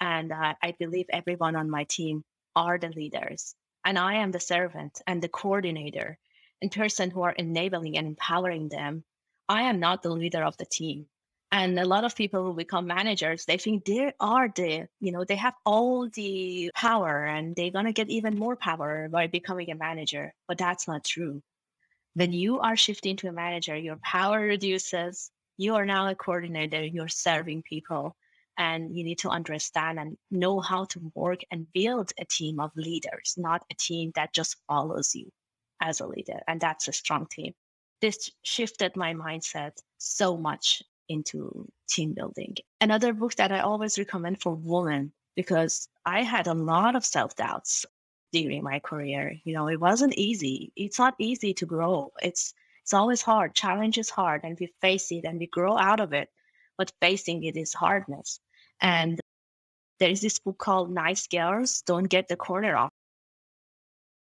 And 0.00 0.32
uh, 0.32 0.54
I 0.62 0.74
believe 0.78 1.06
everyone 1.10 1.56
on 1.56 1.70
my 1.70 1.84
team 1.84 2.24
are 2.54 2.78
the 2.78 2.88
leaders. 2.88 3.54
And 3.84 3.98
I 3.98 4.14
am 4.14 4.32
the 4.32 4.40
servant 4.40 5.00
and 5.06 5.22
the 5.22 5.28
coordinator 5.28 6.18
and 6.60 6.70
person 6.70 7.10
who 7.10 7.22
are 7.22 7.32
enabling 7.32 7.96
and 7.96 8.06
empowering 8.06 8.68
them. 8.68 9.04
I 9.48 9.62
am 9.62 9.80
not 9.80 10.02
the 10.02 10.10
leader 10.10 10.42
of 10.42 10.56
the 10.56 10.66
team. 10.66 11.06
And 11.50 11.78
a 11.78 11.86
lot 11.86 12.04
of 12.04 12.14
people 12.14 12.44
who 12.44 12.52
become 12.52 12.86
managers, 12.86 13.46
they 13.46 13.56
think 13.56 13.84
they 13.84 14.12
are 14.20 14.48
the, 14.54 14.86
you 15.00 15.12
know, 15.12 15.24
they 15.24 15.36
have 15.36 15.54
all 15.64 16.08
the 16.10 16.70
power 16.74 17.24
and 17.24 17.56
they're 17.56 17.70
going 17.70 17.86
to 17.86 17.92
get 17.92 18.10
even 18.10 18.38
more 18.38 18.56
power 18.56 19.08
by 19.10 19.28
becoming 19.28 19.70
a 19.70 19.74
manager. 19.74 20.34
But 20.46 20.58
that's 20.58 20.86
not 20.86 21.04
true. 21.04 21.42
When 22.14 22.32
you 22.32 22.58
are 22.60 22.76
shifting 22.76 23.16
to 23.18 23.28
a 23.28 23.32
manager, 23.32 23.76
your 23.76 23.96
power 23.96 24.40
reduces. 24.40 25.30
You 25.56 25.76
are 25.76 25.86
now 25.86 26.08
a 26.08 26.14
coordinator, 26.14 26.84
you're 26.84 27.08
serving 27.08 27.62
people, 27.62 28.14
and 28.58 28.94
you 28.94 29.04
need 29.04 29.20
to 29.20 29.30
understand 29.30 29.98
and 30.00 30.18
know 30.30 30.60
how 30.60 30.84
to 30.86 31.12
work 31.14 31.40
and 31.50 31.72
build 31.72 32.12
a 32.18 32.24
team 32.24 32.58
of 32.60 32.72
leaders, 32.76 33.34
not 33.36 33.64
a 33.70 33.74
team 33.74 34.12
that 34.16 34.34
just 34.34 34.56
follows 34.66 35.14
you 35.14 35.30
as 35.80 36.00
a 36.00 36.06
leader. 36.06 36.40
And 36.48 36.60
that's 36.60 36.88
a 36.88 36.92
strong 36.92 37.26
team. 37.30 37.54
This 38.00 38.30
shifted 38.42 38.96
my 38.96 39.14
mindset 39.14 39.72
so 39.98 40.36
much 40.36 40.82
into 41.08 41.68
team 41.88 42.14
building. 42.14 42.56
Another 42.80 43.12
book 43.12 43.34
that 43.36 43.52
I 43.52 43.60
always 43.60 43.98
recommend 43.98 44.42
for 44.42 44.54
women 44.54 45.12
because 45.36 45.88
I 46.04 46.22
had 46.22 46.48
a 46.48 46.54
lot 46.54 46.96
of 46.96 47.04
self 47.06 47.36
doubts 47.36 47.86
during 48.32 48.62
my 48.62 48.80
career. 48.80 49.34
You 49.44 49.54
know, 49.54 49.68
it 49.68 49.80
wasn't 49.80 50.14
easy. 50.18 50.72
It's 50.76 50.98
not 50.98 51.14
easy 51.18 51.54
to 51.54 51.66
grow. 51.66 52.12
It's 52.20 52.54
it's 52.82 52.94
always 52.94 53.22
hard. 53.22 53.54
Challenge 53.54 53.98
is 53.98 54.10
hard, 54.10 54.42
and 54.44 54.58
we 54.58 54.72
face 54.80 55.12
it 55.12 55.24
and 55.24 55.38
we 55.38 55.46
grow 55.46 55.76
out 55.76 56.00
of 56.00 56.12
it. 56.12 56.28
But 56.76 56.92
facing 57.00 57.44
it 57.44 57.56
is 57.56 57.74
hardness. 57.74 58.40
And 58.80 59.20
there 60.00 60.10
is 60.10 60.20
this 60.20 60.38
book 60.38 60.58
called 60.58 60.90
Nice 60.90 61.26
Girls 61.26 61.82
Don't 61.86 62.04
Get 62.04 62.28
the 62.28 62.36
Corner 62.36 62.76
Off 62.76 62.90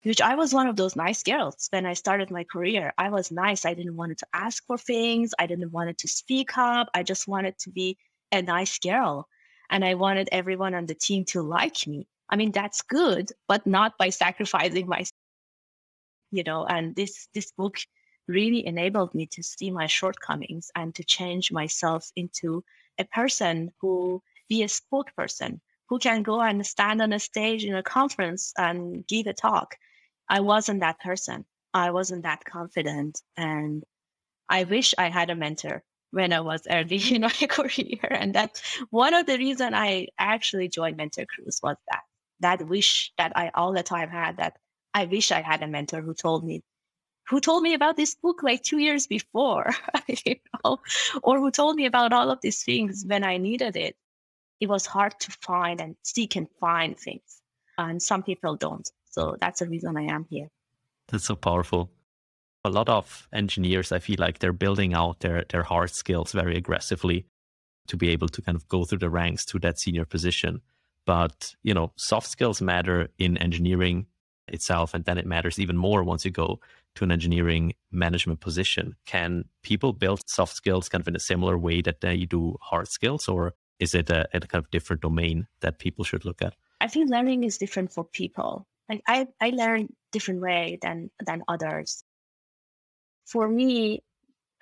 which 0.04 0.22
I 0.22 0.36
was 0.36 0.54
one 0.54 0.68
of 0.68 0.76
those 0.78 0.96
nice 0.96 1.24
girls 1.24 1.68
when 1.72 1.86
I 1.86 1.94
started 1.94 2.32
my 2.32 2.46
career. 2.46 2.94
I 2.98 3.10
was 3.10 3.32
nice. 3.32 3.66
I 3.66 3.74
didn't 3.74 3.98
want 3.98 4.18
to 4.18 4.28
ask 4.34 4.66
for 4.66 4.78
things. 4.78 5.34
I 5.38 5.48
didn't 5.48 5.72
want 5.72 5.98
to 5.98 6.08
speak 6.08 6.58
up. 6.58 6.88
I 6.94 7.04
just 7.04 7.28
wanted 7.28 7.58
to 7.60 7.72
be 7.72 7.98
a 8.32 8.42
nice 8.42 8.80
girl. 8.80 9.28
And 9.70 9.84
I 9.84 9.96
wanted 9.96 10.30
everyone 10.32 10.76
on 10.76 10.86
the 10.86 10.96
team 10.96 11.26
to 11.26 11.42
like 11.42 11.86
me. 11.88 12.08
I 12.30 12.38
mean, 12.38 12.52
that's 12.52 12.82
good, 12.84 13.32
but 13.48 13.68
not 13.68 13.98
by 13.98 14.10
sacrificing 14.10 14.88
myself. 14.88 15.12
you 16.32 16.44
know, 16.44 16.66
and 16.66 16.96
this, 16.96 17.28
this 17.34 17.52
book 17.52 17.78
really 18.28 18.66
enabled 18.66 19.14
me 19.16 19.28
to 19.28 19.44
see 19.44 19.72
my 19.72 19.88
shortcomings 19.88 20.72
and 20.76 20.96
to 20.96 21.04
change 21.04 21.52
myself 21.52 22.10
into 22.16 22.64
a 23.00 23.06
person 23.06 23.72
who 23.82 24.22
be 24.50 24.64
a 24.64 24.68
spokesperson 24.68 25.60
who 25.90 26.00
can 26.00 26.24
go 26.24 26.42
and 26.42 26.66
stand 26.66 27.02
on 27.02 27.14
a 27.14 27.20
stage 27.20 27.64
in 27.64 27.76
a 27.76 27.84
conference 27.84 28.54
and 28.58 29.06
give 29.08 29.28
a 29.28 29.34
talk 29.34 29.76
I 30.30 30.42
wasn't 30.42 30.82
that 30.82 31.00
person. 31.00 31.46
I 31.74 31.92
wasn't 31.92 32.24
that 32.24 32.44
confident. 32.46 33.22
And 33.36 33.84
I 34.50 34.64
wish 34.64 34.94
I 34.98 35.10
had 35.10 35.30
a 35.30 35.36
mentor 35.36 35.84
when 36.12 36.34
I 36.34 36.42
was 36.42 36.62
early 36.70 36.98
in 37.16 37.22
my 37.22 37.30
career. 37.50 38.08
And 38.10 38.34
that's 38.34 38.62
one 38.90 39.14
of 39.14 39.26
the 39.26 39.38
reasons 39.38 39.74
I 39.74 40.08
actually 40.20 40.70
joined 40.70 40.98
Mentor 40.98 41.26
Cruise 41.26 41.60
was 41.64 41.78
that 41.90 42.02
that 42.40 42.68
wish 42.68 43.12
that 43.18 43.34
I 43.36 43.50
all 43.56 43.74
the 43.74 43.84
time 43.84 44.10
had 44.10 44.38
that 44.38 44.58
I 44.94 45.06
wish 45.06 45.32
I 45.32 45.42
had 45.42 45.64
a 45.64 45.68
mentor 45.68 46.02
who 46.02 46.14
told 46.14 46.46
me 46.46 46.62
who 47.30 47.42
told 47.42 47.64
me 47.64 47.74
about 47.74 47.98
this 47.98 48.16
book 48.16 48.42
like 48.44 48.64
two 48.64 48.78
years 48.78 49.08
before, 49.08 49.72
you 50.26 50.36
know, 50.64 50.78
or 51.24 51.40
who 51.40 51.52
told 51.52 51.76
me 51.76 51.86
about 51.86 52.14
all 52.14 52.30
of 52.32 52.40
these 52.42 52.64
things 52.64 53.04
when 53.06 53.24
I 53.24 53.38
needed 53.38 53.76
it. 53.76 53.98
It 54.60 54.70
was 54.70 54.86
hard 54.86 55.20
to 55.20 55.32
find 55.42 55.82
and 55.82 55.96
seek 56.04 56.36
and 56.36 56.48
find 56.60 56.98
things. 56.98 57.42
And 57.78 58.02
some 58.02 58.24
people 58.24 58.56
don't. 58.56 58.90
So 59.06 59.36
that's 59.40 59.60
the 59.60 59.68
reason 59.68 59.98
I 59.98 60.04
am 60.04 60.26
here. 60.30 60.48
That's 61.08 61.26
so 61.26 61.36
powerful. 61.36 61.92
A 62.66 62.70
lot 62.70 62.90
of 62.90 63.28
engineers, 63.32 63.92
I 63.92 64.00
feel 64.00 64.18
like 64.20 64.40
they're 64.40 64.52
building 64.52 64.94
out 64.94 65.20
their, 65.22 65.46
their 65.50 65.64
hard 65.64 65.92
skills 65.92 66.32
very 66.32 66.58
aggressively 66.58 67.26
to 67.88 67.98
be 67.98 68.10
able 68.10 68.28
to 68.30 68.42
kind 68.42 68.56
of 68.56 68.68
go 68.68 68.84
through 68.84 68.98
the 69.00 69.10
ranks 69.10 69.46
to 69.46 69.60
that 69.60 69.80
senior 69.80 70.06
position. 70.06 70.62
But, 71.06 71.56
you 71.64 71.74
know, 71.74 71.94
soft 71.96 72.28
skills 72.28 72.62
matter 72.62 73.08
in 73.18 73.38
engineering 73.38 74.08
itself. 74.50 74.94
And 74.94 75.06
then 75.06 75.18
it 75.18 75.26
matters 75.26 75.60
even 75.60 75.78
more 75.78 76.04
once 76.04 76.26
you 76.26 76.32
go 76.32 76.60
to 76.96 77.04
an 77.04 77.12
engineering 77.12 77.76
management 77.92 78.42
position. 78.42 78.96
Can 79.06 79.46
people 79.64 79.94
build 79.94 80.22
soft 80.28 80.56
skills 80.56 80.90
kind 80.90 81.02
of 81.02 81.08
in 81.08 81.16
a 81.16 81.20
similar 81.20 81.58
way 81.58 81.82
that 81.82 82.02
they 82.02 82.26
do 82.26 82.58
hard 82.62 82.90
skills? 82.90 83.28
Or 83.28 83.54
is 83.80 83.96
it 83.96 84.10
a, 84.10 84.28
a 84.34 84.40
kind 84.40 84.64
of 84.64 84.72
different 84.72 85.02
domain 85.02 85.48
that 85.62 85.80
people 85.80 86.04
should 86.04 86.26
look 86.26 86.42
at? 86.42 86.56
I 86.82 86.88
think 86.88 87.10
learning 87.10 87.44
is 87.44 87.58
different 87.58 87.92
for 87.92 88.04
people 88.04 88.68
like 88.90 89.02
I, 89.08 89.28
I 89.42 89.50
learn 89.50 89.94
different 90.12 90.42
way 90.42 90.80
than 90.82 91.12
than 91.26 91.44
others. 91.48 92.04
For 93.26 93.48
me, 93.48 94.04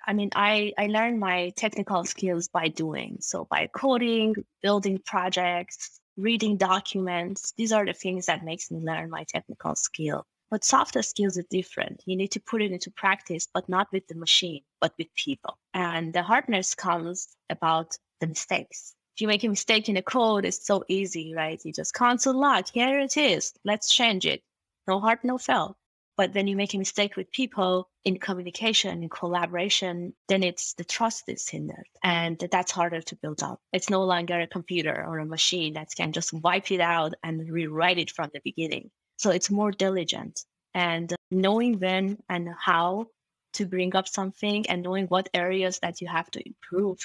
I 0.06 0.12
mean, 0.12 0.30
I, 0.34 0.72
I 0.76 0.86
learn 0.88 1.18
my 1.18 1.52
technical 1.56 2.04
skills 2.04 2.48
by 2.48 2.68
doing. 2.68 3.18
So 3.20 3.46
by 3.48 3.68
coding, 3.68 4.34
building 4.62 4.98
projects, 5.04 6.00
reading 6.16 6.56
documents. 6.56 7.52
These 7.56 7.72
are 7.72 7.86
the 7.86 7.92
things 7.92 8.26
that 8.26 8.44
makes 8.44 8.70
me 8.70 8.80
learn 8.80 9.10
my 9.10 9.24
technical 9.28 9.76
skill. 9.76 10.24
But 10.50 10.64
softer 10.64 11.02
skills 11.02 11.38
are 11.38 11.44
different. 11.50 12.02
You 12.06 12.16
need 12.16 12.32
to 12.32 12.40
put 12.40 12.62
it 12.62 12.72
into 12.72 12.90
practice, 12.90 13.48
but 13.52 13.68
not 13.68 13.88
with 13.92 14.06
the 14.08 14.14
machine, 14.14 14.62
but 14.80 14.94
with 14.98 15.08
people. 15.14 15.58
And 15.74 16.12
the 16.12 16.22
hardness 16.22 16.74
comes 16.74 17.36
about 17.50 17.96
the 18.20 18.28
mistakes 18.28 18.94
if 19.16 19.22
you 19.22 19.28
make 19.28 19.44
a 19.44 19.48
mistake 19.48 19.88
in 19.88 19.96
a 19.96 20.02
code, 20.02 20.44
it's 20.44 20.66
so 20.66 20.84
easy, 20.88 21.32
right? 21.34 21.58
You 21.64 21.72
just 21.72 21.94
console 21.94 22.38
log, 22.38 22.66
here 22.70 23.00
it 23.00 23.16
is, 23.16 23.54
let's 23.64 23.88
change 23.88 24.26
it. 24.26 24.42
No 24.86 25.00
hard, 25.00 25.20
no 25.24 25.38
foul. 25.38 25.78
But 26.18 26.34
then 26.34 26.46
you 26.46 26.54
make 26.54 26.74
a 26.74 26.78
mistake 26.78 27.16
with 27.16 27.32
people 27.32 27.88
in 28.04 28.18
communication, 28.18 29.02
in 29.02 29.08
collaboration, 29.08 30.12
then 30.28 30.42
it's 30.42 30.74
the 30.74 30.84
trust 30.84 31.24
is 31.28 31.48
hindered. 31.48 31.86
And 32.04 32.38
that's 32.38 32.70
harder 32.70 33.00
to 33.00 33.16
build 33.16 33.42
up. 33.42 33.58
It's 33.72 33.88
no 33.88 34.04
longer 34.04 34.38
a 34.38 34.46
computer 34.46 35.02
or 35.08 35.18
a 35.18 35.24
machine 35.24 35.72
that 35.74 35.94
can 35.96 36.12
just 36.12 36.34
wipe 36.34 36.70
it 36.70 36.80
out 36.80 37.14
and 37.22 37.48
rewrite 37.48 37.96
it 37.96 38.10
from 38.10 38.28
the 38.34 38.40
beginning. 38.44 38.90
So 39.16 39.30
it's 39.30 39.50
more 39.50 39.70
diligent 39.70 40.44
and 40.74 41.14
knowing 41.30 41.78
when 41.78 42.18
and 42.28 42.50
how 42.60 43.06
to 43.54 43.64
bring 43.64 43.96
up 43.96 44.08
something 44.08 44.68
and 44.68 44.82
knowing 44.82 45.06
what 45.06 45.30
areas 45.32 45.78
that 45.78 46.02
you 46.02 46.06
have 46.06 46.30
to 46.32 46.46
improve. 46.46 46.98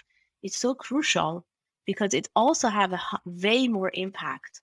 It's 0.43 0.57
so 0.57 0.73
crucial 0.75 1.45
because 1.85 2.13
it 2.13 2.29
also 2.35 2.69
have 2.69 2.93
a 2.93 3.01
way 3.25 3.67
more 3.67 3.91
impact 3.93 4.61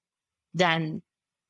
than 0.55 1.03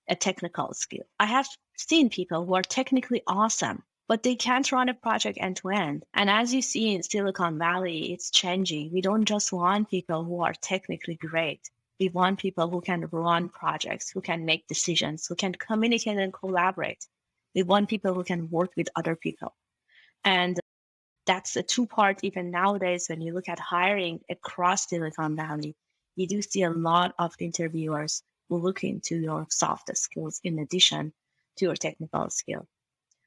a 0.09 0.17
technical 0.17 0.73
skill. 0.75 1.05
I 1.21 1.27
have 1.27 1.49
seen 1.77 2.11
people 2.11 2.45
who 2.45 2.55
are 2.55 2.63
technically 2.63 3.23
awesome, 3.27 3.83
but 4.09 4.23
they 4.23 4.35
can't 4.35 4.73
run 4.73 4.89
a 4.89 4.95
project 4.95 5.39
end 5.41 5.57
to 5.57 5.69
end. 5.69 6.05
And 6.15 6.31
as 6.31 6.55
you 6.55 6.63
see 6.63 6.95
in 6.95 7.03
Silicon 7.03 7.59
Valley, 7.59 8.13
it's 8.13 8.31
changing. 8.31 8.93
We 8.93 9.03
don't 9.03 9.27
just 9.27 9.53
want 9.53 9.91
people 9.91 10.25
who 10.25 10.41
are 10.41 10.55
technically 10.55 11.17
great. 11.17 11.61
We 12.01 12.09
want 12.09 12.39
people 12.39 12.71
who 12.71 12.81
can 12.81 13.07
run 13.11 13.49
projects, 13.49 14.11
who 14.11 14.21
can 14.21 14.45
make 14.45 14.67
decisions, 14.69 15.27
who 15.27 15.35
can 15.35 15.53
communicate 15.53 16.17
and 16.17 16.33
collaborate. 16.33 17.05
We 17.55 17.65
want 17.65 17.89
people 17.89 18.15
who 18.15 18.25
can 18.25 18.49
work 18.51 18.71
with 18.77 18.89
other 18.97 19.17
people. 19.17 19.55
And 20.25 20.59
that's 21.29 21.57
a 21.57 21.63
two 21.63 21.87
part 21.87 22.21
even 22.23 22.51
nowadays 22.51 23.07
when 23.09 23.21
you 23.21 23.35
look 23.35 23.51
at 23.51 23.61
hiring 23.61 24.21
across 24.31 24.89
Silicon 24.89 25.37
Valley, 25.37 25.77
you 26.17 26.27
do 26.27 26.41
see 26.41 26.63
a 26.63 26.71
lot 26.71 27.15
of 27.19 27.35
interviewers 27.39 28.23
who 28.49 28.57
look 28.57 28.83
into 28.83 29.17
your 29.17 29.47
soft 29.51 29.95
skills 29.97 30.41
in 30.43 30.59
addition 30.59 31.13
to 31.57 31.67
your 31.67 31.77
technical 31.77 32.31
skill. 32.31 32.67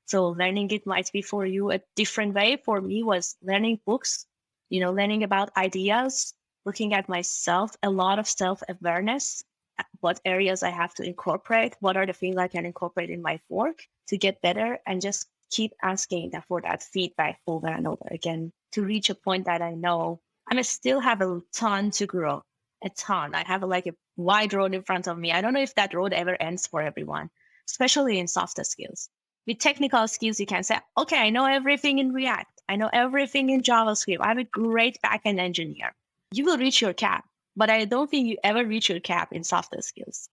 So 0.08 0.30
learning 0.30 0.72
it 0.72 0.88
might 0.88 1.12
be 1.14 1.22
for 1.22 1.46
you 1.46 1.72
a 1.72 1.80
different 1.96 2.34
way. 2.34 2.58
For 2.66 2.82
me 2.82 3.04
was 3.04 3.38
learning 3.44 3.80
books, 3.86 4.26
you 4.70 4.80
know, 4.80 4.92
learning 4.92 5.24
about 5.24 5.56
ideas, 5.56 6.34
looking 6.66 6.96
at 6.96 7.08
myself, 7.08 7.76
a 7.84 7.90
lot 7.92 8.18
of 8.18 8.28
self-awareness, 8.28 9.44
uh, 9.78 9.84
what 10.00 10.20
areas 10.26 10.64
I 10.64 10.72
have 10.72 10.96
to 10.96 11.04
incorporate, 11.04 11.76
what 11.82 11.98
are 11.98 12.08
the 12.08 12.14
things 12.14 12.38
I 12.38 12.48
can 12.48 12.66
incorporate 12.66 13.12
in 13.12 13.22
my 13.22 13.40
work 13.48 13.86
to 14.08 14.18
get 14.18 14.42
better 14.42 14.80
and 14.88 15.02
just 15.02 15.28
keep 15.52 15.74
asking 15.84 16.32
that 16.32 16.46
for 16.48 16.62
that 16.62 16.82
feedback 16.82 17.40
over 17.46 17.68
and 17.68 17.88
over 17.88 18.08
again 18.10 18.52
to 18.72 18.84
reach 18.84 19.10
a 19.10 19.16
point 19.16 19.46
that 19.46 19.62
I 19.62 19.74
know 19.74 20.22
I 20.50 20.56
must 20.56 20.72
still 20.72 21.00
have 21.00 21.22
a 21.22 21.42
ton 21.54 21.92
to 21.92 22.06
grow, 22.08 22.44
a 22.84 22.90
ton. 22.90 23.36
I 23.36 23.44
have 23.46 23.64
like 23.64 23.88
a 23.88 23.96
wide 24.18 24.54
road 24.54 24.74
in 24.74 24.84
front 24.84 25.08
of 25.08 25.18
me. 25.18 25.32
I 25.32 25.42
don't 25.42 25.54
know 25.54 25.62
if 25.62 25.76
that 25.76 25.94
road 25.94 26.14
ever 26.14 26.36
ends 26.42 26.68
for 26.68 26.82
everyone, 26.82 27.30
especially 27.70 28.20
in 28.20 28.28
softer 28.28 28.64
skills. 28.64 29.10
With 29.48 29.60
technical 29.60 30.08
skills, 30.08 30.40
you 30.40 30.46
can 30.46 30.64
say, 30.64 30.78
okay, 30.98 31.18
I 31.18 31.30
know 31.30 31.46
everything 31.46 32.00
in 32.00 32.12
React. 32.12 32.62
I 32.70 32.76
know 32.76 32.90
everything 32.92 33.50
in 33.50 33.62
JavaScript. 33.62 34.18
I'm 34.22 34.40
a 34.40 34.44
great 34.44 34.98
backend 35.04 35.40
engineer. 35.40 35.94
You 36.32 36.46
will 36.46 36.58
reach 36.58 36.82
your 36.82 36.94
cap, 36.94 37.26
but 37.56 37.70
I 37.70 37.86
don't 37.86 38.10
think 38.10 38.28
you 38.28 38.38
ever 38.44 38.66
reach 38.66 38.90
your 38.90 39.00
cap 39.00 39.34
in 39.34 39.44
softer 39.44 39.82
skills. 39.82 40.30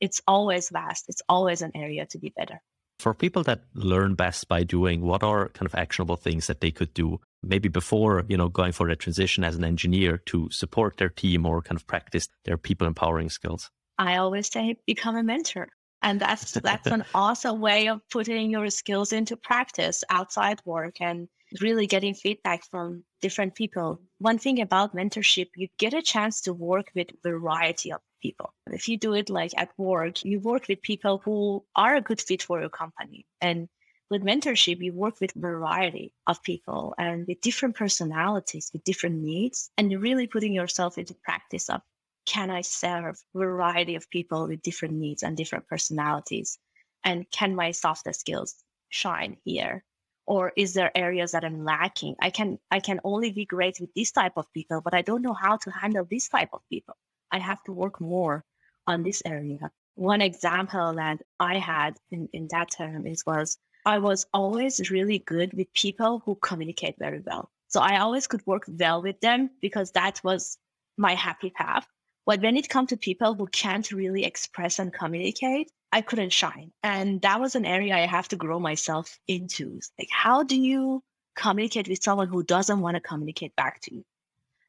It's 0.00 0.20
always 0.26 0.70
vast. 0.70 1.06
It's 1.08 1.22
always 1.28 1.62
an 1.62 1.72
area 1.74 2.06
to 2.06 2.18
be 2.18 2.32
better. 2.36 2.60
For 3.00 3.14
people 3.14 3.42
that 3.44 3.62
learn 3.72 4.14
best 4.14 4.46
by 4.46 4.62
doing, 4.62 5.00
what 5.00 5.22
are 5.22 5.48
kind 5.48 5.64
of 5.64 5.74
actionable 5.74 6.16
things 6.16 6.48
that 6.48 6.60
they 6.60 6.70
could 6.70 6.92
do 6.92 7.18
maybe 7.42 7.70
before, 7.70 8.24
you 8.28 8.36
know, 8.36 8.50
going 8.50 8.72
for 8.72 8.90
a 8.90 8.94
transition 8.94 9.42
as 9.42 9.56
an 9.56 9.64
engineer 9.64 10.18
to 10.26 10.50
support 10.50 10.98
their 10.98 11.08
team 11.08 11.46
or 11.46 11.62
kind 11.62 11.76
of 11.76 11.86
practice 11.86 12.28
their 12.44 12.58
people 12.58 12.86
empowering 12.86 13.30
skills? 13.30 13.70
I 13.96 14.16
always 14.16 14.52
say 14.52 14.76
become 14.86 15.16
a 15.16 15.22
mentor. 15.22 15.68
And 16.02 16.20
that's 16.20 16.52
that's 16.52 16.88
an 16.88 17.04
awesome 17.14 17.62
way 17.62 17.88
of 17.88 18.02
putting 18.10 18.50
your 18.50 18.68
skills 18.68 19.14
into 19.14 19.34
practice 19.34 20.04
outside 20.10 20.60
work 20.66 21.00
and 21.00 21.26
really 21.58 21.86
getting 21.86 22.12
feedback 22.12 22.64
from 22.70 23.04
different 23.22 23.54
people. 23.54 24.02
One 24.18 24.36
thing 24.36 24.60
about 24.60 24.94
mentorship, 24.94 25.48
you 25.56 25.68
get 25.78 25.94
a 25.94 26.02
chance 26.02 26.42
to 26.42 26.52
work 26.52 26.90
with 26.94 27.08
variety 27.22 27.92
of 27.92 28.02
people. 28.20 28.52
If 28.70 28.88
you 28.88 28.96
do 28.98 29.14
it 29.14 29.30
like 29.30 29.52
at 29.56 29.70
work, 29.78 30.24
you 30.24 30.40
work 30.40 30.68
with 30.68 30.82
people 30.82 31.18
who 31.24 31.64
are 31.74 31.96
a 31.96 32.00
good 32.00 32.20
fit 32.20 32.42
for 32.42 32.60
your 32.60 32.70
company. 32.70 33.26
And 33.40 33.68
with 34.10 34.22
mentorship, 34.22 34.82
you 34.82 34.92
work 34.92 35.20
with 35.20 35.32
variety 35.34 36.12
of 36.26 36.42
people 36.42 36.94
and 36.98 37.26
with 37.26 37.40
different 37.40 37.76
personalities, 37.76 38.70
with 38.72 38.82
different 38.84 39.22
needs, 39.22 39.70
and 39.78 39.90
you're 39.90 40.00
really 40.00 40.26
putting 40.26 40.52
yourself 40.52 40.98
into 40.98 41.14
practice 41.14 41.70
of 41.70 41.80
can 42.26 42.50
I 42.50 42.60
serve 42.60 43.22
variety 43.34 43.94
of 43.94 44.10
people 44.10 44.46
with 44.48 44.62
different 44.62 44.94
needs 44.94 45.22
and 45.22 45.36
different 45.36 45.66
personalities? 45.68 46.58
And 47.04 47.30
can 47.30 47.54
my 47.54 47.70
softer 47.70 48.12
skills 48.12 48.56
shine 48.88 49.36
here? 49.44 49.84
Or 50.26 50.52
is 50.56 50.74
there 50.74 50.96
areas 50.96 51.32
that 51.32 51.44
I'm 51.44 51.64
lacking? 51.64 52.16
I 52.20 52.30
can 52.30 52.58
I 52.70 52.80
can 52.80 53.00
only 53.04 53.32
be 53.32 53.46
great 53.46 53.80
with 53.80 53.92
this 53.94 54.12
type 54.12 54.34
of 54.36 54.52
people, 54.52 54.80
but 54.80 54.94
I 54.94 55.02
don't 55.02 55.22
know 55.22 55.34
how 55.34 55.56
to 55.56 55.70
handle 55.70 56.04
this 56.04 56.28
type 56.28 56.50
of 56.52 56.62
people. 56.68 56.96
I 57.32 57.38
have 57.38 57.62
to 57.64 57.72
work 57.72 58.00
more 58.00 58.44
on 58.86 59.02
this 59.02 59.22
area. 59.24 59.70
One 59.94 60.20
example 60.22 60.94
that 60.94 61.20
I 61.38 61.58
had 61.58 61.96
in, 62.10 62.28
in 62.32 62.48
that 62.50 62.70
term 62.70 63.06
is 63.06 63.24
was 63.26 63.58
I 63.86 63.98
was 63.98 64.26
always 64.32 64.90
really 64.90 65.18
good 65.18 65.52
with 65.54 65.72
people 65.72 66.22
who 66.24 66.34
communicate 66.36 66.96
very 66.98 67.20
well. 67.20 67.50
So 67.68 67.80
I 67.80 67.98
always 68.00 68.26
could 68.26 68.46
work 68.46 68.64
well 68.68 69.02
with 69.02 69.20
them 69.20 69.50
because 69.60 69.92
that 69.92 70.20
was 70.24 70.58
my 70.96 71.14
happy 71.14 71.50
path. 71.50 71.86
But 72.26 72.42
when 72.42 72.56
it 72.56 72.68
comes 72.68 72.90
to 72.90 72.96
people 72.96 73.34
who 73.34 73.46
can't 73.46 73.90
really 73.90 74.24
express 74.24 74.78
and 74.78 74.92
communicate, 74.92 75.70
I 75.92 76.00
couldn't 76.02 76.32
shine. 76.32 76.72
And 76.82 77.20
that 77.22 77.40
was 77.40 77.54
an 77.54 77.64
area 77.64 77.96
I 77.96 78.06
have 78.06 78.28
to 78.28 78.36
grow 78.36 78.60
myself 78.60 79.18
into. 79.26 79.80
Like, 79.98 80.08
how 80.10 80.42
do 80.42 80.60
you 80.60 81.02
communicate 81.34 81.88
with 81.88 82.02
someone 82.02 82.28
who 82.28 82.42
doesn't 82.42 82.80
want 82.80 82.96
to 82.96 83.00
communicate 83.00 83.56
back 83.56 83.80
to 83.82 83.94
you? 83.94 84.04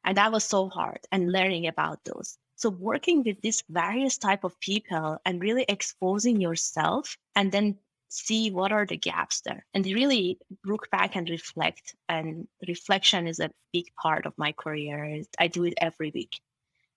And 0.04 0.16
that 0.16 0.32
was 0.32 0.44
so 0.44 0.68
hard 0.68 1.00
and 1.12 1.30
learning 1.30 1.66
about 1.66 2.04
those. 2.04 2.38
So 2.56 2.70
working 2.70 3.24
with 3.24 3.40
these 3.40 3.62
various 3.68 4.18
type 4.18 4.44
of 4.44 4.58
people 4.60 5.18
and 5.24 5.40
really 5.40 5.64
exposing 5.68 6.40
yourself 6.40 7.16
and 7.34 7.50
then 7.50 7.78
see 8.08 8.50
what 8.50 8.72
are 8.72 8.86
the 8.86 8.96
gaps 8.96 9.40
there 9.40 9.64
and 9.74 9.84
really 9.86 10.38
look 10.64 10.90
back 10.90 11.16
and 11.16 11.28
reflect. 11.28 11.94
And 12.08 12.46
reflection 12.68 13.26
is 13.26 13.40
a 13.40 13.50
big 13.72 13.86
part 14.00 14.26
of 14.26 14.36
my 14.36 14.52
career. 14.52 15.22
I 15.38 15.48
do 15.48 15.64
it 15.64 15.74
every 15.78 16.10
week 16.14 16.40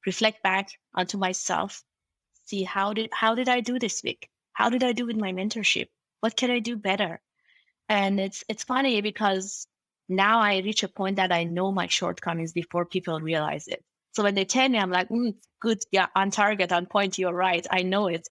reflect 0.05 0.43
back 0.43 0.69
onto 0.93 1.17
myself, 1.17 1.83
see 2.45 2.63
how 2.63 2.93
did 2.93 3.09
how 3.13 3.35
did 3.35 3.49
I 3.49 3.61
do 3.61 3.79
this 3.79 4.03
week? 4.03 4.29
How 4.53 4.69
did 4.69 4.83
I 4.83 4.93
do 4.93 5.05
with 5.05 5.17
my 5.17 5.33
mentorship? 5.33 5.87
What 6.21 6.37
can 6.37 6.51
I 6.51 6.59
do 6.59 6.77
better? 6.77 7.21
And 7.89 8.19
it's 8.19 8.43
it's 8.47 8.63
funny 8.63 9.01
because 9.01 9.67
now 10.07 10.39
I 10.39 10.59
reach 10.59 10.83
a 10.83 10.87
point 10.87 11.17
that 11.17 11.31
I 11.31 11.43
know 11.43 11.71
my 11.71 11.87
shortcomings 11.87 12.53
before 12.53 12.85
people 12.85 13.19
realize 13.19 13.67
it. 13.67 13.83
So 14.15 14.23
when 14.23 14.33
they 14.33 14.45
tell 14.45 14.69
me, 14.69 14.79
I'm 14.79 14.91
like, 14.91 15.09
mm, 15.09 15.35
good, 15.59 15.83
yeah, 15.91 16.07
on 16.15 16.31
target, 16.31 16.71
on 16.71 16.85
point, 16.85 17.17
you're 17.17 17.33
right. 17.33 17.67
I 17.69 17.83
know 17.83 18.07
it. 18.07 18.27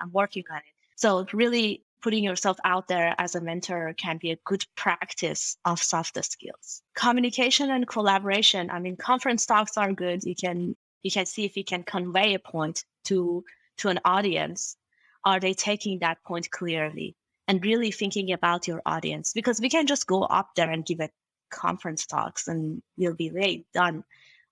I'm 0.00 0.10
working 0.10 0.44
on 0.50 0.58
it. 0.58 0.64
So 0.96 1.26
really 1.34 1.84
putting 2.02 2.24
yourself 2.24 2.56
out 2.64 2.88
there 2.88 3.14
as 3.18 3.34
a 3.34 3.40
mentor 3.42 3.92
can 3.98 4.16
be 4.16 4.30
a 4.30 4.38
good 4.46 4.64
practice 4.76 5.58
of 5.66 5.82
softer 5.82 6.22
skills. 6.22 6.80
Communication 6.94 7.70
and 7.70 7.86
collaboration. 7.86 8.70
I 8.70 8.78
mean, 8.78 8.96
conference 8.96 9.44
talks 9.44 9.76
are 9.76 9.92
good. 9.92 10.24
You 10.24 10.34
can 10.34 10.74
you 11.02 11.10
can 11.10 11.26
see 11.26 11.44
if 11.44 11.56
you 11.56 11.64
can 11.64 11.82
convey 11.82 12.32
a 12.32 12.38
point 12.38 12.84
to 13.04 13.44
to 13.78 13.88
an 13.88 14.00
audience 14.06 14.76
are 15.22 15.38
they 15.38 15.52
taking 15.52 15.98
that 15.98 16.22
point 16.24 16.50
clearly 16.50 17.14
and 17.46 17.62
really 17.62 17.90
thinking 17.90 18.32
about 18.32 18.66
your 18.66 18.80
audience 18.86 19.32
because 19.34 19.60
we 19.60 19.68
can 19.68 19.86
just 19.86 20.06
go 20.06 20.22
up 20.22 20.54
there 20.56 20.70
and 20.70 20.86
give 20.86 21.00
a 21.00 21.10
conference 21.50 22.06
talks 22.06 22.48
and 22.48 22.82
you'll 22.96 23.14
be 23.14 23.30
late 23.30 23.66
done 23.74 24.02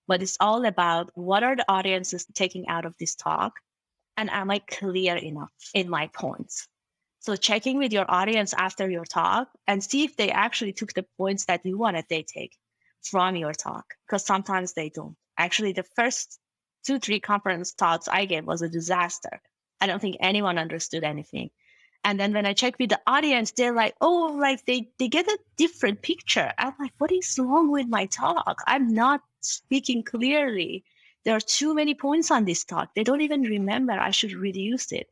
but 0.06 0.22
it's 0.22 0.36
all 0.40 0.64
about 0.64 1.10
what 1.14 1.42
are 1.42 1.56
the 1.56 1.70
audiences 1.70 2.26
taking 2.34 2.66
out 2.68 2.84
of 2.84 2.94
this 2.98 3.14
talk 3.14 3.52
and 4.16 4.30
am 4.30 4.50
i 4.50 4.58
clear 4.58 5.16
enough 5.16 5.52
in 5.74 5.88
my 5.88 6.08
points 6.14 6.68
so 7.20 7.36
checking 7.36 7.78
with 7.78 7.92
your 7.92 8.04
audience 8.08 8.52
after 8.54 8.88
your 8.88 9.04
talk 9.04 9.48
and 9.66 9.82
see 9.82 10.04
if 10.04 10.16
they 10.16 10.30
actually 10.30 10.72
took 10.72 10.92
the 10.92 11.06
points 11.16 11.46
that 11.46 11.64
you 11.64 11.78
wanted 11.78 12.04
they 12.08 12.22
take 12.22 12.56
from 13.02 13.36
your 13.36 13.52
talk 13.52 13.84
because 14.06 14.24
sometimes 14.24 14.72
they 14.72 14.90
don't 14.90 15.16
actually 15.38 15.72
the 15.72 15.84
first 15.96 16.38
two, 16.84 16.98
three 16.98 17.20
conference 17.20 17.72
talks 17.72 18.08
I 18.08 18.26
gave 18.26 18.46
was 18.46 18.62
a 18.62 18.68
disaster. 18.68 19.40
I 19.80 19.86
don't 19.86 20.00
think 20.00 20.16
anyone 20.20 20.58
understood 20.58 21.04
anything. 21.04 21.50
And 22.04 22.20
then 22.20 22.34
when 22.34 22.46
I 22.46 22.52
check 22.52 22.78
with 22.78 22.90
the 22.90 23.00
audience, 23.06 23.52
they're 23.52 23.74
like, 23.74 23.94
oh, 24.00 24.36
like 24.38 24.64
they, 24.66 24.90
they 24.98 25.08
get 25.08 25.26
a 25.26 25.38
different 25.56 26.02
picture. 26.02 26.52
I'm 26.58 26.74
like, 26.78 26.92
what 26.98 27.10
is 27.10 27.38
wrong 27.38 27.70
with 27.70 27.88
my 27.88 28.06
talk? 28.06 28.58
I'm 28.66 28.92
not 28.92 29.22
speaking 29.44 30.02
clearly. 30.02 30.84
There 31.24 31.36
are 31.36 31.40
too 31.40 31.74
many 31.74 31.94
points 31.94 32.30
on 32.30 32.44
this 32.44 32.64
talk. 32.64 32.94
They 32.94 33.04
don't 33.04 33.22
even 33.22 33.42
remember. 33.42 33.92
I 33.92 34.10
should 34.10 34.32
reduce 34.32 34.92
it. 34.92 35.08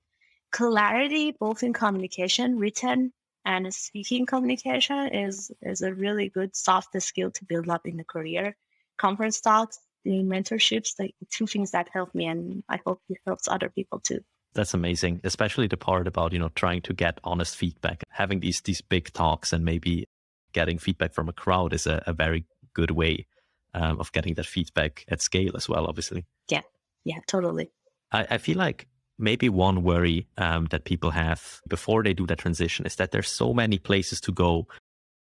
Clarity, 0.50 1.32
both 1.38 1.62
in 1.62 1.72
communication, 1.72 2.58
written 2.58 3.12
and 3.44 3.72
speaking 3.74 4.26
communication 4.26 5.08
is, 5.08 5.50
is 5.62 5.82
a 5.82 5.94
really 5.94 6.28
good 6.28 6.54
soft 6.54 7.00
skill 7.02 7.30
to 7.30 7.44
build 7.44 7.68
up 7.68 7.86
in 7.86 7.96
the 7.96 8.04
career. 8.04 8.56
Conference 8.98 9.40
talks, 9.40 9.78
doing 10.04 10.26
mentorships, 10.26 10.98
like 10.98 11.14
two 11.30 11.46
things 11.46 11.70
that 11.70 11.88
help 11.92 12.14
me, 12.14 12.26
and 12.26 12.62
I 12.68 12.78
hope 12.84 13.00
it 13.08 13.18
helps 13.26 13.48
other 13.48 13.68
people 13.70 14.00
too. 14.00 14.20
That's 14.54 14.74
amazing, 14.74 15.22
especially 15.24 15.66
the 15.66 15.78
part 15.78 16.06
about 16.06 16.32
you 16.32 16.38
know 16.38 16.50
trying 16.50 16.82
to 16.82 16.92
get 16.92 17.18
honest 17.24 17.56
feedback, 17.56 18.04
having 18.10 18.40
these 18.40 18.60
these 18.60 18.82
big 18.82 19.12
talks, 19.12 19.52
and 19.52 19.64
maybe 19.64 20.06
getting 20.52 20.78
feedback 20.78 21.14
from 21.14 21.28
a 21.28 21.32
crowd 21.32 21.72
is 21.72 21.86
a, 21.86 22.02
a 22.06 22.12
very 22.12 22.44
good 22.74 22.90
way 22.90 23.26
um, 23.74 23.98
of 24.00 24.12
getting 24.12 24.34
that 24.34 24.46
feedback 24.46 25.04
at 25.08 25.20
scale 25.20 25.56
as 25.56 25.68
well. 25.68 25.86
Obviously. 25.86 26.24
Yeah. 26.48 26.62
Yeah. 27.04 27.18
Totally. 27.26 27.70
I, 28.10 28.26
I 28.30 28.38
feel 28.38 28.58
like 28.58 28.86
maybe 29.18 29.48
one 29.48 29.82
worry 29.82 30.26
um, 30.38 30.66
that 30.70 30.84
people 30.84 31.10
have 31.10 31.60
before 31.68 32.02
they 32.02 32.14
do 32.14 32.26
that 32.26 32.38
transition 32.38 32.86
is 32.86 32.96
that 32.96 33.10
there's 33.10 33.28
so 33.28 33.52
many 33.52 33.78
places 33.78 34.20
to 34.22 34.32
go 34.32 34.66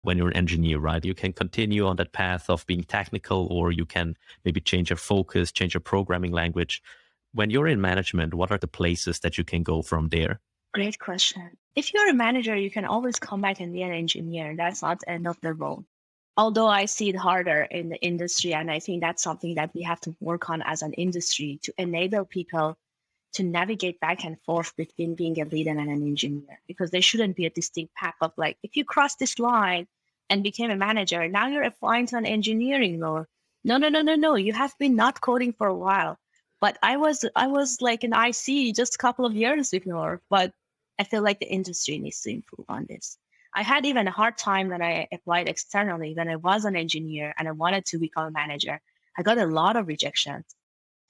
when 0.03 0.17
you're 0.17 0.29
an 0.29 0.37
engineer, 0.37 0.79
right? 0.79 1.03
You 1.03 1.13
can 1.13 1.33
continue 1.33 1.85
on 1.85 1.97
that 1.97 2.13
path 2.13 2.49
of 2.49 2.65
being 2.65 2.83
technical, 2.83 3.47
or 3.51 3.71
you 3.71 3.85
can 3.85 4.15
maybe 4.45 4.61
change 4.61 4.89
your 4.89 4.97
focus, 4.97 5.51
change 5.51 5.73
your 5.73 5.81
programming 5.81 6.31
language. 6.31 6.81
When 7.33 7.49
you're 7.49 7.67
in 7.67 7.81
management, 7.81 8.33
what 8.33 8.51
are 8.51 8.57
the 8.57 8.67
places 8.67 9.19
that 9.19 9.37
you 9.37 9.43
can 9.43 9.63
go 9.63 9.81
from 9.81 10.09
there? 10.09 10.39
Great 10.73 10.99
question. 10.99 11.57
If 11.75 11.93
you're 11.93 12.09
a 12.09 12.13
manager, 12.13 12.55
you 12.55 12.71
can 12.71 12.85
always 12.85 13.19
come 13.19 13.41
back 13.41 13.59
and 13.59 13.73
be 13.73 13.81
an 13.81 13.91
engineer. 13.91 14.55
That's 14.55 14.81
not 14.81 14.99
the 14.99 15.09
end 15.09 15.27
of 15.27 15.39
the 15.41 15.53
road. 15.53 15.85
Although 16.37 16.67
I 16.67 16.85
see 16.85 17.09
it 17.09 17.15
harder 17.15 17.63
in 17.63 17.89
the 17.89 17.97
industry, 17.97 18.53
and 18.53 18.69
I 18.69 18.79
think 18.79 19.01
that's 19.01 19.23
something 19.23 19.55
that 19.55 19.73
we 19.73 19.81
have 19.81 19.99
to 20.01 20.15
work 20.19 20.51
on 20.51 20.61
as 20.61 20.83
an 20.83 20.93
industry 20.93 21.59
to 21.63 21.73
enable 21.79 22.25
people 22.25 22.77
to 23.33 23.43
navigate 23.43 23.99
back 23.99 24.23
and 24.23 24.39
forth 24.41 24.75
between 24.75 25.15
being 25.15 25.39
a 25.41 25.45
leader 25.45 25.71
and 25.71 25.79
an 25.79 25.89
engineer 25.89 26.59
because 26.67 26.91
there 26.91 27.01
shouldn't 27.01 27.35
be 27.35 27.45
a 27.45 27.49
distinct 27.49 27.93
path 27.95 28.15
of 28.21 28.31
like 28.37 28.57
if 28.63 28.75
you 28.75 28.85
cross 28.85 29.15
this 29.15 29.37
line 29.37 29.87
and 30.29 30.43
became 30.43 30.71
a 30.71 30.75
manager 30.75 31.27
now 31.27 31.47
you're 31.47 31.63
applying 31.63 32.05
to 32.07 32.17
an 32.17 32.25
engineering 32.25 32.99
role. 32.99 33.25
No 33.63 33.77
no 33.77 33.89
no 33.89 34.01
no 34.01 34.15
no 34.15 34.35
you 34.35 34.53
have 34.53 34.73
been 34.79 34.95
not 34.95 35.21
coding 35.21 35.53
for 35.53 35.67
a 35.67 35.75
while. 35.75 36.17
But 36.61 36.77
i 36.81 36.97
was 36.97 37.25
i 37.35 37.47
was 37.47 37.81
like 37.81 38.03
an 38.03 38.13
ic 38.13 38.75
just 38.75 38.95
a 38.95 38.97
couple 38.97 39.25
of 39.25 39.35
years 39.35 39.69
before 39.69 40.21
but 40.29 40.51
i 40.99 41.03
feel 41.03 41.21
like 41.21 41.39
the 41.39 41.53
industry 41.59 41.99
needs 41.99 42.21
to 42.21 42.31
improve 42.31 42.65
on 42.69 42.85
this 42.89 43.17
i 43.57 43.63
had 43.63 43.85
even 43.85 44.07
a 44.07 44.17
hard 44.19 44.37
time 44.37 44.69
when 44.69 44.81
i 44.81 45.07
applied 45.11 45.49
externally 45.49 46.13
when 46.15 46.29
i 46.29 46.37
was 46.37 46.65
an 46.65 46.75
engineer 46.75 47.33
and 47.37 47.47
i 47.47 47.51
wanted 47.51 47.85
to 47.85 47.99
become 47.99 48.27
a 48.27 48.31
manager 48.31 48.79
i 49.17 49.21
got 49.21 49.37
a 49.37 49.45
lot 49.45 49.75
of 49.75 49.87
rejections 49.87 50.45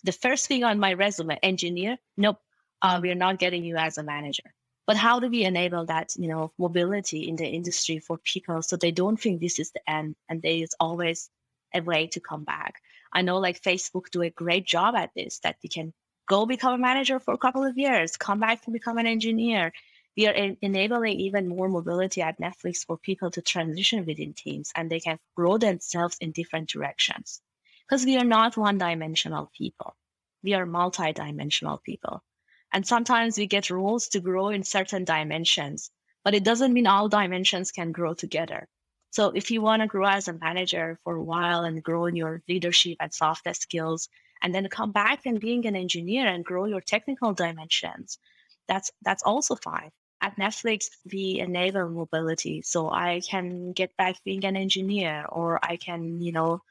the 0.03 0.11
first 0.11 0.47
thing 0.47 0.63
on 0.63 0.79
my 0.79 0.93
resume, 0.93 1.37
engineer, 1.43 1.97
nope, 2.15 2.37
uh, 2.81 2.99
we're 3.01 3.15
not 3.15 3.39
getting 3.39 3.63
you 3.63 3.75
as 3.75 3.97
a 3.97 4.03
manager. 4.03 4.53
But 4.85 4.95
how 4.95 5.19
do 5.19 5.29
we 5.29 5.43
enable 5.43 5.85
that, 5.87 6.13
you 6.17 6.29
know, 6.29 6.53
mobility 6.57 7.27
in 7.27 7.35
the 7.35 7.45
industry 7.45 7.99
for 7.99 8.17
people 8.19 8.61
so 8.61 8.77
they 8.77 8.91
don't 8.91 9.17
think 9.17 9.41
this 9.41 9.59
is 9.59 9.71
the 9.71 9.81
end 9.89 10.15
and 10.29 10.41
there 10.41 10.63
is 10.63 10.75
always 10.79 11.29
a 11.73 11.81
way 11.81 12.07
to 12.07 12.21
come 12.21 12.45
back? 12.45 12.75
I 13.11 13.21
know 13.21 13.37
like 13.39 13.61
Facebook 13.61 14.09
do 14.11 14.21
a 14.21 14.29
great 14.29 14.65
job 14.65 14.95
at 14.95 15.11
this, 15.15 15.39
that 15.39 15.57
you 15.61 15.69
can 15.69 15.93
go 16.27 16.45
become 16.45 16.73
a 16.73 16.77
manager 16.77 17.19
for 17.19 17.33
a 17.33 17.37
couple 17.37 17.65
of 17.65 17.77
years, 17.77 18.15
come 18.15 18.39
back 18.39 18.61
and 18.65 18.73
become 18.73 18.97
an 18.97 19.07
engineer. 19.07 19.73
We 20.17 20.25
are 20.25 20.33
en- 20.33 20.57
enabling 20.63 21.19
even 21.19 21.47
more 21.47 21.69
mobility 21.69 22.23
at 22.23 22.39
Netflix 22.39 22.83
for 22.83 22.97
people 22.97 23.29
to 23.29 23.41
transition 23.41 24.03
within 24.03 24.33
teams 24.33 24.71
and 24.73 24.89
they 24.89 24.99
can 24.99 25.19
grow 25.35 25.59
themselves 25.59 26.17
in 26.19 26.31
different 26.31 26.69
directions 26.69 27.39
because 27.85 28.03
we 28.03 28.17
are 28.17 28.25
not 28.25 28.57
one 28.57 28.79
dimensional 28.79 29.51
people. 29.55 29.95
We 30.41 30.55
are 30.55 30.65
multi-dimensional 30.65 31.77
people. 31.77 32.23
And 32.73 32.85
sometimes 32.85 33.37
we 33.37 33.45
get 33.45 33.69
roles 33.69 34.07
to 34.09 34.19
grow 34.19 34.49
in 34.49 34.63
certain 34.63 35.05
dimensions, 35.05 35.91
but 36.23 36.33
it 36.33 36.43
doesn't 36.43 36.73
mean 36.73 36.87
all 36.87 37.09
dimensions 37.09 37.71
can 37.71 37.91
grow 37.91 38.15
together. 38.15 38.67
So 39.11 39.29
if 39.35 39.51
you 39.51 39.61
want 39.61 39.83
to 39.83 39.87
grow 39.87 40.07
as 40.07 40.27
a 40.27 40.33
manager 40.33 40.99
for 41.03 41.15
a 41.15 41.23
while 41.23 41.63
and 41.63 41.83
grow 41.83 42.07
in 42.07 42.15
your 42.15 42.41
leadership 42.49 42.97
and 42.99 43.13
soft 43.13 43.47
skills, 43.55 44.09
and 44.41 44.53
then 44.53 44.67
come 44.67 44.91
back 44.91 45.27
and 45.27 45.39
being 45.39 45.65
an 45.67 45.75
engineer 45.75 46.27
and 46.27 46.43
grow 46.43 46.65
your 46.65 46.81
technical 46.81 47.33
dimensions, 47.33 48.17
that's 48.67 48.91
that's 49.03 49.23
also 49.23 49.55
fine. 49.55 49.91
At 50.27 50.35
Netflix, 50.35 50.89
we 51.09 51.39
enable 51.39 51.87
mobility, 51.87 52.61
so 52.61 52.91
I 52.91 53.21
can 53.21 53.71
get 53.71 53.95
back 53.95 54.21
being 54.25 54.43
an 54.43 54.57
engineer, 54.57 55.25
or 55.29 55.57
I 55.63 55.77
can, 55.77 56.21
you 56.21 56.33
know, 56.33 56.61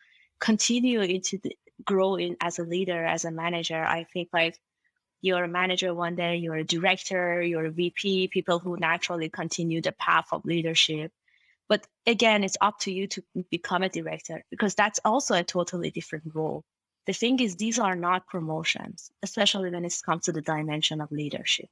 continue 0.41 1.01
into 1.01 1.39
the, 1.39 1.57
grow 1.83 2.17
in 2.17 2.37
as 2.43 2.59
a 2.59 2.65
leader, 2.65 3.03
as 3.03 3.25
a 3.25 3.31
manager. 3.31 3.83
I 3.83 4.05
think 4.13 4.29
like 4.31 4.61
you're 5.23 5.45
a 5.45 5.49
manager 5.49 5.95
one 5.95 6.17
day, 6.17 6.37
you're 6.37 6.57
a 6.57 6.65
director, 6.65 7.41
you're 7.41 7.65
a 7.65 7.71
VP, 7.71 8.29
people 8.29 8.59
who 8.59 8.77
naturally 8.77 9.31
continue 9.31 9.81
the 9.81 9.93
path 9.93 10.27
of 10.33 10.45
leadership. 10.45 11.11
But 11.67 11.87
again, 12.07 12.45
it's 12.45 12.59
up 12.61 12.79
to 12.81 12.93
you 12.93 13.07
to 13.07 13.23
become 13.51 13.83
a 13.83 13.89
director 13.89 14.45
because 14.51 14.75
that's 14.75 15.01
also 15.03 15.35
a 15.35 15.43
totally 15.43 15.91
different 15.91 16.35
role. 16.35 16.63
The 17.07 17.15
thing 17.15 17.41
is, 17.41 17.57
these 17.57 17.79
are 17.79 17.97
not 17.97 18.27
promotions, 18.27 19.11
especially 19.23 19.71
when 19.71 19.87
it 19.87 19.95
comes 20.05 20.25
to 20.25 20.33
the 20.33 20.43
dimension 20.43 21.01
of 21.01 21.11
leadership. 21.11 21.71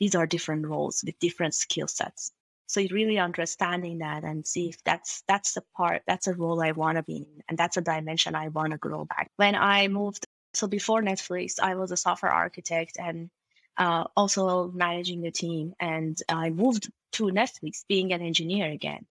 These 0.00 0.14
are 0.14 0.26
different 0.26 0.66
roles 0.66 1.02
with 1.04 1.18
different 1.18 1.54
skill 1.54 1.88
sets. 1.88 2.32
So 2.68 2.82
really 2.90 3.18
understanding 3.18 3.98
that 3.98 4.24
and 4.24 4.46
see 4.46 4.68
if 4.68 4.82
that's 4.84 5.22
that's 5.28 5.54
the 5.54 5.62
part, 5.76 6.02
that's 6.06 6.26
a 6.26 6.34
role 6.34 6.60
I 6.60 6.72
want 6.72 6.96
to 6.96 7.02
be 7.02 7.18
in, 7.18 7.42
and 7.48 7.56
that's 7.56 7.76
a 7.76 7.80
dimension 7.80 8.34
I 8.34 8.48
want 8.48 8.72
to 8.72 8.78
grow 8.78 9.04
back. 9.04 9.30
When 9.36 9.54
I 9.54 9.88
moved 9.88 10.26
so 10.56 10.66
before 10.66 11.02
Netflix, 11.02 11.60
I 11.60 11.74
was 11.74 11.92
a 11.92 11.96
software 11.96 12.32
architect 12.32 12.96
and 12.98 13.30
uh, 13.76 14.04
also 14.16 14.70
managing 14.72 15.20
the 15.20 15.30
team. 15.30 15.74
And 15.78 16.18
I 16.28 16.50
moved 16.50 16.90
to 17.12 17.24
Netflix 17.24 17.84
being 17.86 18.12
an 18.12 18.22
engineer 18.22 18.70
again. 18.70 19.06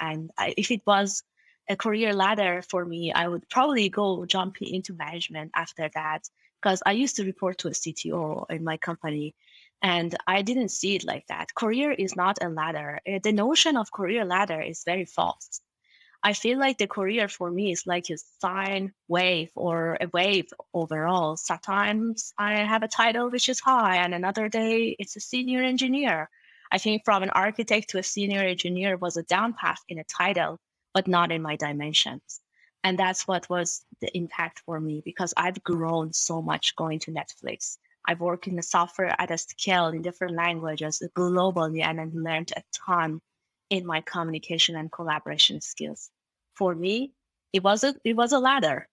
And 0.00 0.30
I, 0.36 0.54
if 0.56 0.70
it 0.70 0.82
was 0.86 1.22
a 1.68 1.76
career 1.76 2.12
ladder 2.12 2.62
for 2.68 2.84
me, 2.84 3.12
I 3.12 3.28
would 3.28 3.48
probably 3.48 3.88
go 3.88 4.26
jump 4.26 4.56
into 4.60 4.94
management 4.94 5.52
after 5.54 5.88
that 5.94 6.28
because 6.60 6.82
I 6.84 6.92
used 6.92 7.16
to 7.16 7.24
report 7.24 7.58
to 7.58 7.68
a 7.68 7.72
CTO 7.72 8.46
in 8.50 8.64
my 8.64 8.76
company. 8.76 9.34
And 9.82 10.14
I 10.26 10.42
didn't 10.42 10.70
see 10.70 10.96
it 10.96 11.04
like 11.04 11.26
that. 11.28 11.54
Career 11.54 11.92
is 11.92 12.14
not 12.14 12.38
a 12.42 12.50
ladder. 12.50 13.00
Uh, 13.08 13.18
the 13.22 13.32
notion 13.32 13.76
of 13.78 13.92
career 13.92 14.24
ladder 14.26 14.60
is 14.60 14.84
very 14.84 15.06
false. 15.06 15.62
I 16.22 16.34
feel 16.34 16.58
like 16.58 16.76
the 16.76 16.86
career 16.86 17.28
for 17.28 17.50
me 17.50 17.72
is 17.72 17.86
like 17.86 18.10
a 18.10 18.18
sine 18.40 18.92
wave 19.08 19.50
or 19.54 19.96
a 20.02 20.08
wave 20.12 20.48
overall. 20.74 21.38
Sometimes 21.38 22.34
I 22.36 22.56
have 22.56 22.82
a 22.82 22.88
title 22.88 23.30
which 23.30 23.48
is 23.48 23.60
high, 23.60 23.96
and 23.96 24.12
another 24.12 24.50
day 24.50 24.96
it's 24.98 25.16
a 25.16 25.20
senior 25.20 25.62
engineer. 25.62 26.28
I 26.70 26.76
think 26.76 27.02
from 27.06 27.22
an 27.22 27.30
architect 27.30 27.88
to 27.90 27.98
a 27.98 28.02
senior 28.02 28.42
engineer 28.42 28.98
was 28.98 29.16
a 29.16 29.22
down 29.22 29.54
path 29.54 29.80
in 29.88 29.98
a 29.98 30.04
title, 30.04 30.58
but 30.92 31.08
not 31.08 31.32
in 31.32 31.40
my 31.40 31.56
dimensions. 31.56 32.40
And 32.82 32.98
that's 32.98 33.28
what 33.28 33.48
was 33.50 33.84
the 34.00 34.14
impact 34.16 34.62
for 34.64 34.80
me 34.80 35.02
because 35.04 35.34
I've 35.36 35.62
grown 35.62 36.12
so 36.12 36.40
much 36.40 36.76
going 36.76 36.98
to 37.00 37.12
Netflix. 37.12 37.76
I've 38.06 38.20
worked 38.20 38.46
in 38.46 38.56
the 38.56 38.62
software 38.62 39.14
at 39.18 39.30
a 39.30 39.38
scale 39.38 39.88
in 39.88 40.02
different 40.02 40.34
languages 40.34 41.02
globally 41.14 41.84
and 41.84 42.00
I 42.00 42.06
learned 42.12 42.52
a 42.56 42.62
ton 42.86 43.20
in 43.68 43.86
my 43.86 44.00
communication 44.00 44.76
and 44.76 44.90
collaboration 44.90 45.60
skills. 45.60 46.10
For 46.54 46.74
me, 46.74 47.12
it 47.52 47.62
was 47.62 47.84
a 47.84 47.94
it 48.04 48.16
was 48.16 48.32
a 48.32 48.38
ladder, 48.38 48.88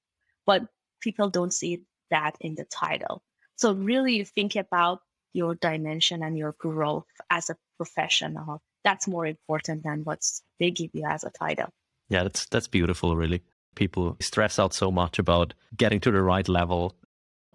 but 0.46 0.64
people 1.02 1.30
don't 1.30 1.54
see 1.54 1.84
that 2.12 2.36
in 2.42 2.56
the 2.56 2.66
title. 2.66 3.24
So 3.56 3.74
really 3.74 4.24
think 4.24 4.56
about 4.56 5.00
your 5.34 5.56
dimension 5.56 6.24
and 6.24 6.38
your 6.38 6.56
growth 6.58 7.06
as 7.30 7.50
a 7.50 7.58
professional. 7.78 8.62
That's 8.84 9.08
more 9.08 9.26
important 9.26 9.84
than 9.84 10.04
what's 10.04 10.44
they 10.60 10.72
give 10.72 10.92
you 10.94 11.06
as 11.06 11.24
a 11.24 11.30
title. 11.30 11.70
Yeah, 12.10 12.24
that's 12.24 12.46
that's 12.48 12.68
beautiful 12.68 13.16
really. 13.16 13.44
People 13.78 14.18
stress 14.20 14.58
out 14.58 14.74
so 14.74 14.92
much 14.92 15.20
about 15.20 15.54
getting 15.78 16.00
to 16.00 16.10
the 16.10 16.24
right 16.24 16.50
level 16.50 16.96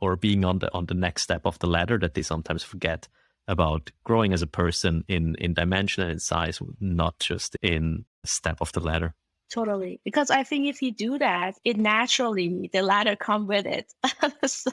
or 0.00 0.14
being 0.14 0.44
on 0.44 0.60
the 0.60 0.72
on 0.72 0.86
the 0.86 0.94
next 0.94 1.22
step 1.22 1.44
of 1.44 1.58
the 1.58 1.66
ladder 1.66 1.98
that 1.98 2.14
they 2.14 2.22
sometimes 2.22 2.62
forget 2.62 3.08
about 3.48 3.90
growing 4.04 4.32
as 4.32 4.40
a 4.40 4.46
person 4.46 5.04
in 5.08 5.34
in 5.40 5.52
dimension 5.52 6.04
and 6.04 6.12
in 6.12 6.18
size, 6.20 6.60
not 6.78 7.18
just 7.18 7.56
in 7.60 8.04
step 8.24 8.58
of 8.60 8.70
the 8.70 8.80
ladder. 8.80 9.14
Totally, 9.50 10.00
because 10.04 10.30
I 10.30 10.44
think 10.44 10.68
if 10.68 10.80
you 10.80 10.92
do 10.92 11.18
that, 11.18 11.58
it 11.64 11.76
naturally 11.76 12.70
the 12.72 12.82
ladder 12.82 13.16
come 13.16 13.48
with 13.48 13.66
it. 13.66 13.92
so, 14.46 14.70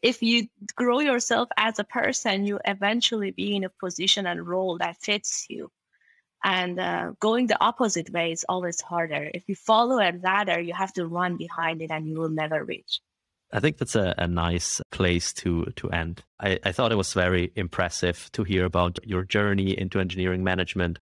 if 0.00 0.22
you 0.22 0.46
grow 0.76 1.00
yourself 1.00 1.48
as 1.56 1.78
a 1.78 1.84
person, 1.84 2.46
you 2.46 2.60
eventually 2.64 3.32
be 3.32 3.56
in 3.56 3.64
a 3.64 3.68
position 3.68 4.26
and 4.26 4.46
role 4.46 4.78
that 4.78 5.02
fits 5.02 5.44
you. 5.50 5.70
And 6.44 6.78
uh, 6.78 7.12
going 7.20 7.48
the 7.48 7.60
opposite 7.60 8.10
way 8.10 8.32
is 8.32 8.44
always 8.48 8.80
harder. 8.80 9.30
If 9.34 9.48
you 9.48 9.54
follow 9.54 9.98
a 9.98 10.12
ladder, 10.22 10.60
you 10.60 10.72
have 10.72 10.92
to 10.94 11.06
run 11.06 11.36
behind 11.36 11.82
it, 11.82 11.90
and 11.90 12.06
you 12.06 12.18
will 12.18 12.28
never 12.30 12.64
reach. 12.64 13.00
I 13.52 13.60
think 13.60 13.78
that's 13.78 13.96
a, 13.96 14.14
a 14.18 14.28
nice 14.28 14.80
place 14.92 15.32
to 15.34 15.66
to 15.76 15.90
end. 15.90 16.22
I, 16.38 16.58
I 16.64 16.72
thought 16.72 16.92
it 16.92 16.96
was 16.96 17.12
very 17.14 17.50
impressive 17.56 18.30
to 18.32 18.44
hear 18.44 18.64
about 18.64 18.98
your 19.04 19.24
journey 19.24 19.78
into 19.78 20.00
engineering 20.00 20.44
management. 20.44 20.98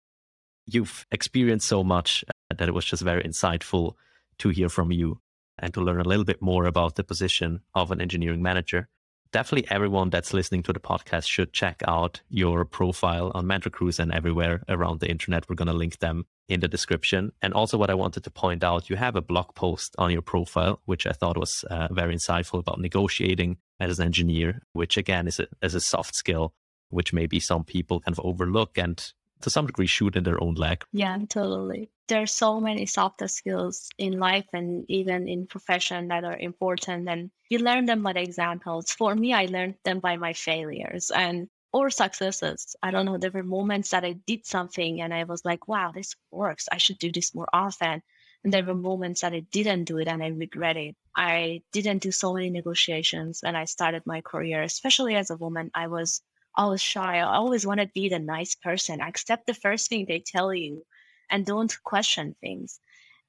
You've 0.65 1.05
experienced 1.11 1.67
so 1.67 1.83
much 1.83 2.25
uh, 2.27 2.55
that 2.57 2.67
it 2.67 2.73
was 2.73 2.85
just 2.85 3.03
very 3.03 3.23
insightful 3.23 3.93
to 4.39 4.49
hear 4.49 4.69
from 4.69 4.91
you 4.91 5.19
and 5.59 5.73
to 5.73 5.81
learn 5.81 6.01
a 6.01 6.07
little 6.07 6.25
bit 6.25 6.41
more 6.41 6.65
about 6.65 6.95
the 6.95 7.03
position 7.03 7.61
of 7.75 7.91
an 7.91 8.01
engineering 8.01 8.41
manager 8.41 8.89
definitely 9.31 9.69
everyone 9.71 10.09
that's 10.09 10.33
listening 10.33 10.63
to 10.63 10.73
the 10.73 10.79
podcast 10.79 11.27
should 11.27 11.53
check 11.53 11.81
out 11.87 12.21
your 12.29 12.65
profile 12.65 13.31
on 13.33 13.47
Mentor 13.47 13.69
Cruise 13.69 13.99
and 13.99 14.13
everywhere 14.13 14.63
around 14.69 14.99
the 14.99 15.09
internet. 15.09 15.49
We're 15.49 15.55
going 15.55 15.67
to 15.67 15.73
link 15.73 15.99
them 15.99 16.25
in 16.49 16.59
the 16.59 16.67
description. 16.67 17.31
And 17.41 17.53
also, 17.53 17.77
what 17.77 17.89
I 17.89 17.93
wanted 17.93 18.23
to 18.25 18.31
point 18.31 18.63
out, 18.63 18.89
you 18.89 18.95
have 18.97 19.15
a 19.15 19.21
blog 19.21 19.55
post 19.55 19.95
on 19.97 20.11
your 20.11 20.21
profile, 20.21 20.81
which 20.85 21.07
I 21.07 21.13
thought 21.13 21.37
was 21.37 21.63
uh, 21.69 21.87
very 21.91 22.15
insightful 22.15 22.59
about 22.59 22.79
negotiating 22.79 23.57
as 23.79 23.99
an 23.99 24.05
engineer, 24.05 24.61
which 24.73 24.97
again 24.97 25.27
is 25.27 25.39
a, 25.39 25.47
is 25.61 25.75
a 25.75 25.81
soft 25.81 26.15
skill, 26.15 26.53
which 26.89 27.13
maybe 27.13 27.39
some 27.39 27.63
people 27.63 28.01
kind 28.01 28.17
of 28.17 28.25
overlook 28.25 28.77
and 28.77 29.13
to 29.41 29.49
some 29.49 29.67
degree 29.67 29.87
shoot 29.87 30.15
in 30.15 30.23
their 30.23 30.41
own 30.43 30.55
leg. 30.55 30.83
Yeah, 30.91 31.17
totally. 31.29 31.91
There's 32.07 32.31
so 32.31 32.59
many 32.59 32.85
softer 32.85 33.27
skills 33.27 33.89
in 33.97 34.19
life 34.19 34.47
and 34.53 34.85
even 34.89 35.27
in 35.27 35.47
profession 35.47 36.09
that 36.09 36.23
are 36.23 36.37
important 36.37 37.07
and 37.07 37.31
you 37.49 37.59
learn 37.59 37.85
them 37.85 38.03
by 38.03 38.13
the 38.13 38.21
examples. 38.21 38.91
For 38.91 39.15
me, 39.15 39.33
I 39.33 39.45
learned 39.45 39.75
them 39.83 39.99
by 39.99 40.17
my 40.17 40.33
failures 40.33 41.11
and 41.11 41.47
or 41.73 41.89
successes. 41.89 42.75
I 42.83 42.91
don't 42.91 43.05
know, 43.05 43.17
there 43.17 43.31
were 43.31 43.43
moments 43.43 43.91
that 43.91 44.03
I 44.03 44.13
did 44.13 44.45
something 44.45 45.01
and 45.01 45.13
I 45.13 45.23
was 45.23 45.45
like, 45.45 45.67
wow, 45.67 45.91
this 45.93 46.15
works. 46.31 46.67
I 46.71 46.77
should 46.77 46.99
do 46.99 47.11
this 47.11 47.33
more 47.33 47.47
often. 47.53 48.01
And 48.43 48.51
there 48.51 48.65
were 48.65 48.75
moments 48.75 49.21
that 49.21 49.33
I 49.33 49.41
didn't 49.51 49.85
do 49.85 49.99
it 49.99 50.07
and 50.07 50.23
I 50.23 50.27
regret 50.27 50.75
it. 50.75 50.95
I 51.15 51.61
didn't 51.71 52.01
do 52.01 52.11
so 52.11 52.33
many 52.33 52.49
negotiations 52.49 53.39
when 53.41 53.55
I 53.55 53.65
started 53.65 54.03
my 54.05 54.21
career, 54.21 54.63
especially 54.63 55.15
as 55.15 55.29
a 55.29 55.37
woman. 55.37 55.71
I 55.73 55.87
was 55.87 56.21
always 56.55 56.81
shy. 56.81 57.17
I 57.17 57.35
always 57.35 57.65
wanted 57.65 57.87
to 57.87 57.93
be 57.93 58.09
the 58.09 58.19
nice 58.19 58.55
person. 58.55 59.01
Accept 59.01 59.45
the 59.47 59.53
first 59.53 59.89
thing 59.89 60.05
they 60.05 60.23
tell 60.25 60.53
you 60.53 60.83
and 61.29 61.45
don't 61.45 61.75
question 61.83 62.35
things. 62.41 62.79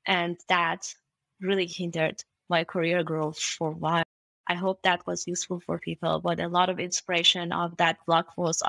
And 0.06 0.36
that 0.48 0.94
really 1.40 1.66
hindered 1.66 2.22
my 2.48 2.64
career 2.64 3.02
growth 3.02 3.38
for 3.38 3.70
a 3.70 3.74
while. 3.74 4.04
I 4.48 4.54
hope 4.54 4.82
that 4.82 5.06
was 5.06 5.26
useful 5.26 5.60
for 5.60 5.78
people. 5.78 6.20
But 6.20 6.40
a 6.40 6.48
lot 6.48 6.68
of 6.68 6.80
inspiration 6.80 7.52
of 7.52 7.76
that 7.76 7.98
blog 8.06 8.26
was 8.36 8.60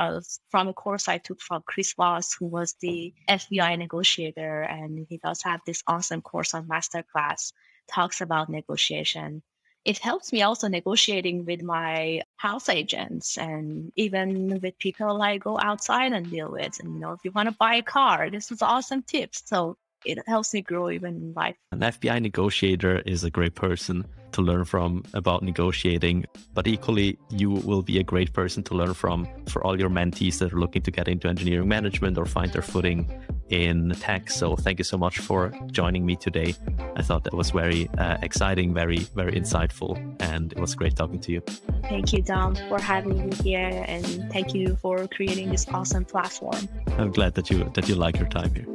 from 0.52 0.68
a 0.68 0.74
course 0.74 1.08
I 1.08 1.18
took 1.18 1.42
from 1.42 1.64
Chris 1.66 1.94
Voss, 1.94 2.36
who 2.40 2.46
was 2.46 2.76
the 2.80 3.14
FBI 3.28 3.78
negotiator. 3.80 4.62
And 4.62 5.08
he 5.10 5.18
does 5.18 5.42
have 5.44 5.62
this 5.66 5.84
awesome 5.88 6.22
course 6.22 6.54
on 6.54 6.68
masterclass, 6.68 7.54
talks 7.92 8.22
about 8.22 8.50
negotiation 8.50 9.42
it 9.86 9.98
helps 9.98 10.32
me 10.32 10.42
also 10.42 10.68
negotiating 10.68 11.46
with 11.46 11.62
my 11.62 12.22
house 12.38 12.70
agents 12.70 13.38
and 13.38 13.92
even 13.96 14.60
with 14.62 14.78
people 14.80 15.22
I 15.22 15.38
go 15.38 15.60
outside 15.60 16.14
and 16.14 16.30
deal 16.30 16.52
with. 16.52 16.80
And 16.80 16.94
you 16.94 17.00
know, 17.00 17.12
if 17.12 17.20
you 17.24 17.32
want 17.32 17.50
to 17.50 17.56
buy 17.56 17.76
a 17.76 17.82
car, 17.82 18.30
this 18.30 18.52
is 18.52 18.62
awesome 18.62 19.04
tips. 19.04 19.44
So 19.46 19.78
it 20.06 20.20
helps 20.28 20.54
me 20.54 20.62
grow 20.62 20.90
even 20.90 21.16
in 21.16 21.34
life. 21.34 21.56
An 21.72 21.80
FBI 21.80 22.22
negotiator 22.22 23.00
is 23.06 23.24
a 23.24 23.30
great 23.30 23.56
person 23.56 24.06
to 24.34 24.42
learn 24.42 24.66
from 24.66 25.04
about 25.14 25.44
negotiating, 25.44 26.26
but 26.54 26.68
equally, 26.68 27.18
you 27.30 27.52
will 27.52 27.84
be 27.84 28.00
a 28.00 28.04
great 28.04 28.34
person 28.34 28.64
to 28.64 28.74
learn 28.74 28.94
from 28.94 29.28
for 29.48 29.64
all 29.64 29.80
your 29.80 29.90
mentees 29.90 30.40
that 30.40 30.52
are 30.52 30.60
looking 30.60 30.82
to 30.82 30.92
get 30.92 31.08
into 31.08 31.28
engineering 31.28 31.68
management 31.68 32.18
or 32.18 32.26
find 32.26 32.52
their 32.52 32.62
footing 32.62 33.08
in 33.50 33.92
tech. 34.00 34.30
So, 34.30 34.56
thank 34.56 34.80
you 34.80 34.84
so 34.84 34.98
much 34.98 35.20
for 35.20 35.52
joining 35.72 36.06
me 36.06 36.16
today. 36.16 36.56
I 36.96 37.02
thought 37.02 37.24
that 37.24 37.34
was 37.34 37.52
very 37.52 37.90
uh, 37.98 38.18
exciting, 38.22 38.74
very, 38.74 39.00
very 39.16 39.34
insightful, 39.34 39.98
and 40.20 40.52
it 40.54 40.60
was 40.60 40.76
great 40.76 40.96
talking 40.96 41.20
to 41.22 41.32
you. 41.32 41.42
Thank 41.84 42.14
you, 42.14 42.22
Dom, 42.22 42.56
for 42.70 42.80
having 42.80 43.30
me 43.30 43.36
here, 43.38 43.84
and 43.88 44.06
thank 44.32 44.54
you 44.54 44.76
for 44.78 45.08
creating 45.08 45.50
this 45.50 45.68
awesome 45.74 46.06
platform. 46.06 46.68
I'm 46.98 47.12
glad 47.12 47.34
that 47.36 47.50
you 47.50 47.64
that 47.74 47.90
you 47.90 47.96
like 47.96 48.18
your 48.18 48.30
time 48.30 48.54
here. 48.54 48.68